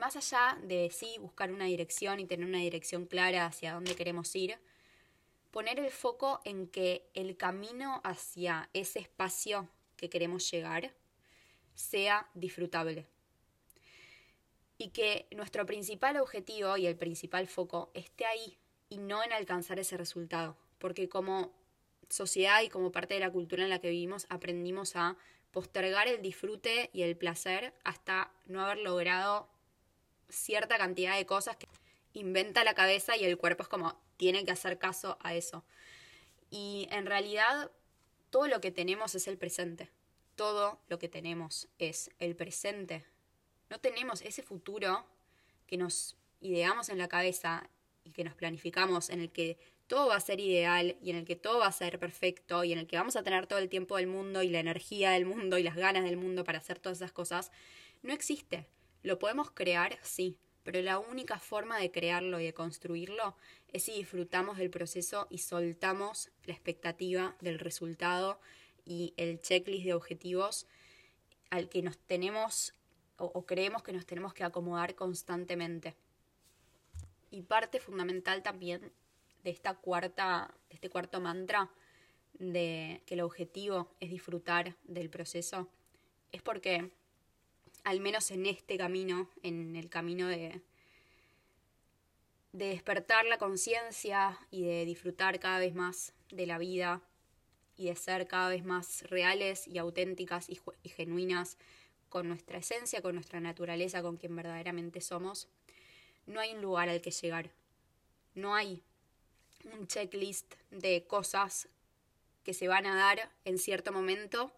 más 0.00 0.16
allá 0.16 0.58
de 0.62 0.90
sí 0.90 1.16
buscar 1.20 1.52
una 1.52 1.66
dirección 1.66 2.18
y 2.18 2.26
tener 2.26 2.46
una 2.46 2.58
dirección 2.58 3.06
clara 3.06 3.46
hacia 3.46 3.74
dónde 3.74 3.94
queremos 3.94 4.34
ir, 4.34 4.58
poner 5.50 5.78
el 5.78 5.90
foco 5.90 6.40
en 6.44 6.66
que 6.66 7.08
el 7.14 7.36
camino 7.36 8.00
hacia 8.02 8.70
ese 8.72 8.98
espacio 8.98 9.68
que 9.96 10.08
queremos 10.08 10.50
llegar 10.50 10.94
sea 11.74 12.28
disfrutable. 12.34 13.06
Y 14.78 14.88
que 14.88 15.26
nuestro 15.32 15.66
principal 15.66 16.16
objetivo 16.16 16.76
y 16.78 16.86
el 16.86 16.96
principal 16.96 17.46
foco 17.46 17.90
esté 17.92 18.24
ahí 18.24 18.58
y 18.88 18.96
no 18.96 19.22
en 19.22 19.32
alcanzar 19.32 19.78
ese 19.78 19.98
resultado. 19.98 20.56
Porque 20.78 21.10
como 21.10 21.52
sociedad 22.08 22.62
y 22.62 22.70
como 22.70 22.90
parte 22.90 23.14
de 23.14 23.20
la 23.20 23.30
cultura 23.30 23.62
en 23.62 23.70
la 23.70 23.80
que 23.80 23.90
vivimos 23.90 24.26
aprendimos 24.30 24.96
a 24.96 25.18
postergar 25.50 26.08
el 26.08 26.22
disfrute 26.22 26.88
y 26.94 27.02
el 27.02 27.16
placer 27.16 27.74
hasta 27.84 28.32
no 28.46 28.62
haber 28.62 28.78
logrado 28.78 29.48
cierta 30.30 30.78
cantidad 30.78 31.16
de 31.16 31.26
cosas 31.26 31.56
que 31.56 31.68
inventa 32.12 32.64
la 32.64 32.74
cabeza 32.74 33.16
y 33.16 33.24
el 33.24 33.38
cuerpo 33.38 33.62
es 33.62 33.68
como 33.68 34.00
tiene 34.16 34.44
que 34.44 34.50
hacer 34.50 34.78
caso 34.78 35.18
a 35.20 35.34
eso. 35.34 35.64
Y 36.50 36.88
en 36.90 37.06
realidad 37.06 37.70
todo 38.30 38.48
lo 38.48 38.60
que 38.60 38.70
tenemos 38.70 39.14
es 39.14 39.28
el 39.28 39.38
presente. 39.38 39.90
Todo 40.36 40.80
lo 40.88 40.98
que 40.98 41.08
tenemos 41.08 41.68
es 41.78 42.10
el 42.18 42.36
presente. 42.36 43.04
No 43.68 43.78
tenemos 43.78 44.22
ese 44.22 44.42
futuro 44.42 45.04
que 45.66 45.76
nos 45.76 46.16
ideamos 46.40 46.88
en 46.88 46.98
la 46.98 47.08
cabeza 47.08 47.68
y 48.04 48.10
que 48.12 48.24
nos 48.24 48.34
planificamos 48.34 49.10
en 49.10 49.20
el 49.20 49.30
que 49.30 49.58
todo 49.86 50.08
va 50.08 50.16
a 50.16 50.20
ser 50.20 50.40
ideal 50.40 50.96
y 51.02 51.10
en 51.10 51.16
el 51.16 51.24
que 51.24 51.36
todo 51.36 51.58
va 51.58 51.66
a 51.66 51.72
ser 51.72 51.98
perfecto 51.98 52.62
y 52.64 52.72
en 52.72 52.78
el 52.78 52.86
que 52.86 52.96
vamos 52.96 53.16
a 53.16 53.22
tener 53.22 53.46
todo 53.46 53.58
el 53.58 53.68
tiempo 53.68 53.96
del 53.96 54.06
mundo 54.06 54.42
y 54.42 54.48
la 54.48 54.60
energía 54.60 55.10
del 55.10 55.26
mundo 55.26 55.58
y 55.58 55.62
las 55.62 55.76
ganas 55.76 56.04
del 56.04 56.16
mundo 56.16 56.44
para 56.44 56.58
hacer 56.58 56.78
todas 56.78 56.98
esas 56.98 57.12
cosas, 57.12 57.50
no 58.02 58.12
existe. 58.12 58.66
¿Lo 59.02 59.18
podemos 59.18 59.50
crear? 59.50 59.98
Sí, 60.02 60.36
pero 60.62 60.82
la 60.82 60.98
única 60.98 61.38
forma 61.38 61.78
de 61.78 61.90
crearlo 61.90 62.38
y 62.38 62.44
de 62.44 62.54
construirlo 62.54 63.36
es 63.72 63.84
si 63.84 63.92
disfrutamos 63.92 64.58
del 64.58 64.70
proceso 64.70 65.26
y 65.30 65.38
soltamos 65.38 66.30
la 66.44 66.52
expectativa 66.52 67.36
del 67.40 67.58
resultado 67.58 68.40
y 68.84 69.14
el 69.16 69.40
checklist 69.40 69.84
de 69.84 69.94
objetivos 69.94 70.66
al 71.50 71.68
que 71.68 71.82
nos 71.82 71.98
tenemos 71.98 72.74
o, 73.16 73.44
creemos 73.44 73.82
que 73.82 73.92
nos 73.92 74.06
tenemos 74.06 74.32
que 74.32 74.44
acomodar 74.44 74.94
constantemente. 74.94 75.94
Y 77.30 77.42
parte 77.42 77.78
fundamental 77.78 78.42
también 78.42 78.92
de 79.44 79.50
esta 79.50 79.74
cuarta, 79.74 80.54
de 80.68 80.74
este 80.74 80.88
cuarto 80.88 81.20
mantra 81.20 81.70
de 82.34 83.02
que 83.04 83.14
el 83.14 83.20
objetivo 83.20 83.94
es 84.00 84.08
disfrutar 84.10 84.74
del 84.84 85.10
proceso, 85.10 85.68
es 86.32 86.40
porque 86.40 86.90
al 87.84 88.00
menos 88.00 88.30
en 88.30 88.46
este 88.46 88.76
camino, 88.76 89.28
en 89.42 89.76
el 89.76 89.88
camino 89.88 90.26
de, 90.28 90.60
de 92.52 92.66
despertar 92.66 93.26
la 93.26 93.38
conciencia 93.38 94.38
y 94.50 94.64
de 94.64 94.84
disfrutar 94.84 95.38
cada 95.40 95.58
vez 95.58 95.74
más 95.74 96.12
de 96.30 96.46
la 96.46 96.58
vida 96.58 97.02
y 97.76 97.86
de 97.86 97.96
ser 97.96 98.26
cada 98.26 98.48
vez 98.48 98.64
más 98.64 99.02
reales 99.08 99.66
y 99.66 99.78
auténticas 99.78 100.48
y, 100.50 100.60
y, 100.82 100.88
genuinas 100.90 101.56
con 102.08 102.28
nuestra 102.28 102.58
esencia, 102.58 103.02
con 103.02 103.14
nuestra 103.14 103.40
naturaleza, 103.40 104.02
con 104.02 104.16
quien 104.16 104.36
verdaderamente 104.36 105.00
somos, 105.00 105.48
no 106.26 106.40
hay 106.40 106.52
un 106.52 106.60
lugar 106.62 106.88
al 106.88 107.00
que 107.00 107.10
llegar. 107.10 107.50
No 108.34 108.54
hay 108.54 108.82
un 109.64 109.86
checklist 109.86 110.54
de 110.70 111.04
cosas 111.06 111.68
que 112.44 112.54
se 112.54 112.68
van 112.68 112.86
a 112.86 112.94
dar 112.94 113.30
en 113.44 113.58
cierto 113.58 113.92
momento 113.92 114.52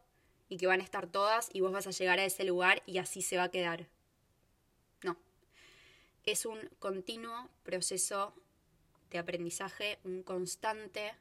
y 0.52 0.58
que 0.58 0.66
van 0.66 0.82
a 0.82 0.84
estar 0.84 1.06
todas 1.06 1.48
y 1.54 1.60
vos 1.60 1.72
vas 1.72 1.86
a 1.86 1.92
llegar 1.92 2.18
a 2.18 2.26
ese 2.26 2.44
lugar 2.44 2.82
y 2.84 2.98
así 2.98 3.22
se 3.22 3.38
va 3.38 3.44
a 3.44 3.50
quedar. 3.50 3.88
No. 5.02 5.16
Es 6.26 6.44
un 6.44 6.68
continuo 6.78 7.48
proceso 7.62 8.34
de 9.10 9.16
aprendizaje, 9.16 9.98
un 10.04 10.22
constante 10.22 11.14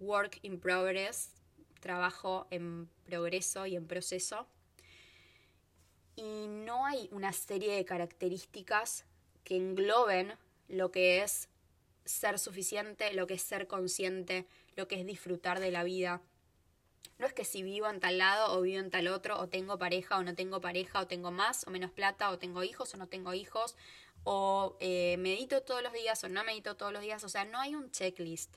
work 0.00 0.38
in 0.42 0.60
progress, 0.60 1.30
trabajo 1.80 2.46
en 2.50 2.90
progreso 3.06 3.64
y 3.64 3.74
en 3.74 3.86
proceso. 3.86 4.46
Y 6.14 6.46
no 6.46 6.84
hay 6.84 7.08
una 7.10 7.32
serie 7.32 7.72
de 7.74 7.86
características 7.86 9.06
que 9.44 9.56
engloben 9.56 10.34
lo 10.68 10.90
que 10.90 11.22
es 11.22 11.48
ser 12.04 12.38
suficiente, 12.38 13.14
lo 13.14 13.26
que 13.26 13.34
es 13.34 13.42
ser 13.42 13.66
consciente, 13.66 14.46
lo 14.76 14.88
que 14.88 15.00
es 15.00 15.06
disfrutar 15.06 15.58
de 15.58 15.70
la 15.70 15.84
vida. 15.84 16.20
No 17.18 17.26
es 17.26 17.32
que 17.32 17.44
si 17.44 17.62
vivo 17.62 17.88
en 17.88 18.00
tal 18.00 18.18
lado 18.18 18.56
o 18.56 18.62
vivo 18.62 18.80
en 18.80 18.90
tal 18.90 19.08
otro, 19.08 19.38
o 19.38 19.48
tengo 19.48 19.78
pareja 19.78 20.18
o 20.18 20.22
no 20.22 20.34
tengo 20.34 20.60
pareja, 20.60 21.00
o 21.00 21.06
tengo 21.06 21.30
más 21.30 21.66
o 21.66 21.70
menos 21.70 21.90
plata, 21.90 22.30
o 22.30 22.38
tengo 22.38 22.62
hijos 22.62 22.94
o 22.94 22.96
no 22.96 23.08
tengo 23.08 23.34
hijos, 23.34 23.76
o 24.24 24.76
eh, 24.80 25.16
medito 25.18 25.62
todos 25.62 25.82
los 25.82 25.92
días 25.92 26.22
o 26.24 26.28
no 26.28 26.44
medito 26.44 26.76
todos 26.76 26.92
los 26.92 27.02
días. 27.02 27.24
O 27.24 27.28
sea, 27.28 27.44
no 27.44 27.60
hay 27.60 27.74
un 27.74 27.90
checklist 27.90 28.54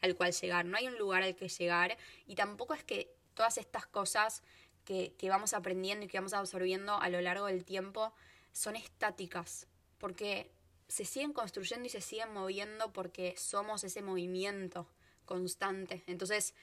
al 0.00 0.14
cual 0.14 0.32
llegar, 0.32 0.64
no 0.64 0.76
hay 0.76 0.86
un 0.86 0.96
lugar 0.96 1.22
al 1.22 1.34
que 1.34 1.48
llegar 1.48 1.98
y 2.26 2.36
tampoco 2.36 2.74
es 2.74 2.84
que 2.84 3.12
todas 3.34 3.58
estas 3.58 3.86
cosas 3.86 4.42
que, 4.84 5.14
que 5.18 5.28
vamos 5.28 5.52
aprendiendo 5.54 6.04
y 6.04 6.08
que 6.08 6.18
vamos 6.18 6.34
absorbiendo 6.34 7.00
a 7.00 7.08
lo 7.08 7.20
largo 7.20 7.46
del 7.46 7.64
tiempo 7.64 8.12
son 8.52 8.76
estáticas, 8.76 9.66
porque 9.98 10.50
se 10.88 11.04
siguen 11.04 11.32
construyendo 11.32 11.86
y 11.86 11.90
se 11.90 12.00
siguen 12.00 12.32
moviendo 12.32 12.92
porque 12.92 13.34
somos 13.36 13.84
ese 13.84 14.02
movimiento 14.02 14.86
constante. 15.26 16.02
Entonces, 16.06 16.54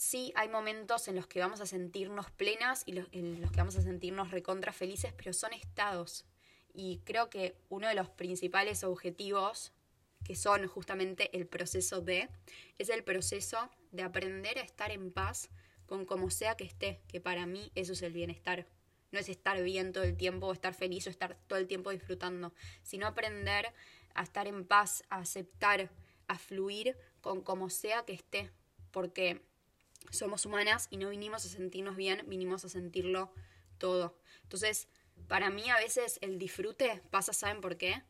sí 0.00 0.32
hay 0.34 0.48
momentos 0.48 1.08
en 1.08 1.16
los 1.16 1.26
que 1.26 1.40
vamos 1.40 1.60
a 1.60 1.66
sentirnos 1.66 2.30
plenas 2.30 2.84
y 2.86 2.98
en 3.12 3.40
los 3.40 3.50
que 3.50 3.58
vamos 3.58 3.76
a 3.76 3.82
sentirnos 3.82 4.30
recontra 4.30 4.72
felices, 4.72 5.12
pero 5.12 5.34
son 5.34 5.52
estados. 5.52 6.24
Y 6.72 7.00
creo 7.04 7.28
que 7.28 7.56
uno 7.68 7.86
de 7.86 7.94
los 7.94 8.08
principales 8.08 8.82
objetivos, 8.82 9.72
que 10.24 10.36
son 10.36 10.66
justamente 10.68 11.36
el 11.36 11.46
proceso 11.46 12.00
de, 12.00 12.30
es 12.78 12.88
el 12.88 13.04
proceso 13.04 13.70
de 13.92 14.02
aprender 14.02 14.58
a 14.58 14.62
estar 14.62 14.90
en 14.90 15.12
paz 15.12 15.50
con 15.84 16.06
como 16.06 16.30
sea 16.30 16.56
que 16.56 16.64
esté, 16.64 17.02
que 17.06 17.20
para 17.20 17.44
mí 17.44 17.70
eso 17.74 17.92
es 17.92 18.00
el 18.00 18.14
bienestar. 18.14 18.66
No 19.12 19.18
es 19.18 19.28
estar 19.28 19.62
bien 19.62 19.92
todo 19.92 20.04
el 20.04 20.16
tiempo 20.16 20.46
o 20.46 20.52
estar 20.52 20.72
feliz 20.72 21.06
o 21.06 21.10
estar 21.10 21.36
todo 21.46 21.58
el 21.58 21.66
tiempo 21.66 21.90
disfrutando, 21.90 22.54
sino 22.82 23.06
aprender 23.06 23.66
a 24.14 24.22
estar 24.22 24.46
en 24.46 24.64
paz, 24.64 25.04
a 25.10 25.18
aceptar, 25.18 25.90
a 26.26 26.38
fluir 26.38 26.96
con 27.20 27.42
como 27.42 27.68
sea 27.68 28.04
que 28.06 28.14
esté, 28.14 28.50
porque 28.92 29.42
somos 30.10 30.46
humanas 30.46 30.88
y 30.90 30.96
no 30.96 31.10
vinimos 31.10 31.44
a 31.44 31.48
sentirnos 31.48 31.96
bien, 31.96 32.24
vinimos 32.26 32.64
a 32.64 32.68
sentirlo 32.68 33.32
todo. 33.78 34.18
Entonces, 34.42 34.88
para 35.28 35.50
mí 35.50 35.68
a 35.70 35.76
veces 35.76 36.18
el 36.22 36.38
disfrute 36.38 37.02
pasa, 37.10 37.32
¿saben 37.32 37.60
por 37.60 37.76
qué? 37.76 38.02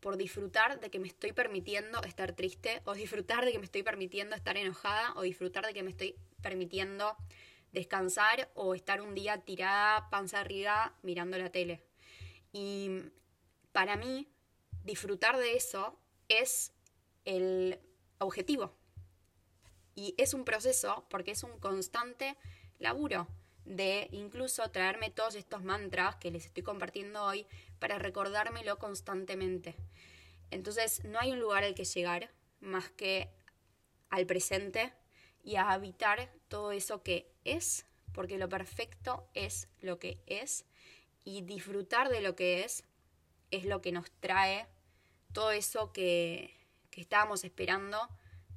Por 0.00 0.16
disfrutar 0.16 0.80
de 0.80 0.90
que 0.90 0.98
me 0.98 1.08
estoy 1.08 1.32
permitiendo 1.32 2.02
estar 2.02 2.32
triste, 2.34 2.82
o 2.84 2.94
disfrutar 2.94 3.44
de 3.44 3.52
que 3.52 3.58
me 3.58 3.64
estoy 3.64 3.82
permitiendo 3.82 4.36
estar 4.36 4.56
enojada, 4.56 5.14
o 5.16 5.22
disfrutar 5.22 5.66
de 5.66 5.72
que 5.72 5.82
me 5.82 5.90
estoy 5.90 6.16
permitiendo 6.42 7.16
descansar 7.72 8.50
o 8.54 8.74
estar 8.74 9.02
un 9.02 9.14
día 9.14 9.38
tirada 9.38 10.08
panza 10.08 10.40
arriba 10.40 10.94
mirando 11.02 11.36
la 11.38 11.50
tele. 11.50 11.82
Y 12.52 13.02
para 13.72 13.96
mí, 13.96 14.28
disfrutar 14.84 15.36
de 15.36 15.56
eso 15.56 15.98
es 16.28 16.72
el 17.24 17.78
objetivo. 18.18 18.74
Y 19.96 20.14
es 20.16 20.32
un 20.32 20.44
proceso 20.44 21.04
porque 21.10 21.32
es 21.32 21.42
un 21.42 21.58
constante 21.58 22.36
laburo 22.78 23.26
de 23.64 24.06
incluso 24.12 24.70
traerme 24.70 25.10
todos 25.10 25.34
estos 25.34 25.64
mantras 25.64 26.14
que 26.16 26.30
les 26.30 26.46
estoy 26.46 26.62
compartiendo 26.62 27.24
hoy 27.24 27.46
para 27.80 27.98
recordármelo 27.98 28.78
constantemente. 28.78 29.74
Entonces 30.52 31.04
no 31.04 31.18
hay 31.18 31.32
un 31.32 31.40
lugar 31.40 31.64
al 31.64 31.74
que 31.74 31.84
llegar 31.84 32.30
más 32.60 32.88
que 32.90 33.28
al 34.08 34.24
presente 34.26 34.92
y 35.42 35.56
a 35.56 35.70
habitar 35.70 36.30
todo 36.48 36.70
eso 36.70 37.02
que 37.02 37.32
es, 37.44 37.86
porque 38.12 38.38
lo 38.38 38.48
perfecto 38.48 39.28
es 39.34 39.68
lo 39.80 39.98
que 39.98 40.22
es, 40.26 40.64
y 41.24 41.42
disfrutar 41.42 42.08
de 42.08 42.20
lo 42.20 42.36
que 42.36 42.62
es 42.62 42.84
es 43.50 43.64
lo 43.64 43.80
que 43.80 43.92
nos 43.92 44.10
trae 44.20 44.66
todo 45.32 45.50
eso 45.50 45.92
que, 45.92 46.54
que 46.90 47.00
estábamos 47.00 47.44
esperando, 47.44 48.08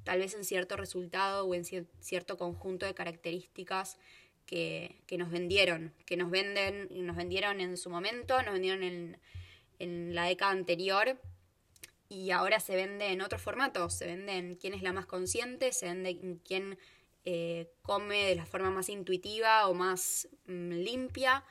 tal 0.04 0.18
vez 0.20 0.34
en 0.34 0.44
cierto 0.44 0.76
resultado 0.76 1.46
o 1.46 1.54
en 1.54 1.64
cierto 1.64 2.36
conjunto 2.36 2.86
de 2.86 2.94
características 2.94 3.98
que, 4.46 5.02
que, 5.06 5.18
nos 5.18 5.30
vendieron, 5.30 5.94
que 6.06 6.16
nos 6.16 6.30
venden, 6.30 6.88
nos 6.90 7.16
vendieron 7.16 7.60
en 7.60 7.76
su 7.76 7.90
momento, 7.90 8.42
nos 8.42 8.52
vendieron 8.52 8.82
en, 8.82 9.18
en 9.78 10.14
la 10.14 10.24
década 10.24 10.52
anterior 10.52 11.20
y 12.08 12.32
ahora 12.32 12.58
se 12.60 12.74
vende 12.74 13.12
en 13.12 13.22
otros 13.22 13.40
formatos, 13.40 13.94
se 13.94 14.06
vende 14.06 14.36
en 14.36 14.56
quién 14.56 14.74
es 14.74 14.82
la 14.82 14.92
más 14.92 15.06
consciente, 15.06 15.72
se 15.72 15.86
vende 15.86 16.10
en 16.10 16.36
quién 16.38 16.78
eh, 17.24 17.70
come 17.82 18.24
de 18.26 18.34
la 18.34 18.46
forma 18.46 18.70
más 18.70 18.88
intuitiva 18.88 19.68
o 19.68 19.74
más 19.74 20.28
mm, 20.46 20.72
limpia. 20.72 21.44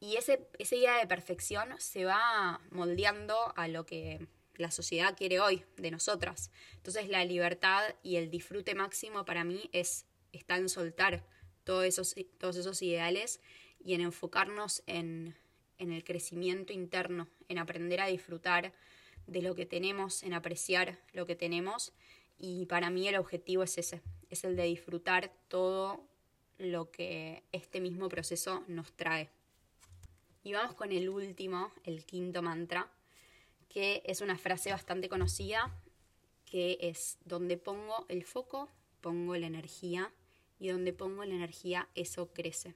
Y 0.00 0.16
ese, 0.16 0.48
esa 0.58 0.76
idea 0.76 0.98
de 0.98 1.06
perfección 1.08 1.68
se 1.78 2.04
va 2.04 2.60
moldeando 2.70 3.36
a 3.56 3.66
lo 3.66 3.84
que 3.86 4.28
la 4.58 4.70
sociedad 4.70 5.16
quiere 5.16 5.40
hoy 5.40 5.64
de 5.76 5.90
nosotras. 5.90 6.50
Entonces 6.74 7.08
la 7.08 7.24
libertad 7.24 7.82
y 8.02 8.16
el 8.16 8.30
disfrute 8.30 8.74
máximo 8.74 9.24
para 9.24 9.44
mí 9.44 9.70
es 9.72 10.04
está 10.32 10.56
en 10.56 10.68
soltar 10.68 11.24
todos 11.64 11.84
esos, 11.84 12.14
todos 12.38 12.56
esos 12.56 12.82
ideales 12.82 13.40
y 13.82 13.94
en 13.94 14.00
enfocarnos 14.00 14.82
en, 14.86 15.34
en 15.78 15.92
el 15.92 16.04
crecimiento 16.04 16.72
interno, 16.72 17.28
en 17.48 17.58
aprender 17.58 18.00
a 18.00 18.06
disfrutar 18.06 18.72
de 19.26 19.42
lo 19.42 19.54
que 19.54 19.66
tenemos, 19.66 20.22
en 20.22 20.34
apreciar 20.34 20.98
lo 21.12 21.26
que 21.26 21.36
tenemos. 21.36 21.92
Y 22.38 22.66
para 22.66 22.90
mí 22.90 23.08
el 23.08 23.16
objetivo 23.16 23.62
es 23.62 23.78
ese, 23.78 24.02
es 24.30 24.44
el 24.44 24.56
de 24.56 24.64
disfrutar 24.64 25.32
todo 25.48 26.04
lo 26.58 26.90
que 26.90 27.42
este 27.52 27.80
mismo 27.80 28.08
proceso 28.08 28.64
nos 28.66 28.92
trae. 28.92 29.28
Y 30.42 30.52
vamos 30.52 30.74
con 30.74 30.92
el 30.92 31.08
último, 31.08 31.72
el 31.84 32.04
quinto 32.04 32.42
mantra, 32.42 32.90
que 33.68 34.02
es 34.04 34.20
una 34.20 34.38
frase 34.38 34.70
bastante 34.70 35.08
conocida, 35.08 35.74
que 36.44 36.78
es 36.80 37.18
donde 37.24 37.56
pongo 37.58 38.06
el 38.08 38.24
foco, 38.24 38.68
pongo 39.00 39.36
la 39.36 39.46
energía, 39.46 40.12
y 40.58 40.68
donde 40.68 40.92
pongo 40.92 41.24
la 41.24 41.34
energía, 41.34 41.88
eso 41.94 42.32
crece. 42.32 42.74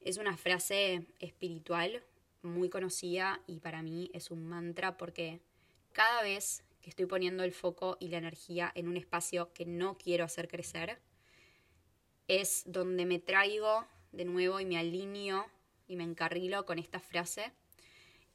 Es 0.00 0.18
una 0.18 0.36
frase 0.36 1.06
espiritual 1.20 2.04
muy 2.42 2.68
conocida 2.68 3.40
y 3.46 3.60
para 3.60 3.82
mí 3.82 4.10
es 4.12 4.30
un 4.30 4.44
mantra 4.44 4.96
porque 4.96 5.40
cada 5.92 6.22
vez 6.22 6.64
que 6.80 6.90
estoy 6.90 7.06
poniendo 7.06 7.44
el 7.44 7.52
foco 7.52 7.96
y 8.00 8.08
la 8.08 8.18
energía 8.18 8.72
en 8.74 8.88
un 8.88 8.96
espacio 8.96 9.52
que 9.52 9.64
no 9.64 9.96
quiero 9.96 10.24
hacer 10.24 10.48
crecer, 10.48 11.00
es 12.26 12.64
donde 12.66 13.06
me 13.06 13.20
traigo 13.20 13.86
de 14.10 14.24
nuevo 14.24 14.58
y 14.58 14.66
me 14.66 14.78
alineo 14.78 15.46
y 15.86 15.96
me 15.96 16.04
encarrilo 16.04 16.66
con 16.66 16.78
esta 16.78 16.98
frase 16.98 17.52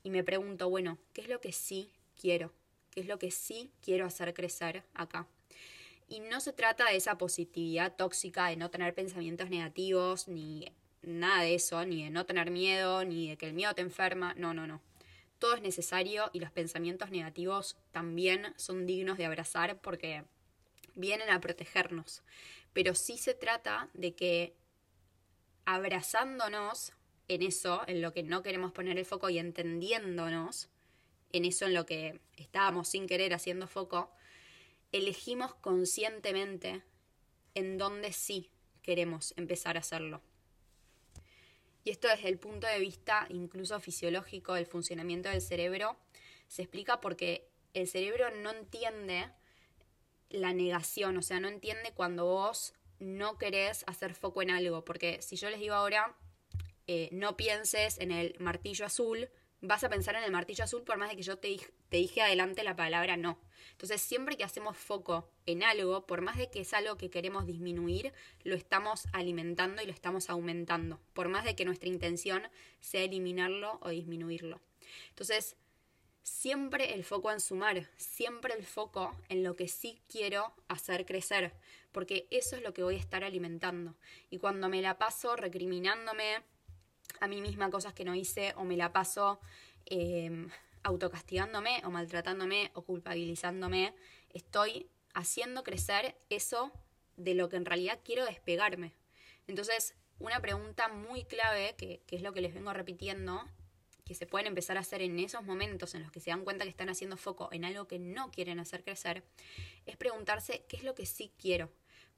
y 0.07 0.09
me 0.09 0.23
pregunto, 0.23 0.69
bueno, 0.69 0.97
¿qué 1.11 1.19
es 1.19 1.27
lo 1.27 1.41
que 1.41 1.51
sí 1.51 1.91
quiero? 2.17 2.53
¿Qué 2.91 3.01
es 3.01 3.07
lo 3.07 3.19
que 3.19 3.29
sí 3.29 3.71
quiero 3.81 4.05
hacer 4.05 4.33
crecer 4.33 4.85
acá? 4.93 5.27
Y 6.07 6.21
no 6.21 6.39
se 6.39 6.53
trata 6.53 6.85
de 6.85 6.95
esa 6.95 7.17
positividad 7.17 7.93
tóxica 7.97 8.47
de 8.47 8.55
no 8.55 8.69
tener 8.69 8.93
pensamientos 8.93 9.49
negativos, 9.49 10.29
ni 10.29 10.71
nada 11.01 11.41
de 11.41 11.55
eso, 11.55 11.83
ni 11.85 12.05
de 12.05 12.09
no 12.09 12.25
tener 12.25 12.51
miedo, 12.51 13.03
ni 13.03 13.31
de 13.31 13.37
que 13.37 13.47
el 13.47 13.53
miedo 13.53 13.75
te 13.75 13.81
enferma, 13.81 14.33
no, 14.35 14.53
no, 14.53 14.65
no 14.65 14.81
todo 15.39 15.55
es 15.55 15.61
necesario 15.61 16.29
y 16.31 16.39
los 16.39 16.51
pensamientos 16.51 17.11
negativos 17.11 17.77
también 17.91 18.53
son 18.55 18.85
dignos 18.85 19.17
de 19.17 19.25
abrazar 19.25 19.79
porque 19.81 20.23
vienen 20.95 21.29
a 21.29 21.41
protegernos. 21.41 22.23
Pero 22.71 22.95
sí 22.95 23.17
se 23.17 23.33
trata 23.33 23.89
de 23.93 24.15
que 24.15 24.55
abrazándonos 25.65 26.93
en 27.27 27.41
eso, 27.41 27.81
en 27.87 28.01
lo 28.01 28.13
que 28.13 28.23
no 28.23 28.41
queremos 28.41 28.71
poner 28.71 28.97
el 28.97 29.05
foco 29.05 29.29
y 29.29 29.39
entendiéndonos 29.39 30.69
en 31.33 31.45
eso 31.45 31.65
en 31.65 31.73
lo 31.73 31.85
que 31.85 32.21
estábamos 32.37 32.87
sin 32.87 33.07
querer 33.07 33.33
haciendo 33.33 33.67
foco, 33.67 34.11
elegimos 34.91 35.53
conscientemente 35.55 36.83
en 37.53 37.77
dónde 37.77 38.13
sí 38.13 38.51
queremos 38.81 39.33
empezar 39.37 39.75
a 39.75 39.81
hacerlo. 39.81 40.21
Y 41.83 41.89
esto 41.89 42.07
desde 42.07 42.29
el 42.29 42.37
punto 42.37 42.67
de 42.67 42.79
vista 42.79 43.27
incluso 43.29 43.79
fisiológico 43.79 44.53
del 44.53 44.65
funcionamiento 44.65 45.29
del 45.29 45.41
cerebro 45.41 45.97
se 46.47 46.61
explica 46.61 47.01
porque 47.01 47.49
el 47.73 47.87
cerebro 47.87 48.29
no 48.41 48.51
entiende 48.51 49.31
la 50.29 50.53
negación, 50.53 51.17
o 51.17 51.21
sea, 51.21 51.39
no 51.39 51.47
entiende 51.47 51.93
cuando 51.93 52.25
vos 52.25 52.73
no 52.99 53.37
querés 53.37 53.83
hacer 53.87 54.13
foco 54.15 54.41
en 54.41 54.49
algo, 54.49 54.83
porque 54.83 55.21
si 55.21 55.35
yo 55.35 55.49
les 55.49 55.59
digo 55.59 55.75
ahora, 55.75 56.15
eh, 56.87 57.09
no 57.11 57.37
pienses 57.37 57.99
en 57.99 58.11
el 58.11 58.35
martillo 58.39 58.85
azul, 58.85 59.29
vas 59.61 59.83
a 59.83 59.89
pensar 59.89 60.15
en 60.15 60.23
el 60.23 60.31
martillo 60.31 60.63
azul 60.63 60.83
por 60.83 60.97
más 60.97 61.09
de 61.09 61.15
que 61.15 61.23
yo 61.23 61.37
te, 61.37 61.57
te 61.89 61.97
dije 61.97 62.21
adelante 62.21 62.63
la 62.63 62.75
palabra 62.75 63.17
no. 63.17 63.39
Entonces, 63.71 64.01
siempre 64.01 64.37
que 64.37 64.43
hacemos 64.43 64.77
foco 64.77 65.29
en 65.45 65.63
algo, 65.63 66.05
por 66.05 66.21
más 66.21 66.37
de 66.37 66.49
que 66.49 66.61
es 66.61 66.73
algo 66.73 66.97
que 66.97 67.09
queremos 67.09 67.45
disminuir, 67.45 68.13
lo 68.43 68.55
estamos 68.55 69.07
alimentando 69.13 69.81
y 69.81 69.85
lo 69.85 69.91
estamos 69.91 70.29
aumentando, 70.29 70.99
por 71.13 71.29
más 71.29 71.43
de 71.43 71.55
que 71.55 71.65
nuestra 71.65 71.89
intención 71.89 72.43
sea 72.79 73.03
eliminarlo 73.03 73.79
o 73.81 73.89
disminuirlo. 73.89 74.61
Entonces, 75.09 75.57
siempre 76.23 76.93
el 76.93 77.03
foco 77.03 77.31
en 77.31 77.39
sumar, 77.39 77.87
siempre 77.97 78.53
el 78.53 78.65
foco 78.65 79.15
en 79.29 79.43
lo 79.43 79.55
que 79.55 79.67
sí 79.67 80.01
quiero 80.09 80.53
hacer 80.67 81.05
crecer, 81.05 81.53
porque 81.91 82.27
eso 82.31 82.55
es 82.55 82.63
lo 82.63 82.73
que 82.73 82.83
voy 82.83 82.95
a 82.95 82.99
estar 82.99 83.23
alimentando. 83.23 83.95
Y 84.29 84.37
cuando 84.37 84.69
me 84.69 84.81
la 84.81 84.97
paso 84.97 85.35
recriminándome 85.35 86.43
a 87.19 87.27
mí 87.27 87.41
misma 87.41 87.69
cosas 87.69 87.93
que 87.93 88.05
no 88.05 88.15
hice 88.15 88.53
o 88.55 88.63
me 88.63 88.77
la 88.77 88.93
paso 88.93 89.39
em, 89.85 90.49
autocastigándome 90.83 91.81
o 91.85 91.89
maltratándome 91.89 92.71
o 92.73 92.83
culpabilizándome, 92.83 93.93
estoy 94.33 94.87
haciendo 95.13 95.63
crecer 95.63 96.15
eso 96.29 96.71
de 97.15 97.33
lo 97.33 97.49
que 97.49 97.57
en 97.57 97.65
realidad 97.65 97.99
quiero 98.03 98.25
despegarme. 98.25 98.93
Entonces, 99.47 99.95
una 100.19 100.39
pregunta 100.39 100.87
muy 100.89 101.23
clave, 101.23 101.75
que, 101.77 102.01
que 102.07 102.15
es 102.15 102.21
lo 102.21 102.33
que 102.33 102.41
les 102.41 102.53
vengo 102.53 102.73
repitiendo, 102.73 103.43
que 104.05 104.15
se 104.15 104.25
pueden 104.25 104.47
empezar 104.47 104.77
a 104.77 104.81
hacer 104.81 105.01
en 105.01 105.19
esos 105.19 105.43
momentos 105.43 105.93
en 105.93 106.01
los 106.01 106.11
que 106.11 106.21
se 106.21 106.29
dan 106.29 106.43
cuenta 106.43 106.63
que 106.63 106.69
están 106.69 106.89
haciendo 106.89 107.17
foco 107.17 107.49
en 107.51 107.65
algo 107.65 107.87
que 107.87 107.99
no 107.99 108.31
quieren 108.31 108.59
hacer 108.59 108.83
crecer, 108.83 109.23
es 109.85 109.97
preguntarse 109.97 110.65
qué 110.69 110.77
es 110.77 110.83
lo 110.83 110.95
que 110.95 111.05
sí 111.05 111.33
quiero, 111.37 111.69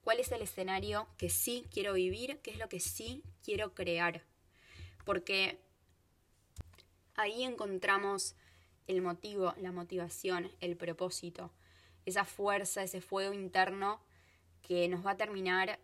cuál 0.01 0.19
es 0.19 0.31
el 0.31 0.41
escenario 0.41 1.07
que 1.17 1.29
sí 1.29 1.65
quiero 1.71 1.93
vivir, 1.93 2.39
qué 2.41 2.51
es 2.51 2.57
lo 2.57 2.69
que 2.69 2.79
sí 2.79 3.23
quiero 3.43 3.73
crear. 3.73 4.23
Porque 5.05 5.59
ahí 7.15 7.43
encontramos 7.43 8.35
el 8.87 9.01
motivo, 9.01 9.53
la 9.57 9.71
motivación, 9.71 10.51
el 10.61 10.75
propósito, 10.75 11.51
esa 12.05 12.25
fuerza, 12.25 12.83
ese 12.83 13.01
fuego 13.01 13.33
interno 13.33 14.01
que 14.61 14.87
nos 14.87 15.05
va 15.05 15.11
a 15.11 15.17
terminar 15.17 15.79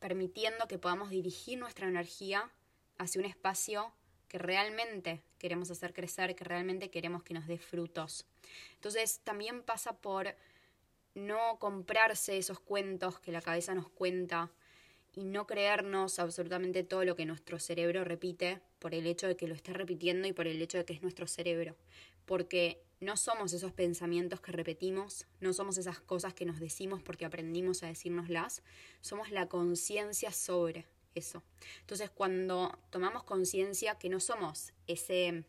permitiendo 0.00 0.68
que 0.68 0.78
podamos 0.78 1.10
dirigir 1.10 1.58
nuestra 1.58 1.88
energía 1.88 2.50
hacia 2.98 3.20
un 3.20 3.26
espacio 3.26 3.92
que 4.28 4.38
realmente 4.38 5.22
queremos 5.38 5.70
hacer 5.70 5.94
crecer, 5.94 6.34
que 6.34 6.44
realmente 6.44 6.90
queremos 6.90 7.22
que 7.22 7.34
nos 7.34 7.46
dé 7.46 7.58
frutos. 7.58 8.26
Entonces 8.74 9.20
también 9.24 9.62
pasa 9.62 9.96
por 9.96 10.34
no 11.14 11.58
comprarse 11.58 12.36
esos 12.36 12.58
cuentos 12.58 13.20
que 13.20 13.32
la 13.32 13.40
cabeza 13.40 13.74
nos 13.74 13.88
cuenta 13.88 14.50
y 15.14 15.24
no 15.24 15.46
creernos 15.46 16.18
absolutamente 16.18 16.82
todo 16.82 17.04
lo 17.04 17.16
que 17.16 17.26
nuestro 17.26 17.58
cerebro 17.58 18.04
repite 18.04 18.60
por 18.78 18.94
el 18.94 19.06
hecho 19.06 19.26
de 19.26 19.36
que 19.36 19.46
lo 19.46 19.54
esté 19.54 19.72
repitiendo 19.72 20.26
y 20.26 20.32
por 20.32 20.46
el 20.46 20.60
hecho 20.60 20.78
de 20.78 20.84
que 20.84 20.92
es 20.92 21.02
nuestro 21.02 21.26
cerebro. 21.26 21.76
Porque 22.26 22.82
no 23.00 23.16
somos 23.16 23.52
esos 23.52 23.72
pensamientos 23.72 24.40
que 24.40 24.52
repetimos, 24.52 25.26
no 25.40 25.52
somos 25.52 25.78
esas 25.78 26.00
cosas 26.00 26.34
que 26.34 26.46
nos 26.46 26.58
decimos 26.58 27.02
porque 27.02 27.24
aprendimos 27.24 27.82
a 27.82 27.86
decírnoslas, 27.86 28.62
somos 29.00 29.30
la 29.30 29.48
conciencia 29.48 30.32
sobre 30.32 30.86
eso. 31.14 31.42
Entonces, 31.80 32.10
cuando 32.10 32.78
tomamos 32.90 33.24
conciencia 33.24 33.96
que 33.98 34.08
no 34.08 34.20
somos 34.20 34.72
ese 34.86 35.44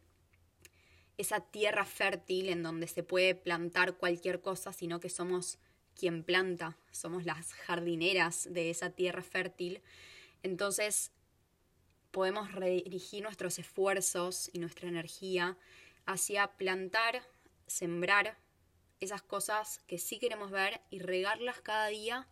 esa 1.17 1.39
tierra 1.39 1.85
fértil 1.85 2.49
en 2.49 2.61
donde 2.61 2.87
se 2.87 3.03
puede 3.03 3.35
plantar 3.35 3.95
cualquier 3.97 4.41
cosa, 4.41 4.73
sino 4.73 4.99
que 4.99 5.09
somos 5.09 5.57
quien 5.97 6.23
planta, 6.23 6.77
somos 6.91 7.25
las 7.25 7.53
jardineras 7.53 8.47
de 8.51 8.69
esa 8.69 8.89
tierra 8.89 9.23
fértil, 9.23 9.81
entonces 10.43 11.11
podemos 12.11 12.51
redirigir 12.51 13.23
nuestros 13.23 13.59
esfuerzos 13.59 14.49
y 14.53 14.59
nuestra 14.59 14.87
energía 14.87 15.57
hacia 16.05 16.47
plantar, 16.47 17.27
sembrar 17.67 18.37
esas 18.99 19.21
cosas 19.21 19.81
que 19.87 19.97
sí 19.97 20.19
queremos 20.19 20.51
ver 20.51 20.81
y 20.89 20.99
regarlas 20.99 21.61
cada 21.61 21.87
día 21.87 22.27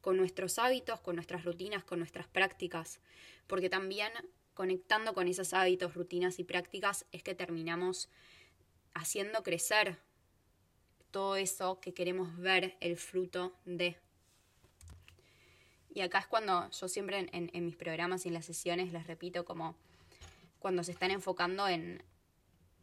con 0.00 0.16
nuestros 0.16 0.58
hábitos, 0.58 1.00
con 1.00 1.16
nuestras 1.16 1.44
rutinas, 1.44 1.82
con 1.82 1.98
nuestras 1.98 2.28
prácticas, 2.28 3.00
porque 3.46 3.70
también 3.70 4.12
conectando 4.52 5.14
con 5.14 5.26
esos 5.26 5.52
hábitos, 5.52 5.94
rutinas 5.94 6.38
y 6.38 6.44
prácticas 6.44 7.06
es 7.10 7.22
que 7.22 7.34
terminamos 7.34 8.08
haciendo 8.92 9.42
crecer 9.42 9.98
todo 11.14 11.36
eso 11.36 11.78
que 11.78 11.94
queremos 11.94 12.36
ver 12.38 12.76
el 12.80 12.96
fruto 12.96 13.52
de. 13.64 13.96
Y 15.94 16.00
acá 16.00 16.18
es 16.18 16.26
cuando 16.26 16.68
yo 16.72 16.88
siempre 16.88 17.28
en, 17.30 17.64
mis 17.64 17.76
programas 17.76 18.24
y 18.24 18.28
en 18.28 18.34
las 18.34 18.46
sesiones 18.46 18.92
les 18.92 19.06
repito 19.06 19.44
como 19.44 19.76
cuando 20.58 20.82
se 20.82 20.90
están 20.90 21.12
enfocando 21.12 21.68
en, 21.68 22.02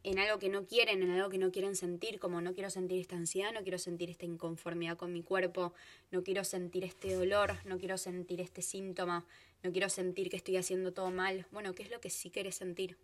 en 0.04 0.18
algo 0.18 0.40
que 0.40 0.48
no 0.48 0.66
quieren, 0.66 1.04
en 1.04 1.12
algo 1.12 1.30
que 1.30 1.40
no 1.40 1.52
quieren 1.52 1.76
sentir, 1.76 2.20
como 2.20 2.40
no 2.40 2.54
quiero 2.54 2.70
sentir 2.70 3.02
esta 3.02 3.18
ansiedad, 3.18 3.52
no 3.52 3.64
quiero 3.64 3.78
sentir 3.78 4.10
esta 4.10 4.26
inconformidad 4.26 4.96
con 4.96 5.12
mi 5.12 5.24
cuerpo, 5.24 5.74
no 6.10 6.24
quiero 6.24 6.46
sentir 6.46 6.86
este 6.86 7.14
dolor, 7.14 7.58
no 7.66 7.80
quiero 7.80 7.98
sentir 7.98 8.40
este 8.40 8.62
síntoma, 8.62 9.26
no 9.62 9.74
quiero 9.74 9.90
sentir 9.90 10.30
que 10.30 10.38
estoy 10.38 10.56
haciendo 10.56 10.94
todo 10.94 11.12
mal. 11.12 11.48
Bueno, 11.52 11.76
¿qué 11.76 11.84
es 11.84 11.92
lo 11.92 12.00
que 12.00 12.10
sí 12.10 12.30
querés 12.30 12.56
sentir? 12.56 12.98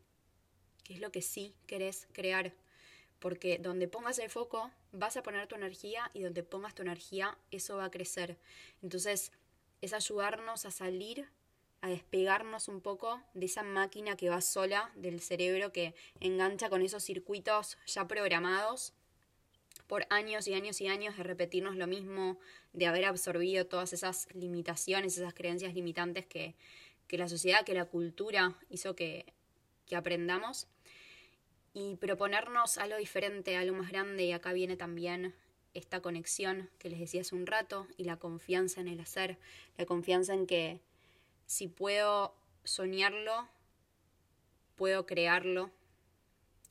¿Qué 0.86 0.94
es 0.94 1.02
lo 1.02 1.12
que 1.12 1.22
sí 1.22 1.54
querés 1.66 2.08
crear? 2.14 2.54
Porque 3.20 3.58
donde 3.58 3.88
pongas 3.88 4.20
el 4.20 4.30
foco, 4.30 4.72
vas 4.92 5.18
a 5.18 5.24
poner 5.24 5.48
tu 5.48 5.56
energía 5.56 6.12
y 6.14 6.22
donde 6.22 6.44
pongas 6.44 6.76
tu 6.76 6.84
energía, 6.84 7.38
eso 7.52 7.78
va 7.78 7.86
a 7.86 7.92
crecer. 7.92 8.38
Entonces, 8.82 9.32
es 9.82 9.94
ayudarnos 9.94 10.66
a 10.66 10.72
salir 10.72 11.28
a 11.82 11.90
despegarnos 11.90 12.68
un 12.68 12.82
poco 12.82 13.22
de 13.34 13.46
esa 13.46 13.64
máquina 13.64 14.18
que 14.18 14.30
va 14.30 14.42
sola 14.42 14.92
del 14.96 15.22
cerebro 15.22 15.72
que 15.72 15.94
engancha 16.20 16.70
con 16.70 16.82
esos 16.82 17.04
circuitos 17.04 17.78
ya 17.86 18.08
programados 18.08 18.94
por 19.86 20.06
años 20.10 20.48
y 20.48 20.54
años 20.54 20.82
y 20.82 20.88
años 20.88 21.16
de 21.18 21.24
repetirnos 21.24 21.76
lo 21.76 21.88
mismo, 21.88 22.40
de 22.74 22.88
haber 22.88 23.06
absorbido 23.06 23.68
todas 23.68 23.94
esas 23.94 24.28
limitaciones, 24.34 25.18
esas 25.18 25.34
creencias 25.34 25.74
limitantes 25.74 26.26
que, 26.26 26.56
que 27.08 27.18
la 27.18 27.30
sociedad, 27.30 27.64
que 27.64 27.74
la 27.74 27.86
cultura 27.86 28.58
hizo 28.70 28.96
que, 28.96 29.34
que 29.86 29.96
aprendamos 29.96 30.68
y 31.74 31.96
proponernos 31.96 32.78
algo 32.78 32.98
diferente, 32.98 33.56
algo 33.56 33.78
más 33.78 33.92
grande 33.92 34.24
y 34.24 34.32
acá 34.32 34.54
viene 34.54 34.78
también 34.78 35.36
esta 35.74 36.02
conexión 36.02 36.70
que 36.80 36.90
les 36.90 37.00
decía 37.00 37.22
hace 37.22 37.36
un 37.36 37.46
rato 37.46 37.88
y 37.98 38.04
la 38.06 38.18
confianza 38.18 38.82
en 38.82 38.88
el 38.88 39.00
hacer, 39.00 39.38
la 39.78 39.86
confianza 39.86 40.34
en 40.34 40.48
que 40.48 40.82
si 41.46 41.68
puedo 41.68 42.34
soñarlo, 42.64 43.48
puedo 44.76 45.06
crearlo 45.06 45.72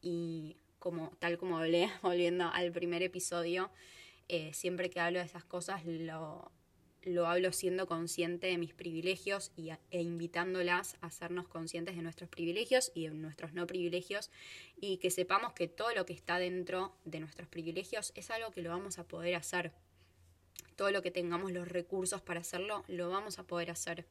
y 0.03 0.57
como 0.79 1.11
tal 1.19 1.39
como 1.39 1.59
hablé, 1.59 1.91
volviendo 2.03 2.49
al 2.49 2.73
primer 2.73 3.03
episodio, 3.03 3.71
eh, 4.29 4.53
siempre 4.55 4.91
que 4.91 5.01
hablo 5.01 5.21
de 5.21 5.25
esas 5.25 5.45
cosas 5.45 5.85
lo, 5.85 6.51
lo 7.07 7.29
hablo 7.29 7.53
siendo 7.53 7.87
consciente 7.87 8.49
de 8.49 8.59
mis 8.59 8.75
privilegios 8.75 9.53
y, 9.57 9.71
e 9.93 10.03
invitándolas 10.03 10.97
a 11.01 11.07
hacernos 11.07 11.47
conscientes 11.47 11.95
de 11.95 12.03
nuestros 12.03 12.29
privilegios 12.29 12.91
y 12.95 13.07
de 13.07 13.15
nuestros 13.15 13.55
no 13.55 13.65
privilegios 13.69 14.29
y 14.81 14.97
que 14.97 15.13
sepamos 15.13 15.53
que 15.53 15.69
todo 15.69 15.95
lo 15.95 16.05
que 16.05 16.13
está 16.13 16.39
dentro 16.39 16.97
de 17.05 17.21
nuestros 17.21 17.47
privilegios 17.47 18.13
es 18.17 18.31
algo 18.31 18.51
que 18.51 18.61
lo 18.61 18.71
vamos 18.71 18.99
a 18.99 19.05
poder 19.07 19.37
hacer. 19.37 19.73
Todo 20.75 20.91
lo 20.91 21.01
que 21.01 21.13
tengamos 21.13 21.53
los 21.53 21.69
recursos 21.69 22.21
para 22.23 22.41
hacerlo, 22.41 22.85
lo 22.89 23.09
vamos 23.09 23.39
a 23.39 23.45
poder 23.45 23.71
hacer. 23.71 24.05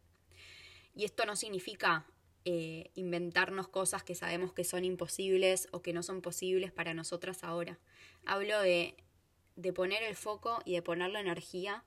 Y 0.96 1.04
esto 1.04 1.26
no 1.26 1.36
significa 1.36 2.06
eh, 2.46 2.92
inventarnos 2.96 3.68
cosas 3.68 4.04
que 4.04 4.16
sabemos 4.16 4.54
que 4.54 4.64
son 4.64 4.86
imposibles 4.86 5.68
o 5.72 5.82
que 5.82 5.92
no 5.92 6.02
son 6.02 6.22
posibles 6.22 6.72
para 6.72 6.94
nosotras 6.94 7.44
ahora. 7.44 7.78
Hablo 8.26 8.62
de, 8.62 8.96
de 9.58 9.74
poner 9.74 10.02
el 10.04 10.16
foco 10.16 10.62
y 10.64 10.76
de 10.76 10.82
poner 10.82 11.10
la 11.12 11.20
energía 11.20 11.84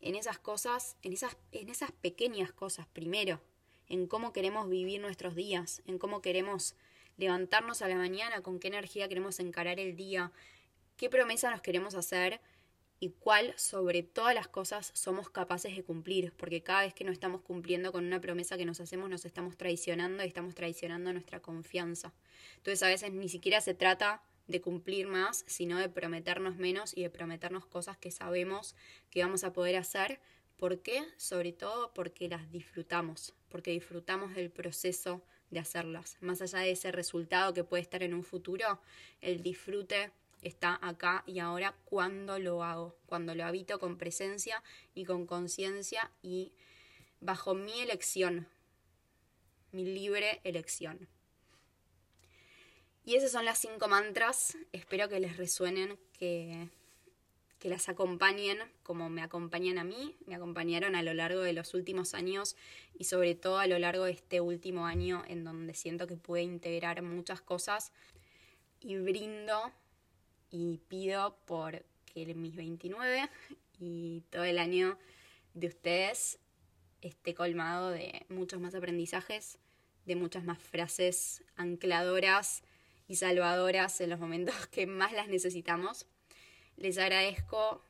en 0.00 0.14
esas 0.14 0.38
cosas, 0.38 0.96
en 1.02 1.12
esas, 1.12 1.36
en 1.52 1.68
esas 1.68 1.92
pequeñas 1.92 2.52
cosas 2.52 2.86
primero, 2.86 3.40
en 3.88 4.06
cómo 4.06 4.32
queremos 4.32 4.68
vivir 4.68 5.00
nuestros 5.00 5.34
días, 5.34 5.82
en 5.86 5.98
cómo 5.98 6.22
queremos 6.22 6.74
levantarnos 7.16 7.82
a 7.82 7.88
la 7.88 7.96
mañana, 7.96 8.42
con 8.42 8.58
qué 8.58 8.68
energía 8.68 9.08
queremos 9.08 9.40
encarar 9.40 9.78
el 9.78 9.96
día, 9.96 10.32
qué 10.96 11.10
promesa 11.10 11.50
nos 11.50 11.60
queremos 11.60 11.94
hacer 11.94 12.40
y 12.98 13.10
cuál 13.10 13.54
sobre 13.58 14.02
todas 14.02 14.34
las 14.34 14.46
cosas 14.46 14.92
somos 14.94 15.30
capaces 15.30 15.74
de 15.74 15.82
cumplir, 15.82 16.32
porque 16.36 16.62
cada 16.62 16.82
vez 16.82 16.94
que 16.94 17.04
no 17.04 17.12
estamos 17.12 17.40
cumpliendo 17.40 17.92
con 17.92 18.04
una 18.06 18.20
promesa 18.20 18.56
que 18.56 18.66
nos 18.66 18.80
hacemos 18.80 19.08
nos 19.08 19.24
estamos 19.24 19.56
traicionando 19.56 20.22
y 20.22 20.28
estamos 20.28 20.54
traicionando 20.54 21.12
nuestra 21.12 21.40
confianza. 21.40 22.12
Entonces 22.58 22.82
a 22.82 22.88
veces 22.88 23.12
ni 23.12 23.28
siquiera 23.28 23.60
se 23.60 23.74
trata 23.74 24.22
de 24.50 24.60
cumplir 24.60 25.06
más, 25.06 25.44
sino 25.46 25.78
de 25.78 25.88
prometernos 25.88 26.56
menos 26.56 26.96
y 26.96 27.02
de 27.02 27.10
prometernos 27.10 27.66
cosas 27.66 27.96
que 27.96 28.10
sabemos 28.10 28.74
que 29.10 29.22
vamos 29.22 29.44
a 29.44 29.52
poder 29.52 29.76
hacer. 29.76 30.20
¿Por 30.56 30.82
qué? 30.82 31.04
Sobre 31.16 31.52
todo 31.52 31.94
porque 31.94 32.28
las 32.28 32.50
disfrutamos, 32.50 33.34
porque 33.48 33.70
disfrutamos 33.70 34.34
del 34.34 34.50
proceso 34.50 35.22
de 35.50 35.60
hacerlas. 35.60 36.16
Más 36.20 36.42
allá 36.42 36.58
de 36.58 36.72
ese 36.72 36.92
resultado 36.92 37.54
que 37.54 37.64
puede 37.64 37.82
estar 37.82 38.02
en 38.02 38.12
un 38.12 38.24
futuro, 38.24 38.80
el 39.20 39.42
disfrute 39.42 40.10
está 40.42 40.78
acá 40.82 41.22
y 41.26 41.38
ahora 41.38 41.76
cuando 41.84 42.38
lo 42.38 42.64
hago, 42.64 42.96
cuando 43.06 43.34
lo 43.34 43.44
habito 43.44 43.78
con 43.78 43.98
presencia 43.98 44.62
y 44.94 45.04
con 45.04 45.26
conciencia 45.26 46.10
y 46.22 46.52
bajo 47.20 47.54
mi 47.54 47.80
elección, 47.80 48.48
mi 49.70 49.84
libre 49.84 50.40
elección. 50.44 51.08
Y 53.04 53.14
esas 53.14 53.32
son 53.32 53.44
las 53.44 53.58
cinco 53.58 53.88
mantras, 53.88 54.56
espero 54.72 55.08
que 55.08 55.20
les 55.20 55.36
resuenen, 55.36 55.98
que, 56.18 56.68
que 57.58 57.68
las 57.68 57.88
acompañen 57.88 58.58
como 58.82 59.08
me 59.08 59.22
acompañan 59.22 59.78
a 59.78 59.84
mí, 59.84 60.16
me 60.26 60.34
acompañaron 60.34 60.94
a 60.94 61.02
lo 61.02 61.14
largo 61.14 61.40
de 61.40 61.54
los 61.54 61.72
últimos 61.74 62.14
años 62.14 62.56
y 62.98 63.04
sobre 63.04 63.34
todo 63.34 63.58
a 63.58 63.66
lo 63.66 63.78
largo 63.78 64.04
de 64.04 64.12
este 64.12 64.40
último 64.40 64.86
año 64.86 65.24
en 65.28 65.44
donde 65.44 65.74
siento 65.74 66.06
que 66.06 66.16
pude 66.16 66.42
integrar 66.42 67.02
muchas 67.02 67.40
cosas. 67.40 67.92
Y 68.80 68.96
brindo 68.96 69.72
y 70.50 70.78
pido 70.88 71.36
por 71.46 71.84
que 72.06 72.34
mis 72.34 72.56
29 72.56 73.28
y 73.78 74.22
todo 74.30 74.44
el 74.44 74.58
año 74.58 74.98
de 75.54 75.68
ustedes 75.68 76.38
esté 77.00 77.34
colmado 77.34 77.90
de 77.90 78.26
muchos 78.28 78.60
más 78.60 78.74
aprendizajes, 78.74 79.58
de 80.06 80.16
muchas 80.16 80.44
más 80.44 80.58
frases 80.58 81.42
ancladoras 81.56 82.62
y 83.10 83.16
salvadoras 83.16 84.00
en 84.00 84.08
los 84.08 84.20
momentos 84.20 84.54
que 84.70 84.86
más 84.86 85.12
las 85.12 85.26
necesitamos. 85.26 86.06
Les 86.76 86.96
agradezco 86.96 87.82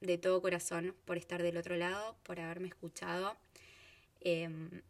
de 0.00 0.18
todo 0.18 0.40
corazón 0.40 0.94
por 1.04 1.16
estar 1.16 1.42
del 1.42 1.56
otro 1.56 1.74
lado, 1.74 2.16
por 2.22 2.38
haberme 2.38 2.68
escuchado. 2.68 3.36
Em, 4.20 4.82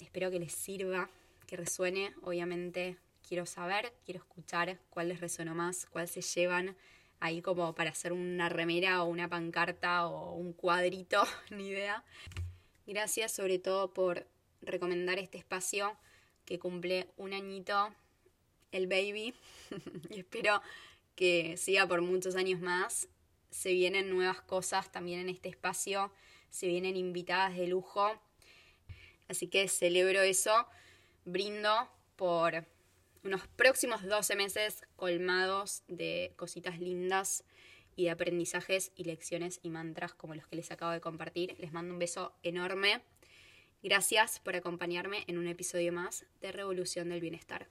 espero 0.00 0.32
que 0.32 0.40
les 0.40 0.52
sirva, 0.52 1.08
que 1.46 1.56
resuene. 1.56 2.12
Obviamente 2.22 2.96
quiero 3.26 3.46
saber, 3.46 3.92
quiero 4.04 4.18
escuchar 4.18 4.80
cuál 4.90 5.10
les 5.10 5.20
resonó 5.20 5.54
más, 5.54 5.86
cuál 5.86 6.08
se 6.08 6.20
llevan 6.20 6.76
ahí 7.20 7.40
como 7.40 7.72
para 7.72 7.90
hacer 7.90 8.12
una 8.12 8.48
remera 8.48 9.04
o 9.04 9.06
una 9.06 9.28
pancarta 9.28 10.08
o 10.08 10.34
un 10.34 10.52
cuadrito, 10.52 11.22
ni 11.50 11.68
idea. 11.68 12.02
Gracias 12.84 13.30
sobre 13.30 13.60
todo 13.60 13.94
por 13.94 14.26
recomendar 14.60 15.20
este 15.20 15.38
espacio 15.38 15.96
que 16.44 16.58
cumple 16.58 17.06
un 17.16 17.32
añito 17.32 17.94
el 18.76 18.86
baby 18.86 19.34
y 20.10 20.18
espero 20.18 20.62
que 21.14 21.56
siga 21.56 21.86
por 21.86 22.02
muchos 22.02 22.36
años 22.36 22.60
más. 22.60 23.08
Se 23.50 23.72
vienen 23.72 24.10
nuevas 24.10 24.40
cosas 24.40 24.90
también 24.90 25.20
en 25.20 25.28
este 25.28 25.48
espacio, 25.48 26.12
se 26.50 26.66
vienen 26.66 26.96
invitadas 26.96 27.56
de 27.56 27.68
lujo. 27.68 28.20
Así 29.28 29.46
que 29.46 29.68
celebro 29.68 30.20
eso, 30.22 30.66
brindo 31.24 31.88
por 32.16 32.66
unos 33.22 33.46
próximos 33.48 34.02
12 34.02 34.36
meses 34.36 34.82
colmados 34.96 35.82
de 35.88 36.32
cositas 36.36 36.78
lindas 36.78 37.44
y 37.96 38.04
de 38.04 38.10
aprendizajes 38.10 38.92
y 38.96 39.04
lecciones 39.04 39.60
y 39.62 39.70
mantras 39.70 40.14
como 40.14 40.34
los 40.34 40.46
que 40.46 40.56
les 40.56 40.70
acabo 40.70 40.92
de 40.92 41.00
compartir. 41.00 41.56
Les 41.58 41.72
mando 41.72 41.94
un 41.94 41.98
beso 41.98 42.34
enorme. 42.42 43.02
Gracias 43.82 44.40
por 44.40 44.56
acompañarme 44.56 45.24
en 45.26 45.38
un 45.38 45.46
episodio 45.46 45.92
más 45.92 46.26
de 46.40 46.52
Revolución 46.52 47.08
del 47.08 47.20
Bienestar. 47.20 47.68